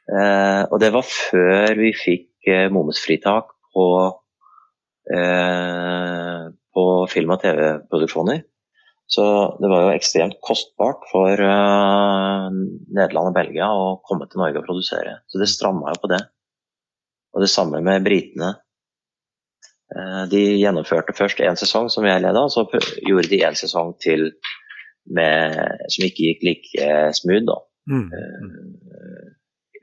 Eh, 0.09 0.61
og 0.69 0.77
det 0.81 0.91
var 0.95 1.05
før 1.05 1.75
vi 1.79 1.91
fikk 1.97 2.49
eh, 2.49 2.67
momsfritak 2.73 3.51
på, 3.75 3.87
eh, 5.15 6.45
på 6.73 6.85
film- 7.13 7.35
og 7.35 7.43
TV-produksjoner. 7.43 8.43
Så 9.09 9.23
det 9.57 9.69
var 9.71 9.87
jo 9.87 9.93
ekstremt 9.97 10.37
kostbart 10.45 11.07
for 11.09 11.41
uh, 11.41 12.45
Nederland 12.93 13.31
og 13.31 13.37
Belgia 13.39 13.69
å 13.73 13.95
komme 14.05 14.27
til 14.29 14.37
Norge 14.43 14.61
og 14.61 14.67
produsere. 14.67 15.15
Så 15.25 15.41
det 15.41 15.47
stramma 15.49 15.95
jo 15.95 16.01
på 16.03 16.11
det. 16.11 16.19
Og 17.33 17.41
det 17.41 17.49
samme 17.49 17.81
med 17.85 18.05
britene. 18.05 18.51
Uh, 19.89 20.27
de 20.29 20.43
gjennomførte 20.61 21.15
først 21.17 21.41
én 21.41 21.57
sesong 21.57 21.89
som 21.89 22.05
jeg 22.05 22.21
leda, 22.21 22.43
og 22.45 22.53
så 22.53 22.67
gjorde 23.01 23.31
de 23.31 23.39
en 23.47 23.57
sesong 23.57 23.95
til 24.03 24.27
med, 25.09 25.57
som 25.89 26.05
ikke 26.05 26.27
gikk 26.27 26.45
like 26.45 26.91
smooth. 27.17 27.47
da. 27.49 27.57
Mm. 27.89 28.05
Uh, 28.13 29.33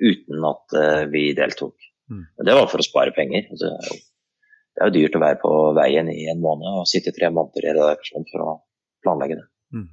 uten 0.06 0.46
at 0.52 0.78
vi 1.10 1.32
deltok. 1.34 1.74
Mm. 2.12 2.22
Det 2.46 2.54
var 2.60 2.70
for 2.70 2.78
å 2.78 2.86
spare 2.86 3.16
penger. 3.16 3.50
Altså, 3.50 3.74
det 4.76 4.84
er 4.84 4.90
jo 4.92 4.96
dyrt 5.00 5.18
å 5.18 5.24
være 5.24 5.40
på 5.42 5.52
veien 5.74 6.14
i 6.14 6.28
en 6.30 6.38
måned 6.44 6.78
og 6.78 6.86
sitte 6.86 7.10
tre 7.16 7.32
måneder 7.34 7.64
i 7.64 7.74
redaksjon 7.74 8.30
for 8.30 8.44
å 8.44 8.56
planlegge 9.06 9.40
det. 9.40 9.46
Mm. 9.72 9.88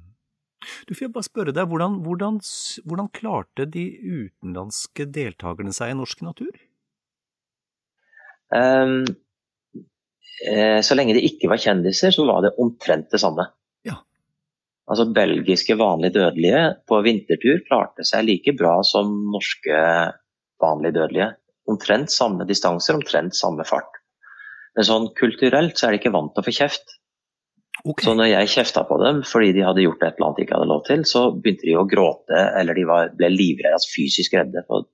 Du 0.88 0.94
får 0.96 1.12
bare 1.14 1.28
spørre 1.28 1.54
deg, 1.56 1.68
hvordan, 1.70 2.00
hvordan, 2.04 2.38
hvordan 2.84 3.10
klarte 3.16 3.66
de 3.68 3.88
utenlandske 4.02 5.06
deltakerne 5.12 5.74
seg 5.76 5.92
i 5.92 5.98
norsk 5.98 6.24
natur? 6.26 6.54
Um, 8.54 9.04
Eh, 10.42 10.80
så 10.80 10.96
lenge 10.98 11.14
det 11.16 11.24
ikke 11.28 11.48
var 11.50 11.62
kjendiser, 11.62 12.12
så 12.14 12.26
var 12.26 12.42
det 12.44 12.54
omtrent 12.60 13.10
det 13.12 13.20
samme. 13.22 13.46
Ja. 13.86 14.00
Altså 14.90 15.06
Belgiske 15.14 15.76
vanlige 15.78 16.18
dødelige 16.18 16.64
på 16.88 17.00
vintertur 17.06 17.62
klarte 17.68 18.06
seg 18.06 18.26
like 18.26 18.56
bra 18.58 18.80
som 18.86 19.12
norske 19.32 19.84
vanlige 20.62 20.98
dødelige. 20.98 21.30
Omtrent 21.70 22.12
samme 22.12 22.44
distanser, 22.48 22.98
omtrent 22.98 23.36
samme 23.38 23.64
fart. 23.68 24.02
Men 24.74 24.88
sånn 24.88 25.08
kulturelt 25.16 25.78
så 25.78 25.86
er 25.86 25.94
de 25.94 26.02
ikke 26.02 26.12
vant 26.16 26.34
til 26.34 26.42
å 26.42 26.48
få 26.48 26.56
kjeft. 26.58 26.98
Okay. 27.82 28.06
Så 28.06 28.14
når 28.16 28.30
jeg 28.30 28.52
kjefta 28.52 28.84
på 28.88 28.96
dem 29.02 29.20
fordi 29.26 29.50
de 29.56 29.64
hadde 29.66 29.82
gjort 29.82 30.04
et 30.04 30.14
eller 30.14 30.28
annet 30.28 30.38
de 30.38 30.46
ikke 30.46 30.56
hadde 30.56 30.70
lov 30.70 30.84
til, 30.86 31.02
så 31.08 31.26
begynte 31.34 31.66
de 31.66 31.74
å 31.76 31.88
gråte, 31.90 32.46
eller 32.60 32.78
de 32.78 32.86
var, 32.88 33.10
ble 33.18 33.28
livredde, 33.34 33.74
altså 33.76 33.92
fysisk 33.96 34.36
redde. 34.38 34.62
For, 34.68 34.86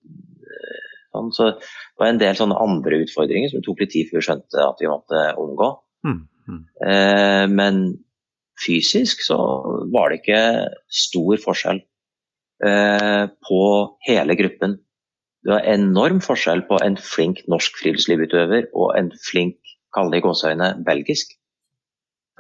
Sånn, 1.10 1.32
så 1.34 1.48
det 1.58 1.98
var 1.98 2.12
en 2.12 2.20
del 2.20 2.36
sånne 2.38 2.58
andre 2.62 3.00
utfordringer 3.04 3.50
som 3.50 3.64
tok 3.66 3.82
litt 3.82 3.92
tid 3.94 4.10
før 4.10 4.20
vi 4.20 4.26
skjønte 4.28 4.62
at 4.62 4.82
vi 4.82 4.90
måtte 4.90 5.22
omgå. 5.42 5.70
Mm. 6.06 6.20
Mm. 6.50 6.60
Eh, 6.86 7.46
men 7.50 7.80
fysisk 8.60 9.24
så 9.24 9.38
var 9.94 10.10
det 10.10 10.20
ikke 10.20 10.42
stor 11.02 11.42
forskjell 11.42 11.82
eh, 12.66 13.24
på 13.48 13.64
hele 14.06 14.38
gruppen. 14.38 14.78
Det 15.40 15.54
var 15.54 15.66
enorm 15.72 16.20
forskjell 16.22 16.66
på 16.68 16.78
en 16.84 16.98
flink 17.00 17.42
norsk 17.50 17.80
friluftslivutøver 17.80 18.70
og 18.76 18.94
en 18.98 19.10
flink, 19.24 19.58
kall 19.96 20.12
det 20.12 20.20
i 20.20 20.26
gåseøyne, 20.26 20.74
belgisk. 20.86 21.32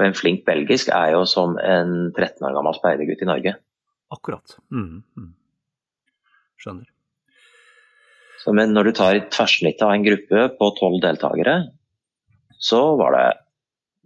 For 0.00 0.08
en 0.08 0.16
flink 0.16 0.46
belgisk 0.46 0.88
er 0.96 1.10
jo 1.12 1.26
som 1.28 1.58
en 1.60 1.90
13 2.14 2.40
år 2.48 2.54
gammel 2.56 2.76
speidergutt 2.78 3.20
i 3.20 3.26
Norge. 3.28 3.50
Akkurat. 4.16 4.54
Mm. 4.72 5.02
Mm. 5.12 5.26
Skjønner. 6.56 6.86
Så, 8.40 8.54
men 8.56 8.72
når 8.72 8.88
du 8.88 8.92
tar 8.96 9.18
tverrsnittet 9.28 9.84
av 9.84 9.92
en 9.92 10.06
gruppe 10.06 10.46
på 10.56 10.68
tolv 10.78 11.02
deltakere, 11.04 11.58
så 12.56 12.80
var 12.96 13.16
det 13.18 13.28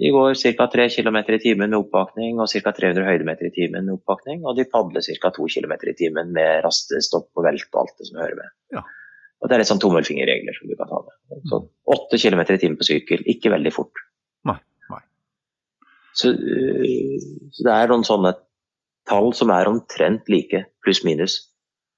De 0.03 0.11
går 0.11 0.35
ca. 0.59 0.67
3 0.73 0.89
km 0.91 1.17
i 1.23 1.39
timen 1.39 1.71
med 1.71 1.79
oppvakning 1.79 2.41
og 2.43 2.51
ca. 2.51 2.73
300 2.75 3.07
høydemeter 3.07 3.47
i 3.47 3.53
timen 3.55 3.87
med 3.87 3.95
oppvakning. 3.95 4.43
Og 4.43 4.57
de 4.59 4.65
padler 4.67 5.07
ca. 5.07 5.31
2 5.31 5.47
km 5.55 5.77
i 5.79 5.95
timen 5.95 6.33
med 6.35 6.65
rastestopp 6.67 7.31
og 7.39 7.47
velt 7.47 7.69
og 7.71 7.85
alt 7.85 7.95
det 8.03 8.09
som 8.09 8.19
hører 8.19 8.35
med. 8.41 8.51
Ja. 8.75 8.83
Og 9.39 9.47
det 9.47 9.55
er 9.55 9.63
litt 9.63 9.71
sånn 9.71 9.85
tommelfingerregler 9.85 10.59
som 10.59 10.67
du 10.67 10.75
kan 10.75 10.91
ta 10.91 10.99
med. 11.07 11.47
Så 11.47 11.63
8 11.95 12.19
km 12.19 12.43
i 12.43 12.59
timen 12.59 12.81
på 12.83 12.89
sykkel, 12.91 13.23
ikke 13.31 13.55
veldig 13.55 13.75
fort. 13.79 14.03
Så, 16.15 16.31
øh, 16.31 17.19
så 17.55 17.67
det 17.67 17.75
er 17.75 17.91
noen 17.91 18.07
sånne 18.07 18.35
tall 19.09 19.33
som 19.37 19.51
er 19.53 19.69
omtrent 19.71 20.31
like, 20.33 20.65
pluss 20.85 21.03
minus. 21.07 21.39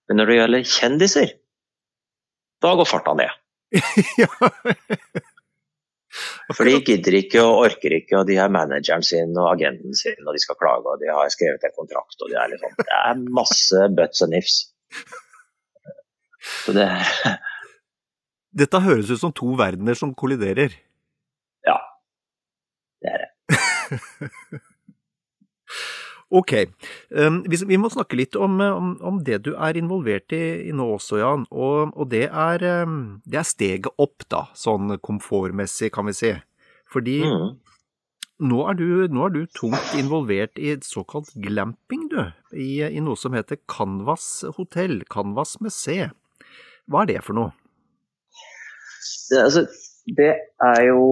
Men 0.09 0.21
når 0.21 0.31
det 0.31 0.39
gjelder 0.41 0.69
kjendiser, 0.73 1.33
da 2.63 2.75
går 2.79 2.89
farta 2.89 3.15
ned. 3.19 3.33
For 6.57 6.65
de 6.65 6.79
gidder 6.87 7.17
ikke 7.19 7.43
og 7.45 7.67
orker 7.67 7.97
ikke, 7.99 8.21
og 8.21 8.29
de 8.29 8.39
har 8.39 8.53
manageren 8.53 9.05
sin 9.05 9.35
og 9.37 9.51
agenten 9.51 9.97
sin, 9.99 10.17
og 10.25 10.33
de 10.37 10.41
skal 10.41 10.57
klage, 10.61 10.87
og 10.89 11.01
de 11.03 11.11
har 11.11 11.29
skrevet 11.33 11.67
en 11.67 11.75
kontrakt, 11.77 12.17
og 12.23 12.31
det 12.31 12.39
er 12.41 12.53
liksom 12.55 12.73
Det 12.79 12.97
er 13.03 13.25
masse 13.41 13.89
butts 13.99 14.23
and 14.25 14.39
ifs. 14.39 14.57
Så 16.65 16.73
det 16.77 16.89
Dette 18.57 18.81
høres 18.81 19.11
ut 19.11 19.21
som 19.21 19.35
to 19.37 19.51
verdener 19.59 19.99
som 19.99 20.15
kolliderer. 20.17 20.73
Ja. 21.67 21.77
Det 23.05 23.11
er 23.13 23.27
det. 23.27 23.31
Ok, 26.29 26.53
um, 27.11 27.45
vi, 27.47 27.59
vi, 27.69 27.77
må 27.79 27.87
snakke 27.93 28.17
litt 28.19 28.35
om, 28.35 28.59
om, 28.59 28.89
om, 28.99 29.19
det 29.23 29.45
du 29.47 29.53
er 29.55 29.77
involvert 29.79 30.33
i, 30.35 30.67
i 30.67 30.73
nå 30.75 30.89
også, 30.97 31.21
Jan. 31.21 31.45
Og, 31.55 31.93
og 31.95 32.09
det, 32.11 32.25
er, 32.27 32.65
um, 32.83 33.21
det, 33.23 33.39
er, 33.39 33.47
steget 33.47 34.03
opp, 34.03 34.27
da, 34.33 34.49
sånn 34.59 34.97
komfortmessig, 35.07 35.93
kan 35.95 36.11
vi 36.11 36.17
si. 36.19 36.33
Fordi 36.91 37.21
mm. 37.23 37.45
nå, 38.51 38.59
er 38.73 38.79
du, 38.81 38.89
nå, 39.07 39.29
er 39.29 39.37
du, 39.37 39.41
tungt 39.55 39.95
involvert 39.99 40.59
i 40.59 40.75
såkalt 40.83 41.31
glamping, 41.45 42.09
du. 42.11 42.19
I, 42.51 42.83
I, 42.89 43.05
noe 43.07 43.15
som 43.21 43.39
heter 43.39 43.63
Canvas 43.71 44.43
hotell, 44.59 45.05
Canvas 45.13 45.61
med 45.63 45.75
C. 45.75 46.09
Hva 46.91 47.05
er 47.05 47.13
det 47.15 47.23
for 47.29 47.39
noe? 47.39 47.55
Det, 49.31 49.39
altså, 49.45 49.63
det 50.19 50.33
er 50.35 50.83
jo 50.89 51.07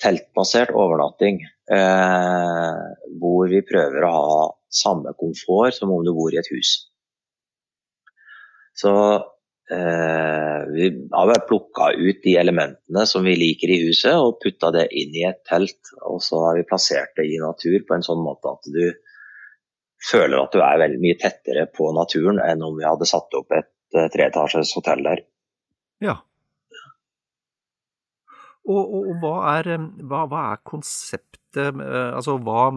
teltbasert 0.00 0.72
overnatting. 0.72 1.44
Eh, 1.68 2.76
hvor 3.20 3.48
vi 3.50 3.64
prøver 3.66 4.04
å 4.06 4.12
ha 4.12 4.44
samme 4.72 5.12
komfort 5.20 5.76
som 5.76 5.90
om 5.92 6.04
du 6.04 6.14
bor 6.16 6.32
i 6.32 6.38
et 6.40 6.48
hus. 6.52 6.70
Så 8.78 8.92
eh, 9.74 10.60
vi 10.72 10.88
har 11.12 11.28
bare 11.28 11.44
plukka 11.48 11.90
ut 11.98 12.22
de 12.24 12.36
elementene 12.40 13.04
som 13.10 13.26
vi 13.26 13.34
liker 13.36 13.72
i 13.74 13.82
huset 13.84 14.16
og 14.16 14.38
putta 14.44 14.70
det 14.78 14.86
inn 14.96 15.16
i 15.16 15.26
et 15.28 15.42
telt. 15.48 15.92
Og 16.08 16.22
så 16.24 16.40
har 16.46 16.56
vi 16.56 16.68
plassert 16.68 17.12
det 17.18 17.26
i 17.28 17.40
natur 17.42 17.82
på 17.88 17.98
en 17.98 18.06
sånn 18.06 18.22
måte 18.24 18.54
at 18.54 18.70
du 18.72 18.84
føler 20.08 20.38
at 20.38 20.54
du 20.54 20.62
er 20.62 20.80
veldig 20.84 21.02
mye 21.02 21.18
tettere 21.20 21.66
på 21.74 21.90
naturen 21.96 22.38
enn 22.44 22.62
om 22.64 22.78
vi 22.78 22.86
hadde 22.86 23.08
satt 23.10 23.34
opp 23.36 23.52
et 23.56 23.68
eh, 23.98 24.08
treetasjes 24.14 24.72
hotell 24.78 25.04
der. 25.04 25.24
Ja. 26.04 26.20
Og, 28.68 28.78
og, 28.78 29.04
og 29.10 29.20
hva, 29.22 29.34
er, 29.56 29.74
hva, 30.04 30.24
hva, 30.28 30.44
er, 30.52 30.62
konseptet 30.68 31.37
Altså, 31.56 32.36
hva, 32.44 32.68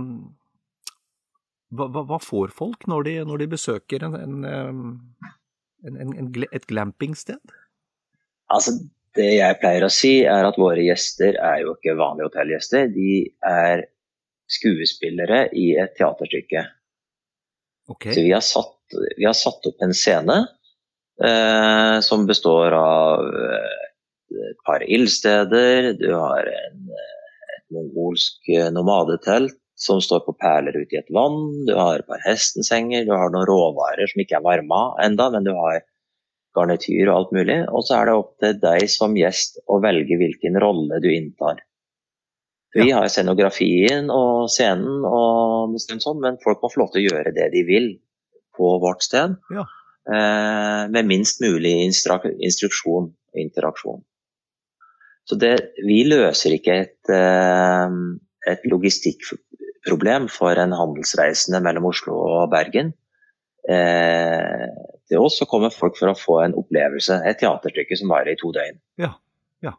hva, 1.75 2.03
hva 2.07 2.19
får 2.23 2.53
folk 2.55 2.87
når 2.87 3.07
de, 3.07 3.15
når 3.27 3.43
de 3.43 3.49
besøker 3.51 4.05
en, 4.07 4.15
en, 4.15 4.89
en, 5.91 6.15
et 6.47 6.67
glampingsted? 6.69 7.39
Altså, 8.51 8.77
det 9.17 9.29
jeg 9.35 9.59
pleier 9.59 9.85
å 9.85 9.91
si, 9.91 10.13
er 10.23 10.47
at 10.47 10.59
våre 10.59 10.83
gjester 10.85 11.35
er 11.35 11.63
jo 11.65 11.75
ikke 11.75 11.97
vanlige 11.99 12.29
hotellgjester. 12.29 12.87
De 12.93 13.15
er 13.47 13.85
skuespillere 14.51 15.45
i 15.57 15.71
et 15.79 15.95
teaterstykke. 15.97 16.65
Okay. 17.91 18.15
Så 18.15 18.23
vi 18.23 18.31
har, 18.31 18.43
satt, 18.45 18.97
vi 19.17 19.25
har, 19.27 19.35
satt, 19.35 19.65
opp 19.67 19.83
en 19.83 19.95
scene 19.95 20.37
eh, 21.23 21.97
som 22.05 22.27
består 22.27 22.75
av 22.77 23.25
eh, 23.27 23.87
et 24.51 24.61
par 24.67 24.83
ildsteder, 24.85 25.91
du 25.99 26.07
har 26.13 26.47
en, 26.47 26.85
et 26.91 27.20
mongolsk 27.73 28.51
eh, 28.53 28.69
nomadetelt 28.73 29.57
som 29.81 30.01
står 30.03 30.21
på 30.27 30.35
perler 30.37 30.75
ute 30.77 30.93
i 30.93 30.99
et 30.99 31.09
vann, 31.15 31.65
du 31.65 31.73
har 31.73 31.99
et 32.01 32.07
par 32.07 32.21
hestensenger, 32.21 33.07
du 33.07 33.15
har 33.15 33.31
noen 33.33 33.47
råvarer 33.49 34.11
som 34.11 34.21
ikke 34.21 34.37
er 34.37 34.45
varma 34.45 34.81
enda, 35.01 35.31
men 35.33 35.47
du 35.47 35.55
har 35.57 35.81
garnityr 36.55 37.09
og 37.09 37.15
alt 37.15 37.33
mulig. 37.35 37.57
Og 37.71 37.85
så 37.87 37.97
er 37.97 38.09
det 38.09 38.15
opp 38.19 38.31
til 38.43 38.59
deg 38.61 38.85
som 38.91 39.17
gjest 39.17 39.61
å 39.65 39.79
velge 39.83 40.19
hvilken 40.19 40.59
rolle 40.61 41.01
du 41.01 41.09
inntar. 41.13 41.63
Vi 42.75 42.87
har 42.95 43.09
scenografien 43.11 44.07
og 44.13 44.47
scenen, 44.51 45.03
og 45.03 45.75
sånn, 45.81 46.21
men 46.23 46.39
folk 46.43 46.61
må 46.61 46.69
få 46.71 46.83
lov 46.83 46.93
til 46.93 47.01
å 47.01 47.07
gjøre 47.09 47.33
det 47.35 47.49
de 47.55 47.65
vil 47.67 47.89
på 48.55 48.75
vårt 48.83 49.03
sted. 49.03 49.35
Ja. 49.51 49.65
Eh, 50.11 50.83
med 50.93 51.09
minst 51.09 51.41
mulig 51.43 51.73
instruksjon 51.83 53.11
og 53.11 53.41
interaksjon. 53.43 54.01
Så 55.31 55.37
det, 55.39 55.53
vi 55.87 56.01
løser 56.03 56.57
ikke 56.57 56.73
et, 56.83 57.11
eh, 57.15 57.93
et 58.51 58.65
logistikkproblem 58.67 60.27
for 60.27 60.59
en 60.59 60.75
handelsreisende 60.75 61.61
mellom 61.63 61.87
Oslo 61.87 62.17
og 62.19 62.49
Bergen. 62.51 62.91
Eh, 63.63 64.65
til 65.07 65.23
oss 65.23 65.37
så 65.39 65.47
kommer 65.47 65.71
folk 65.71 65.95
for 65.95 66.11
å 66.11 66.17
få 66.19 66.41
en 66.43 66.57
opplevelse, 66.59 67.21
et 67.23 67.39
teaterstykke 67.39 67.95
som 67.95 68.11
varer 68.11 68.33
i 68.33 68.39
to 68.41 68.51
døgn. 68.51 68.81
Ja, 68.99 69.13
ja. 69.63 69.77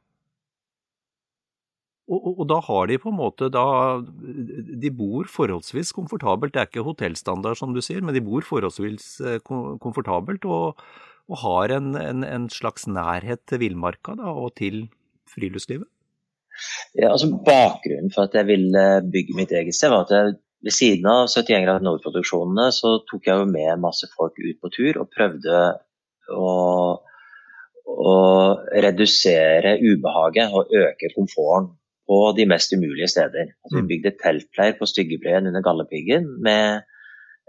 Og, 2.08 2.16
og, 2.16 2.32
og, 2.32 2.48
da 2.48 2.58
har 2.70 2.88
de 2.88 2.98
på 3.02 3.12
en 3.12 3.18
måte 3.18 3.50
da 3.52 3.66
De 4.00 4.90
bor 4.96 5.28
forholdsvis 5.28 5.92
komfortabelt. 5.92 6.54
Det 6.56 6.62
er 6.62 6.72
ikke 6.72 6.86
hotellstandard 6.88 7.60
som 7.60 7.76
du 7.76 7.82
sier, 7.84 8.00
men 8.00 8.16
de 8.16 8.24
bor 8.24 8.40
forholdsvis 8.48 9.12
eh, 9.20 9.38
komfortabelt 9.44 10.48
og, 10.48 10.80
og 11.28 11.40
har 11.44 11.76
en, 11.76 11.92
en, 12.00 12.24
en, 12.24 12.48
slags 12.48 12.88
nærhet 12.88 13.44
til 13.44 13.66
villmarka 13.66 14.16
og 14.32 14.54
til 14.56 14.86
friluftslivet? 15.34 15.88
Ja, 16.98 17.10
altså 17.10 17.30
Bakgrunnen 17.46 18.12
for 18.14 18.28
at 18.28 18.36
jeg 18.36 18.48
ville 18.50 18.86
bygge 19.12 19.36
mitt 19.38 19.52
eget 19.56 19.76
sted, 19.76 19.92
var 19.92 20.04
at 20.06 20.14
jeg, 20.14 20.34
ved 20.62 20.74
siden 20.76 21.08
av 21.10 21.24
71 21.26 21.64
grader 21.64 21.86
nord-produksjonene 21.86 22.68
så 22.76 22.98
tok 23.08 23.26
jeg 23.26 23.40
jo 23.40 23.48
med 23.50 23.80
masse 23.82 24.06
folk 24.12 24.36
ut 24.38 24.60
på 24.62 24.70
tur 24.76 25.00
og 25.02 25.10
prøvde 25.10 25.62
å, 26.30 26.52
å 27.90 28.16
redusere 28.84 29.78
ubehaget 29.82 30.54
og 30.54 30.70
øke 30.82 31.10
komforten 31.16 31.72
på 32.06 32.20
de 32.36 32.46
mest 32.50 32.72
umulige 32.74 33.10
steder. 33.10 33.52
Altså, 33.62 33.76
vi 33.78 33.82
mm. 33.82 33.90
bygde 33.90 34.16
teltleir 34.22 34.78
på 34.78 34.88
Styggebreien 34.90 35.48
under 35.50 35.64
Galdhøpiggen 35.64 36.28
med 36.44 36.82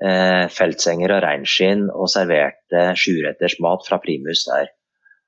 eh, 0.01 0.45
feltsenger 0.53 1.15
og 1.15 1.23
reinskinn 1.25 1.87
og 1.91 2.09
serverte 2.13 2.85
sjuretters 2.99 3.59
mat 3.63 3.85
fra 3.87 3.99
primus 4.03 4.45
der. 4.49 4.71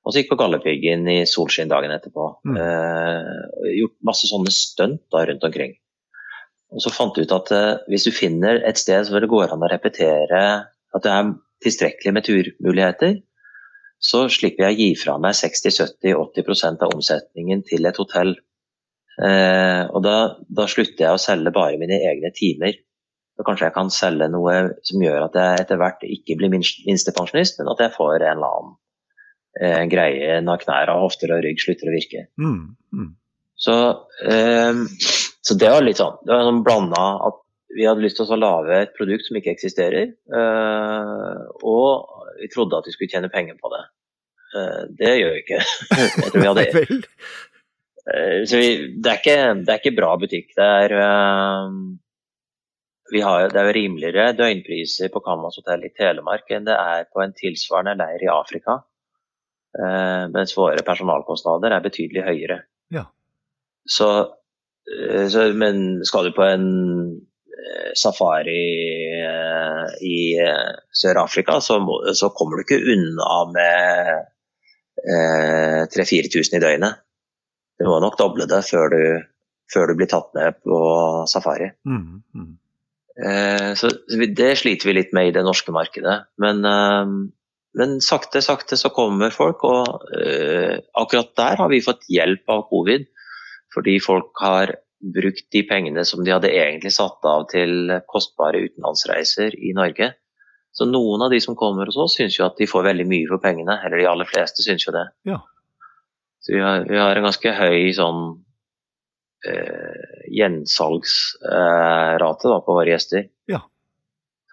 Og 0.05 0.13
så 0.13 0.21
gikk 0.21 0.35
på 0.35 0.37
Galdhøpiggen 0.37 1.07
i 1.09 1.17
solskinn 1.29 1.71
dagen 1.71 1.93
etterpå. 1.95 2.27
Mm. 2.45 2.59
Eh, 2.61 3.71
gjort 3.79 3.95
masse 4.05 4.29
sånne 4.29 4.53
stunt 4.53 5.17
rundt 5.17 5.47
omkring. 5.49 5.73
Og 6.75 6.83
så 6.83 6.91
fant 6.93 7.15
du 7.15 7.23
ut 7.25 7.33
at 7.33 7.51
eh, 7.55 7.71
hvis 7.89 8.05
du 8.05 8.13
finner 8.13 8.61
et 8.69 8.77
sted 8.77 9.09
hvor 9.09 9.23
det 9.23 9.31
går 9.31 9.55
an 9.55 9.65
å 9.65 9.71
repetere 9.71 10.43
at 10.95 11.05
det 11.05 11.11
er 11.11 11.31
tilstrekkelig 11.65 12.13
med 12.13 12.27
turmuligheter, 12.27 13.17
så 14.05 14.25
slipper 14.29 14.67
jeg 14.67 14.75
å 14.75 14.79
gi 14.83 14.89
fra 14.99 15.15
meg 15.21 15.37
60-70-80% 15.39 16.85
av 16.85 16.93
omsetningen 16.93 17.63
til 17.65 17.89
et 17.89 17.97
hotell. 17.97 18.35
Eh, 19.15 19.83
og 19.89 20.01
da, 20.05 20.17
da, 20.45 20.67
slutter 20.69 21.07
jeg 21.07 21.15
å 21.15 21.21
selge 21.21 21.53
bare 21.55 21.79
mine 21.81 21.97
egne 22.11 22.29
timer. 22.35 22.77
Så 23.35 23.43
kanskje 23.47 23.71
jeg 23.71 23.75
kan 23.75 23.89
selge 23.91 24.29
noe 24.31 24.55
som 24.85 25.01
gjør 25.01 25.25
at 25.25 25.37
jeg 25.39 25.63
etter 25.63 25.79
hvert 25.81 26.03
ikke 26.07 26.37
blir 26.39 26.53
minstepensjonist, 26.53 27.57
men 27.59 27.71
at 27.73 27.81
jeg 27.87 27.95
får 27.97 28.19
en 28.19 28.35
eller 28.35 28.59
annen 28.59 28.75
eh, 29.61 29.83
greie 29.91 30.41
når 30.43 30.63
knærne, 30.65 30.97
hofter 31.01 31.33
og 31.35 31.43
rygg 31.45 31.61
slutter 31.61 31.89
å 31.89 31.95
virke. 31.95 32.27
Mm, 32.41 32.75
mm. 32.95 33.09
Så, 33.65 33.75
eh, 34.27 34.83
så, 35.39 35.55
det 35.55 35.71
var 35.71 35.85
litt 35.85 35.99
sånn 36.01 36.17
Det 36.25 36.33
var 36.33 36.43
sånn 36.43 36.63
blanda 36.65 37.03
at 37.29 37.41
vi 37.75 37.85
hadde 37.87 38.03
lyst 38.03 38.19
til 38.19 38.31
å 38.31 38.39
lage 38.39 38.77
et 38.83 38.95
produkt 38.95 39.27
som 39.27 39.37
ikke 39.39 39.51
eksisterer, 39.55 40.13
eh, 40.39 41.39
og 41.67 41.87
vi 42.39 42.47
trodde 42.51 42.77
at 42.79 42.87
vi 42.87 42.93
skulle 42.95 43.11
tjene 43.11 43.31
penger 43.31 43.57
på 43.59 43.71
det. 43.73 43.83
det 45.01 45.11
gjør 45.19 45.33
vi 45.33 45.41
ikke. 45.41 45.59
Jeg 45.99 46.31
tror 46.31 46.41
vi 46.41 46.47
hadde 46.47 46.65
så 48.47 48.59
vi, 48.61 48.69
det, 49.01 49.09
er 49.11 49.19
ikke, 49.19 49.37
det, 49.59 49.73
er 49.73 49.79
ikke, 49.81 49.97
bra 49.97 50.11
butikk. 50.21 50.53
Det 50.55 50.67
er, 50.85 50.95
har, 53.25 53.47
det 53.51 53.59
er 53.59 53.71
rimeligere 53.75 54.35
døgnpriser 54.37 55.11
på 55.11 55.23
Canvas 55.25 55.59
hotell 55.59 55.83
i 55.87 55.91
Telemark 55.95 56.51
enn 56.55 56.67
det 56.69 56.77
er 56.79 57.09
på 57.11 57.23
en 57.25 57.35
tilsvarende 57.35 57.97
leir 58.03 58.23
i 58.23 58.31
Afrika. 58.31 58.79
Mens 60.31 60.53
våre 60.55 60.83
personalkostnader 60.87 61.73
er 61.75 61.83
betydelig 61.83 62.21
høyere. 62.23 62.57
Ja. 62.95 63.01
Så, 63.83 64.07
så, 65.33 65.43
men 65.57 66.05
skal 66.07 66.29
du 66.29 66.35
på 66.37 66.45
en 66.47 66.69
safari 67.95 68.63
eh, 69.23 69.85
i 70.05 70.17
eh, 70.39 70.73
Sør-Afrika, 70.91 71.59
så, 71.61 71.79
så, 72.13 72.29
kommer 72.35 72.57
du 72.57 72.65
ikke 72.65 72.81
unna 72.93 73.37
med 73.53 74.11
eh, 75.05 75.81
3000-4000 75.93 76.57
i 76.57 76.63
døgnet. 76.63 77.01
Du 77.79 77.87
må 77.89 77.99
nok 78.03 78.19
doble 78.19 78.47
det 78.49 78.61
før 78.67 78.91
du, 78.93 79.01
før 79.71 79.89
du 79.89 79.97
blir 79.99 80.11
tatt 80.11 80.31
med 80.37 80.59
på 80.63 80.77
safari. 81.31 81.71
Mm, 81.87 82.21
mm. 82.35 82.51
Eh, 83.15 83.71
så 83.79 83.91
det 84.11 84.51
sliter 84.59 84.91
vi 84.91 84.99
litt 84.99 85.15
med 85.15 85.31
i 85.31 85.35
det 85.35 85.43
norske 85.47 85.75
markedet. 85.75 86.21
Men, 86.41 86.63
eh, 86.67 87.15
men 87.75 87.99
sakte, 88.03 88.39
sakte 88.43 88.77
så 88.79 88.89
kommer 88.95 89.33
folk, 89.35 89.63
og 89.67 90.07
eh, 90.15 90.77
akkurat 90.95 91.33
der 91.35 91.59
har 91.59 91.69
vi 91.71 91.83
fått 91.83 92.07
hjelp 92.11 92.47
av 92.51 92.67
covid. 92.69 93.03
Fordi 93.75 93.97
folk 93.99 94.31
har 94.39 94.71
brukt 95.15 95.49
de 95.51 95.63
pengene 95.67 96.05
som 96.07 96.23
de 96.23 96.31
hadde 96.31 96.53
egentlig 96.55 96.93
satt 96.95 97.25
av 97.27 97.43
til 97.51 97.91
kostbare 98.07 98.61
utenlandsreiser 98.63 99.57
i 99.59 99.73
Norge. 99.75 100.13
Så 100.75 100.83
noen 100.87 101.21
av 101.23 101.29
de 101.31 101.39
som 101.43 101.55
kommer 101.59 101.85
hos 101.87 101.97
oss, 101.99 102.15
syns 102.17 102.39
jo 102.39 102.45
at 102.47 102.57
de 102.59 102.67
får 102.67 102.83
veldig 102.89 103.07
mye 103.07 103.27
for 103.29 103.39
pengene. 103.43 103.75
Eller 103.83 103.97
de 104.01 104.09
aller 104.11 104.27
fleste 104.27 104.63
syns 104.63 104.87
jo 104.87 104.91
det. 104.95 105.05
Ja. 105.27 105.39
Så 106.43 106.47
vi 106.55 106.61
har, 106.63 106.77
vi 106.87 106.97
har, 106.99 107.15
en 107.15 107.27
ganske 107.27 107.51
høy 107.57 107.93
sånn 107.95 108.21
eh, 109.47 110.03
gjensalgsrate 110.35 112.47
eh, 112.51 112.63
på 112.67 112.71
våre 112.79 112.91
gjester. 112.91 113.21
Ja. 113.51 113.59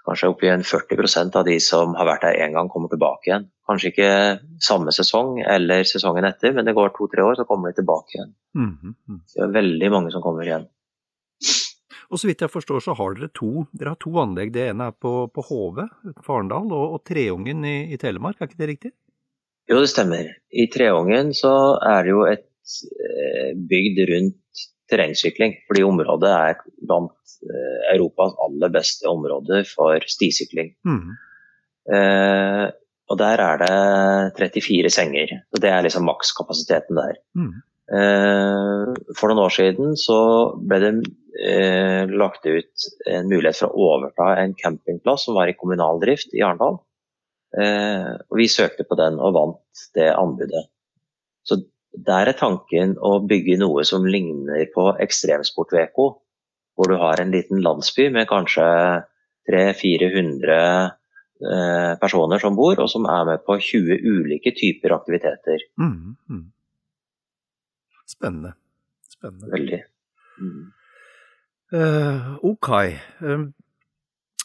Kanskje 0.03 0.33
oppi 0.33 0.49
en 0.51 0.65
40% 0.67 1.37
av 1.39 1.45
de 1.47 1.57
som 1.63 1.95
har 1.95 2.09
vært 2.09 2.25
der 2.27 2.41
én 2.43 2.57
gang, 2.57 2.69
kommer 2.71 2.91
tilbake 2.91 3.29
igjen. 3.29 3.49
Kanskje 3.69 3.93
ikke 3.93 4.11
samme 4.63 4.95
sesong 4.95 5.37
eller 5.47 5.87
sesongen 5.87 6.27
etter, 6.27 6.55
men 6.57 6.67
det 6.67 6.75
går 6.75 6.91
to-tre 6.97 7.23
år, 7.23 7.37
så 7.39 7.47
kommer 7.47 7.71
de 7.71 7.79
tilbake 7.79 8.17
igjen. 8.17 8.33
Mm 8.59 8.73
-hmm. 8.83 9.21
Det 9.35 9.43
er 9.43 9.55
veldig 9.61 9.91
mange 9.91 10.11
som 10.11 10.23
kommer 10.23 10.43
igjen. 10.43 10.67
Og 12.13 12.21
så 12.21 12.29
vidt 12.29 12.43
jeg 12.45 12.51
forstår, 12.51 12.81
så 12.81 12.95
har 12.95 13.15
dere 13.15 13.31
to, 13.33 13.65
dere 13.73 13.95
har 13.95 14.01
to 14.01 14.13
anlegg. 14.21 14.53
Det 14.53 14.67
ene 14.69 14.91
er 14.91 14.91
på, 14.91 15.29
på 15.33 15.45
Hove 15.49 15.89
utenfor 16.05 16.35
Arendal, 16.37 16.73
og, 16.73 16.93
og 16.93 17.05
Treungen 17.09 17.65
i, 17.65 17.77
i, 17.95 17.97
Telemark, 17.97 18.37
er 18.41 18.51
ikke 18.51 18.61
det 18.61 18.69
riktig? 18.69 18.93
Jo, 19.71 19.81
det 19.81 19.89
stemmer. 19.89 20.29
I 20.53 20.67
Treungen 20.75 21.33
så 21.33 21.55
er 21.81 22.03
det 22.03 22.13
jo 22.13 22.27
et 22.29 22.77
eh, 23.01 23.51
bygd 23.57 24.03
rundt 24.13 24.67
terrengsykling, 24.93 25.57
fordi 25.69 25.85
området 25.89 26.31
er 26.37 26.61
blant 26.85 27.35
eh, 27.49 27.97
Europas 27.97 28.37
aller 28.47 28.73
beste 28.75 29.09
områder 29.11 29.67
for 29.69 30.05
stisykling. 30.15 30.73
Mm. 30.87 31.19
Eh, 31.97 32.69
og 33.11 33.19
der 33.21 33.43
er 33.45 33.61
det 33.61 34.55
34 34.55 34.91
senger. 34.95 35.35
og 35.53 35.61
Det 35.61 35.71
er 35.71 35.85
liksom 35.85 36.07
makskapasiteten 36.09 36.97
der. 36.97 37.19
Mm. 37.37 37.53
Eh, 37.93 38.93
for 39.19 39.29
noen 39.29 39.43
år 39.43 39.53
siden 39.53 39.97
så 40.01 40.19
ble 40.57 40.79
det 40.81 40.93
eh, 41.43 42.09
lagt 42.09 42.47
ut 42.47 42.87
en 43.11 43.29
mulighet 43.29 43.59
for 43.59 43.69
å 43.69 43.89
overta 43.97 44.31
en 44.41 44.55
campingplass 44.57 45.27
som 45.27 45.37
var 45.37 45.51
i 45.51 45.57
kommunal 45.59 46.01
drift 46.01 46.33
i 46.33 46.45
Arendal. 46.47 46.81
Eh, 47.53 48.13
og 48.31 48.39
vi 48.39 48.49
søkte 48.49 48.87
på 48.89 48.97
den 48.97 49.19
og 49.21 49.37
vant 49.37 49.85
det 49.99 50.09
anbudet. 50.15 50.65
Så 51.45 51.59
der 51.93 52.31
er 52.31 52.39
tanken 52.39 52.97
å 52.97 53.19
bygge 53.29 53.59
noe 53.61 53.85
som 53.85 54.07
ligner 54.09 54.65
på 54.75 54.89
Ekstremsport-VK, 55.05 55.99
hvor 56.73 56.89
du 56.89 56.97
har 57.01 57.21
en 57.21 57.33
liten 57.35 57.61
landsby 57.65 58.09
med 58.15 58.31
kanskje 58.31 58.65
300-400 59.51 60.97
Eh, 61.43 61.93
personer 61.99 62.39
som 62.39 62.55
bor, 62.55 62.79
og 62.79 62.87
som 62.91 63.07
er 63.11 63.25
med 63.27 63.41
på 63.43 63.57
20 63.59 63.97
ulike 64.07 64.53
typer 64.55 64.95
aktiviteter. 64.95 65.65
Mm, 65.81 66.15
mm. 66.31 66.45
Spennende. 68.07 68.53
Spennende. 69.11 69.51
Veldig. 69.51 69.81
Mm. 70.39 70.61
Uh, 71.73 72.29
ok. 72.47 72.69
Uh, 73.25 73.49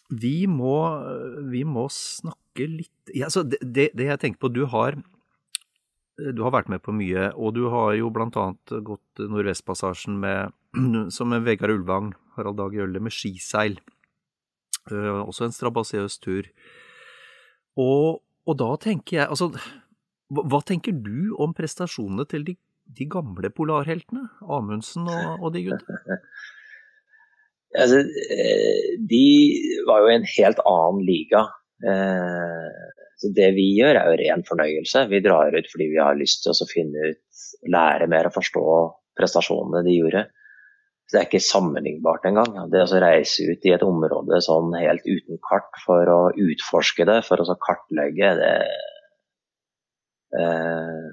vi, 0.09 0.47
må, 0.49 0.79
vi 1.51 1.61
må 1.67 1.85
snakke 1.93 2.65
litt 2.65 3.13
ja, 3.13 3.29
det, 3.29 3.59
det, 3.61 3.89
det, 3.93 4.07
jeg 4.07 4.21
tenker 4.23 4.41
på, 4.41 4.49
du 4.49 4.63
har 4.71 4.97
du 6.17 6.41
har 6.41 6.53
vært 6.55 6.69
med 6.71 6.81
på 6.85 6.93
mye, 6.95 7.29
og 7.37 7.53
du 7.57 7.67
har 7.73 7.93
jo 7.97 8.09
bl.a. 8.13 8.45
gått 8.85 9.21
Nordvestpassasjen 9.21 10.17
med, 10.21 10.55
som 11.15 11.29
med 11.33 11.45
Vegard 11.45 11.75
Ulvang, 11.75 12.13
Harald 12.37 12.57
Dag 12.61 12.77
Jølle, 12.77 13.01
med 13.03 13.13
skiseil. 13.13 13.79
Uh, 14.89 15.21
også 15.27 15.47
en 15.47 15.55
strabasiøs 15.55 16.17
tur. 16.23 16.47
Og, 17.77 18.23
og 18.47 18.55
da 18.57 18.69
tenker 18.81 19.19
jeg 19.19 19.27
Altså, 19.27 19.49
hva, 20.31 20.43
hva, 20.47 20.61
tenker 20.65 20.95
du 20.95 21.35
om 21.37 21.51
prestasjonene 21.53 22.25
til 22.31 22.45
de, 22.47 22.55
de 22.97 23.07
gamle 23.11 23.51
polarheltene? 23.53 24.23
Amundsen 24.47 25.09
og, 25.11 25.43
og 25.43 25.53
de 25.55 25.67
gutta? 25.69 25.99
Altså, 27.77 27.99
eh, 27.99 28.93
de 29.05 29.25
var 29.85 29.99
jo 30.01 30.07
i 30.09 30.13
en 30.17 30.23
helt 30.31 30.61
annen 30.65 31.01
liga. 31.05 31.41
Eh, 31.83 32.96
så 33.17 33.31
det 33.33 33.49
vi 33.55 33.71
gjør 33.79 33.97
er 33.97 34.11
jo 34.11 34.17
ren 34.21 34.43
fornøyelse. 34.45 35.07
Vi 35.09 35.23
drar 35.25 35.55
ut 35.55 35.69
fordi 35.71 35.89
vi 35.89 36.01
har 36.01 36.17
lyst 36.19 36.43
til 36.45 36.53
å 36.53 36.69
finne 36.69 37.13
ut, 37.13 37.45
lære 37.73 38.09
mer 38.11 38.29
og 38.29 38.35
forstå 38.35 38.65
prestasjonene 39.17 39.81
de 39.87 39.95
gjorde. 39.95 40.27
Så 41.07 41.15
det 41.15 41.19
er 41.21 41.27
ikke 41.29 41.41
sammenlignbart 41.41 42.27
engang. 42.29 42.57
Det 42.69 42.83
å 42.83 43.01
reise 43.01 43.47
ut 43.47 43.65
i 43.65 43.73
et 43.73 43.85
område 43.85 44.41
sånn 44.43 44.75
helt 44.77 45.05
uten 45.07 45.39
kart 45.49 45.81
for 45.85 46.11
å 46.11 46.21
utforske 46.35 47.07
det, 47.07 47.21
for 47.25 47.41
å 47.41 47.59
kartlegge 47.63 48.33
det 48.41 48.55
eh, 50.37 51.11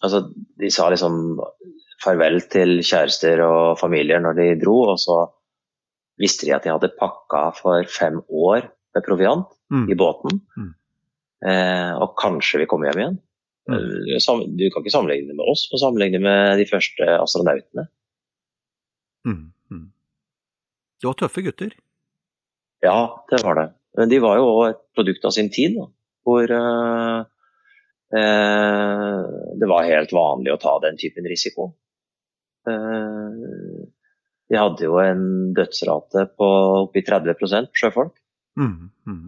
Altså, 0.00 0.22
de 0.56 0.70
sa 0.72 0.86
liksom 0.88 1.36
farvel 2.00 2.38
til 2.48 2.78
kjærester 2.80 3.42
og 3.44 3.74
familier 3.76 4.22
når 4.24 4.38
de 4.38 4.46
dro, 4.62 4.78
og 4.94 5.00
så 5.02 5.18
visste 6.20 6.46
de 6.48 6.54
at 6.56 6.64
de 6.64 6.72
hadde 6.72 6.94
pakka 6.96 7.42
for 7.58 7.84
fem 7.84 8.16
år 8.32 8.70
med 8.96 9.04
proviant 9.04 9.50
mm. 9.68 9.84
i 9.92 9.96
båten. 10.00 10.40
Mm. 10.56 10.70
Eh, 11.40 11.92
og 11.96 12.16
kanskje 12.20 12.62
vi 12.62 12.68
kommer 12.70 12.90
hjem 12.90 13.02
igjen. 13.02 13.18
Mm. 13.70 13.76
Eh, 13.76 14.42
du 14.58 14.66
kan 14.72 14.82
ikke 14.84 14.92
sammenligne 14.92 15.36
med 15.36 15.46
oss, 15.48 15.66
men 15.70 15.82
sammenligne 15.82 16.20
med 16.24 16.60
de 16.60 16.66
første 16.68 17.08
astronautene. 17.16 17.86
Mm, 19.28 19.52
mm. 19.72 19.86
Det 21.00 21.08
var 21.08 21.18
tøffe 21.20 21.44
gutter? 21.44 21.76
Ja, 22.84 23.24
det 23.30 23.42
var 23.44 23.56
det. 23.58 23.68
Men 23.98 24.12
de 24.12 24.20
var 24.22 24.38
jo 24.38 24.48
òg 24.54 24.64
et 24.70 24.82
produkt 24.96 25.24
av 25.28 25.34
sin 25.36 25.50
tid. 25.52 25.76
Da, 25.76 25.88
hvor 26.24 26.52
uh, 26.52 27.20
uh, 28.14 29.20
det 29.60 29.68
var 29.68 29.88
helt 29.88 30.12
vanlig 30.14 30.54
å 30.54 30.60
ta 30.60 30.76
den 30.84 31.00
typen 31.00 31.28
risiko. 31.28 31.72
Uh, 32.68 33.88
de 34.50 34.58
hadde 34.58 34.86
jo 34.86 34.98
en 35.02 35.24
dødsrate 35.56 36.26
på 36.38 36.48
oppi 36.84 37.04
30 37.06 37.70
sjøfolk. 37.76 38.16
Mm, 38.58 38.90
mm. 39.06 39.26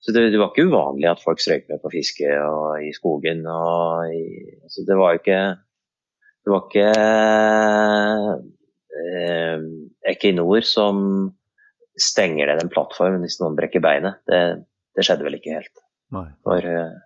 Så 0.00 0.14
det, 0.16 0.30
det, 0.32 0.38
var 0.40 0.52
ikke 0.52 0.68
uvanlig 0.70 1.10
at 1.10 1.20
folk 1.20 1.42
strøyk 1.42 1.66
med 1.68 1.82
på 1.82 1.92
fiske 1.92 2.30
og 2.40 2.80
i 2.84 2.92
skogen. 2.96 3.42
Og 3.44 4.14
i, 4.14 4.22
altså 4.64 4.86
det 4.88 4.96
var 4.96 5.12
jo 5.12 5.20
ikke 5.20 5.40
Det 6.40 6.52
var 6.54 6.62
ikke 6.64 6.86
eh, 8.96 9.66
Equinor 10.14 10.64
som 10.64 11.04
stenger 12.00 12.48
ned 12.48 12.62
en 12.62 12.72
plattform 12.72 13.20
hvis 13.20 13.38
noen 13.42 13.58
brekker 13.58 13.84
beinet. 13.84 14.22
Det, 14.28 14.40
det 14.96 15.04
skjedde 15.04 15.26
vel 15.26 15.36
ikke 15.36 15.58
helt 15.58 15.84
Nei. 16.16 16.30
for 16.46 16.64
eh, 16.64 16.96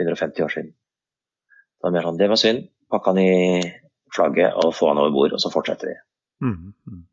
150 0.00 0.46
år 0.46 0.54
siden. 0.54 0.72
Det 1.80 1.92
var, 1.92 2.04
sånn, 2.04 2.18
det 2.20 2.28
var 2.28 2.40
synd. 2.40 2.66
Pakka 2.92 3.12
han 3.12 3.20
i 3.22 3.60
flagget 4.14 4.56
og 4.58 4.74
få 4.76 4.90
han 4.90 5.00
over 5.00 5.12
bord, 5.14 5.36
og 5.36 5.40
så 5.42 5.52
fortsetter 5.52 5.92
vi. 5.92 5.96
Mm, 6.44 6.72
mm. 6.88 7.04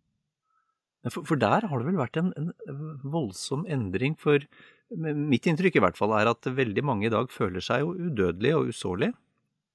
For, 1.12 1.24
for, 1.24 1.40
der 1.40 1.68
har 1.70 1.80
det 1.80 1.88
vel 1.88 2.00
vært 2.00 2.20
en, 2.20 2.34
en, 2.36 2.50
voldsom 3.08 3.66
endring. 3.72 4.18
For 4.20 4.44
mitt 4.96 5.48
inntrykk 5.50 5.78
i 5.78 5.84
hvert 5.84 5.98
fall 6.00 6.14
er 6.16 6.30
at 6.32 6.48
veldig 6.48 6.84
mange 6.86 7.08
i 7.08 7.14
dag 7.14 7.32
føler 7.34 7.64
seg 7.64 7.84
jo 7.84 7.96
udødelige 7.96 8.60
og 8.60 8.72
usårlige. 8.72 9.14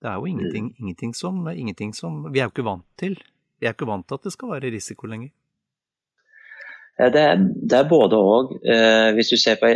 Det 0.02 0.10
er 0.10 0.16
jo 0.18 0.26
ingenting, 0.26 0.72
mm. 0.72 0.78
ingenting, 0.80 1.12
som, 1.14 1.44
ingenting 1.52 1.92
som 1.94 2.24
Vi 2.32 2.40
er 2.40 2.48
jo 2.48 2.54
ikke 2.54 2.66
vant 2.66 2.86
til 2.98 3.20
vi 3.62 3.68
er 3.70 3.76
ikke 3.76 3.86
vant 3.86 4.02
til 4.10 4.18
at 4.18 4.24
det 4.26 4.32
skal 4.34 4.50
være 4.50 4.72
risiko 4.74 5.06
lenger. 5.06 5.30
Det 6.98 7.20
er, 7.20 7.36
det 7.38 7.76
er 7.78 7.88
både 7.88 8.18
og. 8.18 8.56
Eh, 8.66 9.12
hvis 9.14 9.30
du 9.30 9.36
ser 9.38 9.60
på 9.60 9.70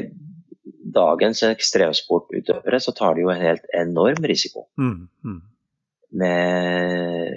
dagens 0.96 1.44
ekstremsportutøvere, 1.46 2.80
så 2.82 2.92
tar 2.98 3.14
de 3.14 3.22
jo 3.22 3.30
en 3.30 3.44
helt 3.44 3.68
enorm 3.78 4.26
risiko. 4.26 4.66
Mm, 4.74 5.06
mm. 5.22 5.38
Med 6.18 7.30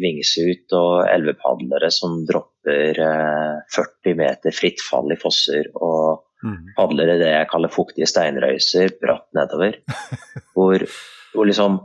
wingsuit 0.00 0.74
og 0.76 1.06
elvepadlere 1.08 1.90
som 1.94 2.22
dropper 2.28 3.00
40 3.00 4.10
eh, 4.10 4.16
meter 4.18 4.54
fritt 4.54 4.82
fall 4.82 5.12
i 5.14 5.18
fosser 5.20 5.70
og 5.74 6.24
mm. 6.44 6.74
padler 6.76 7.14
i 7.14 7.18
det 7.22 7.32
jeg 7.32 7.50
kaller 7.52 7.72
fuktige 7.72 8.08
steinrøyser 8.10 8.96
bratt 9.00 9.26
nedover. 9.36 9.80
hvor, 10.54 10.86
hvor 11.34 11.50
liksom 11.50 11.80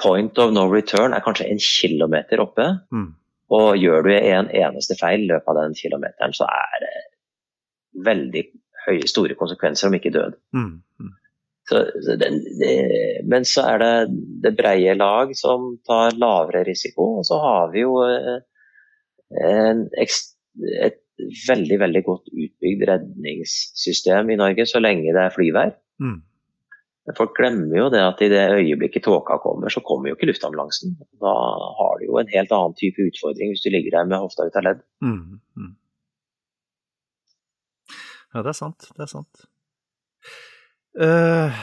point 0.00 0.38
of 0.40 0.54
no 0.56 0.66
return 0.70 1.14
er 1.14 1.24
kanskje 1.24 1.50
en 1.50 1.62
kilometer 1.64 2.42
oppe. 2.42 2.66
Mm. 2.94 3.12
Og 3.50 3.76
gjør 3.82 4.06
du 4.06 4.12
en 4.14 4.50
eneste 4.54 4.96
feil 4.98 5.24
i 5.24 5.30
løpet 5.32 5.50
av 5.50 5.64
den 5.64 5.74
kilometeren, 5.78 6.34
så 6.36 6.46
er 6.46 6.84
det 6.84 6.96
veldig 8.06 8.44
høye, 8.86 9.08
store 9.10 9.36
konsekvenser, 9.38 9.90
om 9.90 9.96
ikke 9.98 10.12
død. 10.14 10.36
Mm. 10.56 10.76
Så, 11.70 11.84
det, 12.18 12.30
det, 12.58 12.70
men 13.30 13.44
så 13.46 13.62
er 13.70 13.82
det 13.82 13.92
det 14.44 14.56
breie 14.58 14.96
lag 14.96 15.30
som 15.38 15.76
tar 15.86 16.16
lavere 16.18 16.64
risiko, 16.66 17.20
og 17.20 17.28
så 17.28 17.38
har 17.42 17.70
vi 17.74 17.84
jo 17.84 18.00
eh, 18.08 18.40
en, 19.46 19.84
et 19.94 20.98
veldig 21.48 21.78
veldig 21.80 22.02
godt 22.06 22.32
utbygd 22.32 22.82
redningssystem 22.90 24.32
i 24.32 24.38
Norge 24.40 24.66
så 24.66 24.82
lenge 24.82 25.14
det 25.14 25.22
er 25.22 25.34
flyvær. 25.34 25.76
Mm. 26.02 26.18
Folk 27.16 27.32
glemmer 27.36 27.76
jo 27.78 27.86
det 27.92 28.00
at 28.04 28.20
i 28.22 28.28
det 28.30 28.42
øyeblikket 28.54 29.02
tåka 29.06 29.38
kommer, 29.42 29.72
så 29.72 29.82
kommer 29.84 30.10
jo 30.10 30.16
ikke 30.16 30.28
luftambulansen. 30.30 30.96
Da 31.22 31.34
har 31.78 31.98
du 31.98 32.06
jo 32.06 32.18
en 32.20 32.32
helt 32.34 32.52
annen 32.54 32.76
type 32.78 33.06
utfordring 33.08 33.54
hvis 33.54 33.64
du 33.64 33.70
ligger 33.72 33.98
der 33.98 34.10
med 34.10 34.22
hofta 34.22 34.46
ut 34.46 34.58
av 34.60 34.66
ledd. 34.66 34.82
Mm. 35.02 35.40
Mm. 35.56 35.72
Ja, 38.34 38.44
det 38.44 38.52
er 38.52 38.58
sant. 38.60 38.92
Det 38.94 39.06
er 39.06 39.10
sant. 39.10 39.46
Uh, 40.98 41.54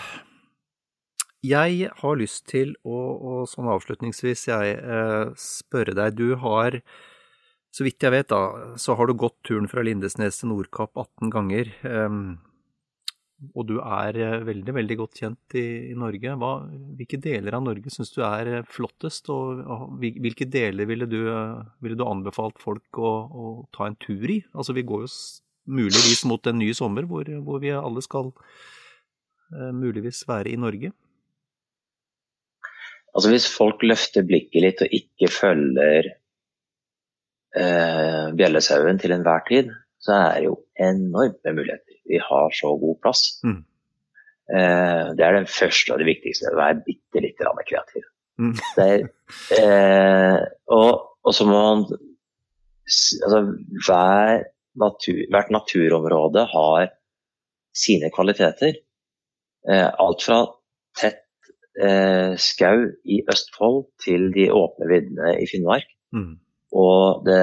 jeg 1.44 1.90
har 2.00 2.18
lyst 2.18 2.46
til 2.48 2.74
å, 2.88 2.96
å 2.96 3.34
sånn 3.50 3.68
avslutningsvis, 3.74 4.48
jeg 4.48 4.78
uh, 4.80 5.36
spørre 5.38 5.96
deg 5.98 6.16
Du 6.16 6.30
har, 6.40 6.80
så 7.76 7.86
vidt 7.86 8.04
jeg 8.04 8.14
vet, 8.14 8.32
da, 8.32 8.76
så 8.80 8.96
har 8.98 9.08
du 9.10 9.18
gått 9.20 9.38
turen 9.46 9.68
fra 9.70 9.84
Lindesnes 9.84 10.40
til 10.40 10.54
Nordkapp 10.54 10.96
18 10.96 11.34
ganger. 11.34 11.74
Um, 11.84 12.38
og 13.54 13.68
du 13.70 13.76
er 13.78 14.18
veldig, 14.48 14.74
veldig 14.74 14.96
godt 14.98 15.20
kjent 15.22 15.58
i, 15.60 15.92
i 15.92 15.98
Norge. 15.98 16.32
Hva, 16.42 16.54
hvilke 16.98 17.20
deler 17.22 17.54
av 17.54 17.68
Norge 17.68 17.92
syns 17.94 18.10
du 18.16 18.24
er 18.26 18.64
flottest, 18.66 19.30
og, 19.30 19.62
og 19.62 20.00
hvilke 20.02 20.48
deler 20.50 20.90
ville 20.90 21.06
du, 21.06 21.20
ville 21.86 22.00
du 22.00 22.06
anbefalt 22.08 22.58
folk 22.64 22.98
å, 22.98 23.12
å, 23.28 23.52
ta 23.76 23.92
en 23.92 24.00
tur 24.02 24.26
i? 24.26 24.40
Altså, 24.58 24.74
vi 24.74 24.88
går 24.88 25.06
jo 25.06 25.12
muligvis 25.70 26.24
mot 26.26 26.50
en 26.50 26.58
ny 26.58 26.72
sommer 26.74 27.06
hvor, 27.06 27.30
hvor 27.46 27.62
vi 27.62 27.76
alle 27.76 28.02
skal 28.02 28.32
uh, 29.56 29.72
muligvis 29.76 30.24
være 30.28 30.54
i 30.54 30.60
Norge. 30.60 30.92
Altså 33.18 33.32
Hvis 33.34 33.48
folk 33.50 33.82
løfter 33.82 34.26
blikket 34.28 34.62
litt 34.62 34.82
og 34.86 34.94
ikke 34.94 35.30
følger 35.34 36.12
eh, 37.58 38.26
bjellesauen 38.38 39.00
til 39.02 39.16
enhver 39.16 39.42
tid, 39.48 39.72
så 39.98 40.14
er 40.14 40.36
det 40.36 40.50
jo 40.50 40.60
enorme 40.78 41.54
muligheter 41.58 41.98
vi 42.08 42.20
har 42.24 42.54
så 42.56 42.76
god 42.80 43.00
plass. 43.02 43.24
Mm. 43.44 43.64
Eh, 44.54 45.08
det 45.18 45.26
er 45.26 45.36
det 45.36 45.52
første 45.52 45.94
og 45.94 46.02
det 46.02 46.08
viktigste. 46.08 46.52
Å 46.54 46.60
være 46.60 46.84
bitte 46.86 47.24
litt 47.24 47.42
kreativ. 47.42 48.06
Mm. 48.38 48.54
Er, 48.80 49.08
eh, 49.58 50.40
og, 50.72 50.92
og, 51.26 51.32
så 51.34 51.48
må 51.50 51.58
man 51.58 51.84
altså, 51.90 53.42
hver 53.88 54.46
natur, 54.78 55.24
Hvert 55.34 55.50
naturområde 55.52 56.46
har 56.54 56.92
sine 57.76 58.12
kvaliteter. 58.14 58.78
Eh, 59.68 59.88
alt 59.88 60.24
fra 60.24 60.42
tett 60.98 61.24
eh, 61.82 62.36
skau 62.42 62.86
i 63.06 63.22
Østfold 63.30 63.88
til 64.04 64.30
de 64.36 64.50
åpne 64.54 64.90
viddene 64.92 65.34
i 65.42 65.48
Finnmark. 65.50 65.88
Mm. 66.16 66.38
Og 66.78 67.26
det, 67.28 67.42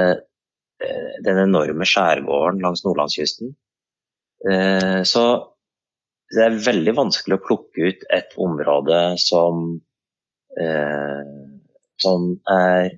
eh, 0.84 1.18
den 1.26 1.42
enorme 1.46 1.88
skjærgården 1.88 2.62
langs 2.64 2.84
nordlandskysten. 2.86 3.54
Eh, 4.50 5.02
så 5.08 5.24
det 6.34 6.44
er 6.44 6.62
veldig 6.66 6.96
vanskelig 6.96 7.38
å 7.38 7.44
plukke 7.44 7.90
ut 7.90 8.06
et 8.12 8.34
område 8.40 9.00
som, 9.22 9.80
eh, 10.60 11.24
som 12.00 12.30
er 12.50 12.90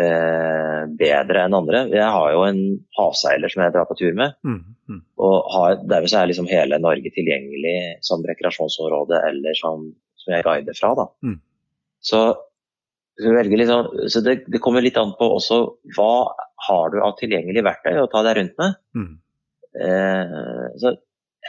eh, 0.00 0.82
bedre 1.00 1.44
enn 1.44 1.56
andre. 1.56 1.84
Jeg 1.92 2.08
har 2.16 2.32
jo 2.34 2.44
en 2.46 2.60
havseiler 2.98 3.52
som 3.52 3.64
jeg 3.64 3.74
drar 3.74 3.88
på 3.88 3.96
tur 4.00 4.16
med. 4.16 4.36
Mm, 4.46 4.60
mm. 4.90 5.00
og 5.20 5.50
har, 5.54 5.80
Dermed 5.84 6.14
er 6.16 6.30
liksom 6.30 6.50
hele 6.50 6.80
Norge 6.82 7.12
tilgjengelig 7.14 7.76
som 8.06 8.24
rekreasjonsområde 8.26 9.20
eller 9.30 9.58
som, 9.58 9.90
som 10.22 10.36
jeg 10.36 10.46
guider 10.46 10.78
fra. 10.78 10.94
Da. 10.98 11.08
Mm. 11.26 11.36
Så, 12.10 12.22
liksom, 13.20 13.92
så 14.08 14.24
det, 14.24 14.36
det, 14.48 14.62
kommer 14.64 14.84
litt 14.84 14.98
an 15.00 15.12
på 15.18 15.28
også 15.36 15.60
hva 15.96 16.12
har 16.68 16.90
du 16.92 17.00
av 17.04 17.14
tilgjengelig 17.20 17.64
verktøy 17.66 18.00
å 18.00 18.08
ta 18.12 18.24
deg 18.26 18.40
rundt 18.40 18.58
med. 18.60 18.80
Mm. 18.96 19.12
Eh, 19.86 20.66
så 20.80 20.96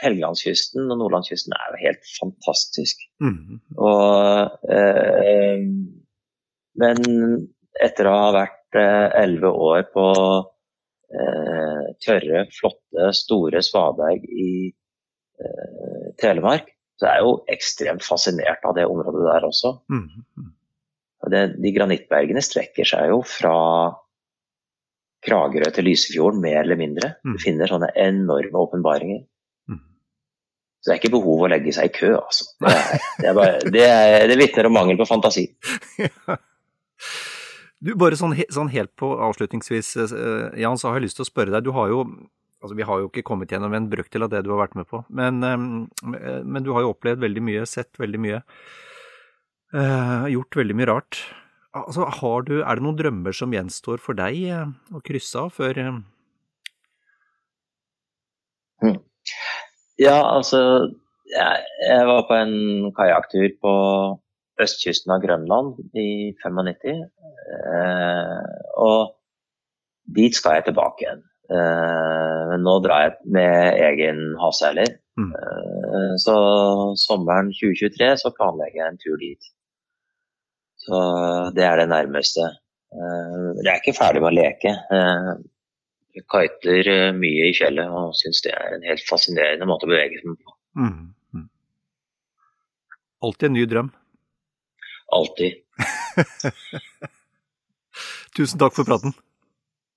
Helgelandskysten 0.02 0.88
og 0.90 0.98
Nordlandskysten 0.98 1.54
er 1.56 1.72
jo 1.72 1.80
helt 1.82 2.06
fantastisk. 2.16 3.02
Mm. 3.22 3.58
Og, 3.76 4.54
eh, 4.72 5.66
men 6.80 6.98
etter 7.80 8.08
å 8.08 8.16
ha 8.16 8.28
vært 8.34 8.78
eh, 8.78 9.08
elleve 9.22 9.52
år 9.52 9.86
på 9.94 10.06
eh, 11.12 11.84
tørre, 12.04 12.46
flotte, 12.52 13.10
store 13.16 13.62
svaberg 13.64 14.26
i 14.28 14.52
eh, 14.68 16.06
Telemark, 16.20 16.68
så 17.00 17.08
er 17.08 17.18
jeg 17.18 17.26
jo 17.26 17.36
ekstremt 17.50 18.04
fascinert 18.06 18.64
av 18.68 18.76
det 18.76 18.86
området 18.88 19.24
der 19.28 19.48
også. 19.48 19.76
Mm. 19.92 20.04
mm. 20.36 20.50
Det, 21.32 21.42
de 21.62 21.70
granittbergene 21.70 22.42
strekker 22.42 22.86
seg 22.88 23.12
jo 23.12 23.20
fra 23.22 23.54
Kragerø 25.22 25.68
til 25.70 25.86
Lysefjorden, 25.86 26.40
mer 26.42 26.64
eller 26.64 26.78
mindre. 26.80 27.12
Mm. 27.22 27.36
Du 27.36 27.42
finner 27.42 27.70
sånne 27.70 27.92
enorme 27.94 28.64
åpenbaringer. 28.64 29.20
Mm. 29.70 29.78
Så 30.82 30.90
det 30.90 30.94
er 30.96 30.98
ikke 30.98 31.12
behov 31.14 31.44
å 31.46 31.50
legge 31.52 31.74
seg 31.76 31.90
i 31.90 31.94
kø, 31.94 32.10
altså. 32.18 32.48
Det, 32.58 32.72
er, 32.74 33.04
det, 33.20 33.28
er 33.30 33.36
bare, 33.38 33.60
det, 33.76 33.84
er, 33.86 34.26
det 34.32 34.38
vitner 34.40 34.66
om 34.66 34.74
mangel 34.80 34.98
på 34.98 35.06
fantasi. 35.06 35.46
Du, 37.82 37.96
bare 37.98 38.14
sånn, 38.18 38.36
sånn, 38.54 38.70
helt 38.70 38.92
på 38.98 39.08
avslutningsvis, 39.26 39.96
eh, 39.98 40.60
Jan, 40.62 40.78
så 40.78 40.90
har 40.90 41.00
jeg 41.00 41.08
lyst 41.08 41.18
til 41.18 41.26
å 41.26 41.30
spørre 41.32 41.54
deg. 41.54 41.66
Du 41.66 41.74
har 41.74 41.90
jo 41.90 42.04
altså 42.62 42.76
Vi 42.78 42.84
har 42.86 43.00
jo 43.00 43.08
ikke 43.08 43.24
kommet 43.26 43.50
gjennom 43.50 43.72
en 43.74 43.88
brøkdel 43.90 44.22
av 44.22 44.28
det 44.30 44.44
du 44.46 44.52
har 44.52 44.60
vært 44.60 44.76
med 44.78 44.86
på, 44.86 45.00
men, 45.10 45.42
eh, 45.42 45.58
men 46.46 46.62
du 46.62 46.70
har 46.70 46.84
jo 46.84 46.92
opplevd 46.92 47.18
veldig 47.24 47.42
mye, 47.42 47.64
sett 47.66 47.98
veldig 47.98 48.20
mye. 48.22 48.42
Gjort 50.30 50.56
veldig 50.60 50.76
mye 50.76 50.86
rart. 50.86 51.18
Altså, 51.74 52.06
du, 52.46 52.60
er 52.60 52.76
det 52.76 52.84
noen 52.84 52.98
drømmer 52.98 53.34
som 53.34 53.50
gjenstår 53.50 53.98
for 54.04 54.14
deg 54.14 54.36
å 54.92 55.00
krysse 55.02 55.40
av 55.40 55.50
før 55.56 55.80
mm. 58.84 58.98
Ja, 59.96 60.20
altså 60.20 60.60
jeg, 61.32 61.64
jeg 61.88 62.06
var 62.12 62.26
på 62.28 62.36
en 62.36 62.92
kajakktur 62.94 63.48
på 63.64 63.72
østkysten 64.64 65.12
av 65.14 65.22
Grønland 65.24 65.76
i 65.98 66.32
95. 66.42 67.02
Eh, 67.58 68.40
og 68.82 69.12
dit 70.16 70.34
skal 70.36 70.58
jeg 70.58 70.70
tilbake 70.70 71.06
igjen. 71.06 71.22
Eh, 71.52 72.40
men 72.52 72.64
nå 72.66 72.78
drar 72.84 73.06
jeg 73.06 73.32
med 73.36 73.80
egen 73.90 74.24
havseiler. 74.40 74.98
Mm. 75.20 75.32
Eh, 75.36 76.12
så 76.24 76.36
sommeren 76.96 77.52
2023 77.52 78.12
så 78.22 78.32
planlegger 78.36 78.80
jeg 78.80 78.92
en 78.92 79.00
tur 79.02 79.18
dit. 79.20 79.50
Så 80.82 80.98
det 81.56 81.64
er 81.68 81.82
det 81.82 81.88
nærmeste. 81.92 82.48
Eh, 82.92 83.48
jeg 83.62 83.70
er 83.72 83.80
ikke 83.80 83.98
ferdig 83.98 84.22
med 84.22 84.32
å 84.32 84.36
leke. 84.36 84.76
Eh, 84.96 85.32
jeg 86.16 86.28
kiter 86.28 86.92
mye 87.16 87.48
i 87.48 87.56
fjellet 87.56 87.88
og 87.88 88.12
syns 88.18 88.42
det 88.44 88.52
er 88.52 88.76
en 88.76 88.84
helt 88.84 89.04
fascinerende 89.08 89.68
måte 89.68 89.88
å 89.88 89.92
bevege 89.92 90.20
seg 90.20 90.36
på. 90.36 90.56
Mm. 90.76 91.12
Mm. 91.36 91.46
Alltid 93.28 93.48
en 93.48 93.56
ny 93.56 93.66
drøm. 93.68 93.92
Alltid. 95.12 95.60
Tusen 98.36 98.60
takk 98.60 98.76
for 98.76 98.88
praten. 98.88 99.12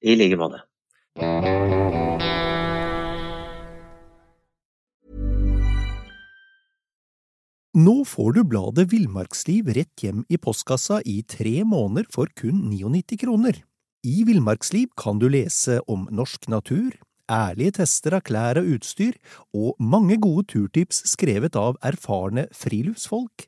I 0.03 0.15
like 0.19 0.39
måte. 0.39 0.59
Nå 7.75 8.05
får 8.07 8.35
du 8.35 8.43
bladet 8.47 8.87
Villmarksliv 8.91 9.67
rett 9.75 10.03
hjem 10.03 10.21
i 10.31 10.37
postkassa 10.39 11.01
i 11.03 11.21
tre 11.27 11.63
måneder 11.67 12.07
for 12.11 12.31
kun 12.39 12.61
99 12.71 13.19
kroner. 13.19 13.57
I 14.05 14.23
Villmarksliv 14.27 14.93
kan 14.95 15.19
du 15.19 15.27
lese 15.31 15.81
om 15.91 16.05
norsk 16.11 16.47
natur, 16.51 16.95
ærlige 17.31 17.81
tester 17.81 18.15
av 18.15 18.23
klær 18.27 18.61
og 18.61 18.69
utstyr, 18.77 19.17
og 19.51 19.75
mange 19.79 20.15
gode 20.23 20.45
turtips 20.53 21.03
skrevet 21.09 21.57
av 21.59 21.75
erfarne 21.83 22.47
friluftsfolk, 22.55 23.47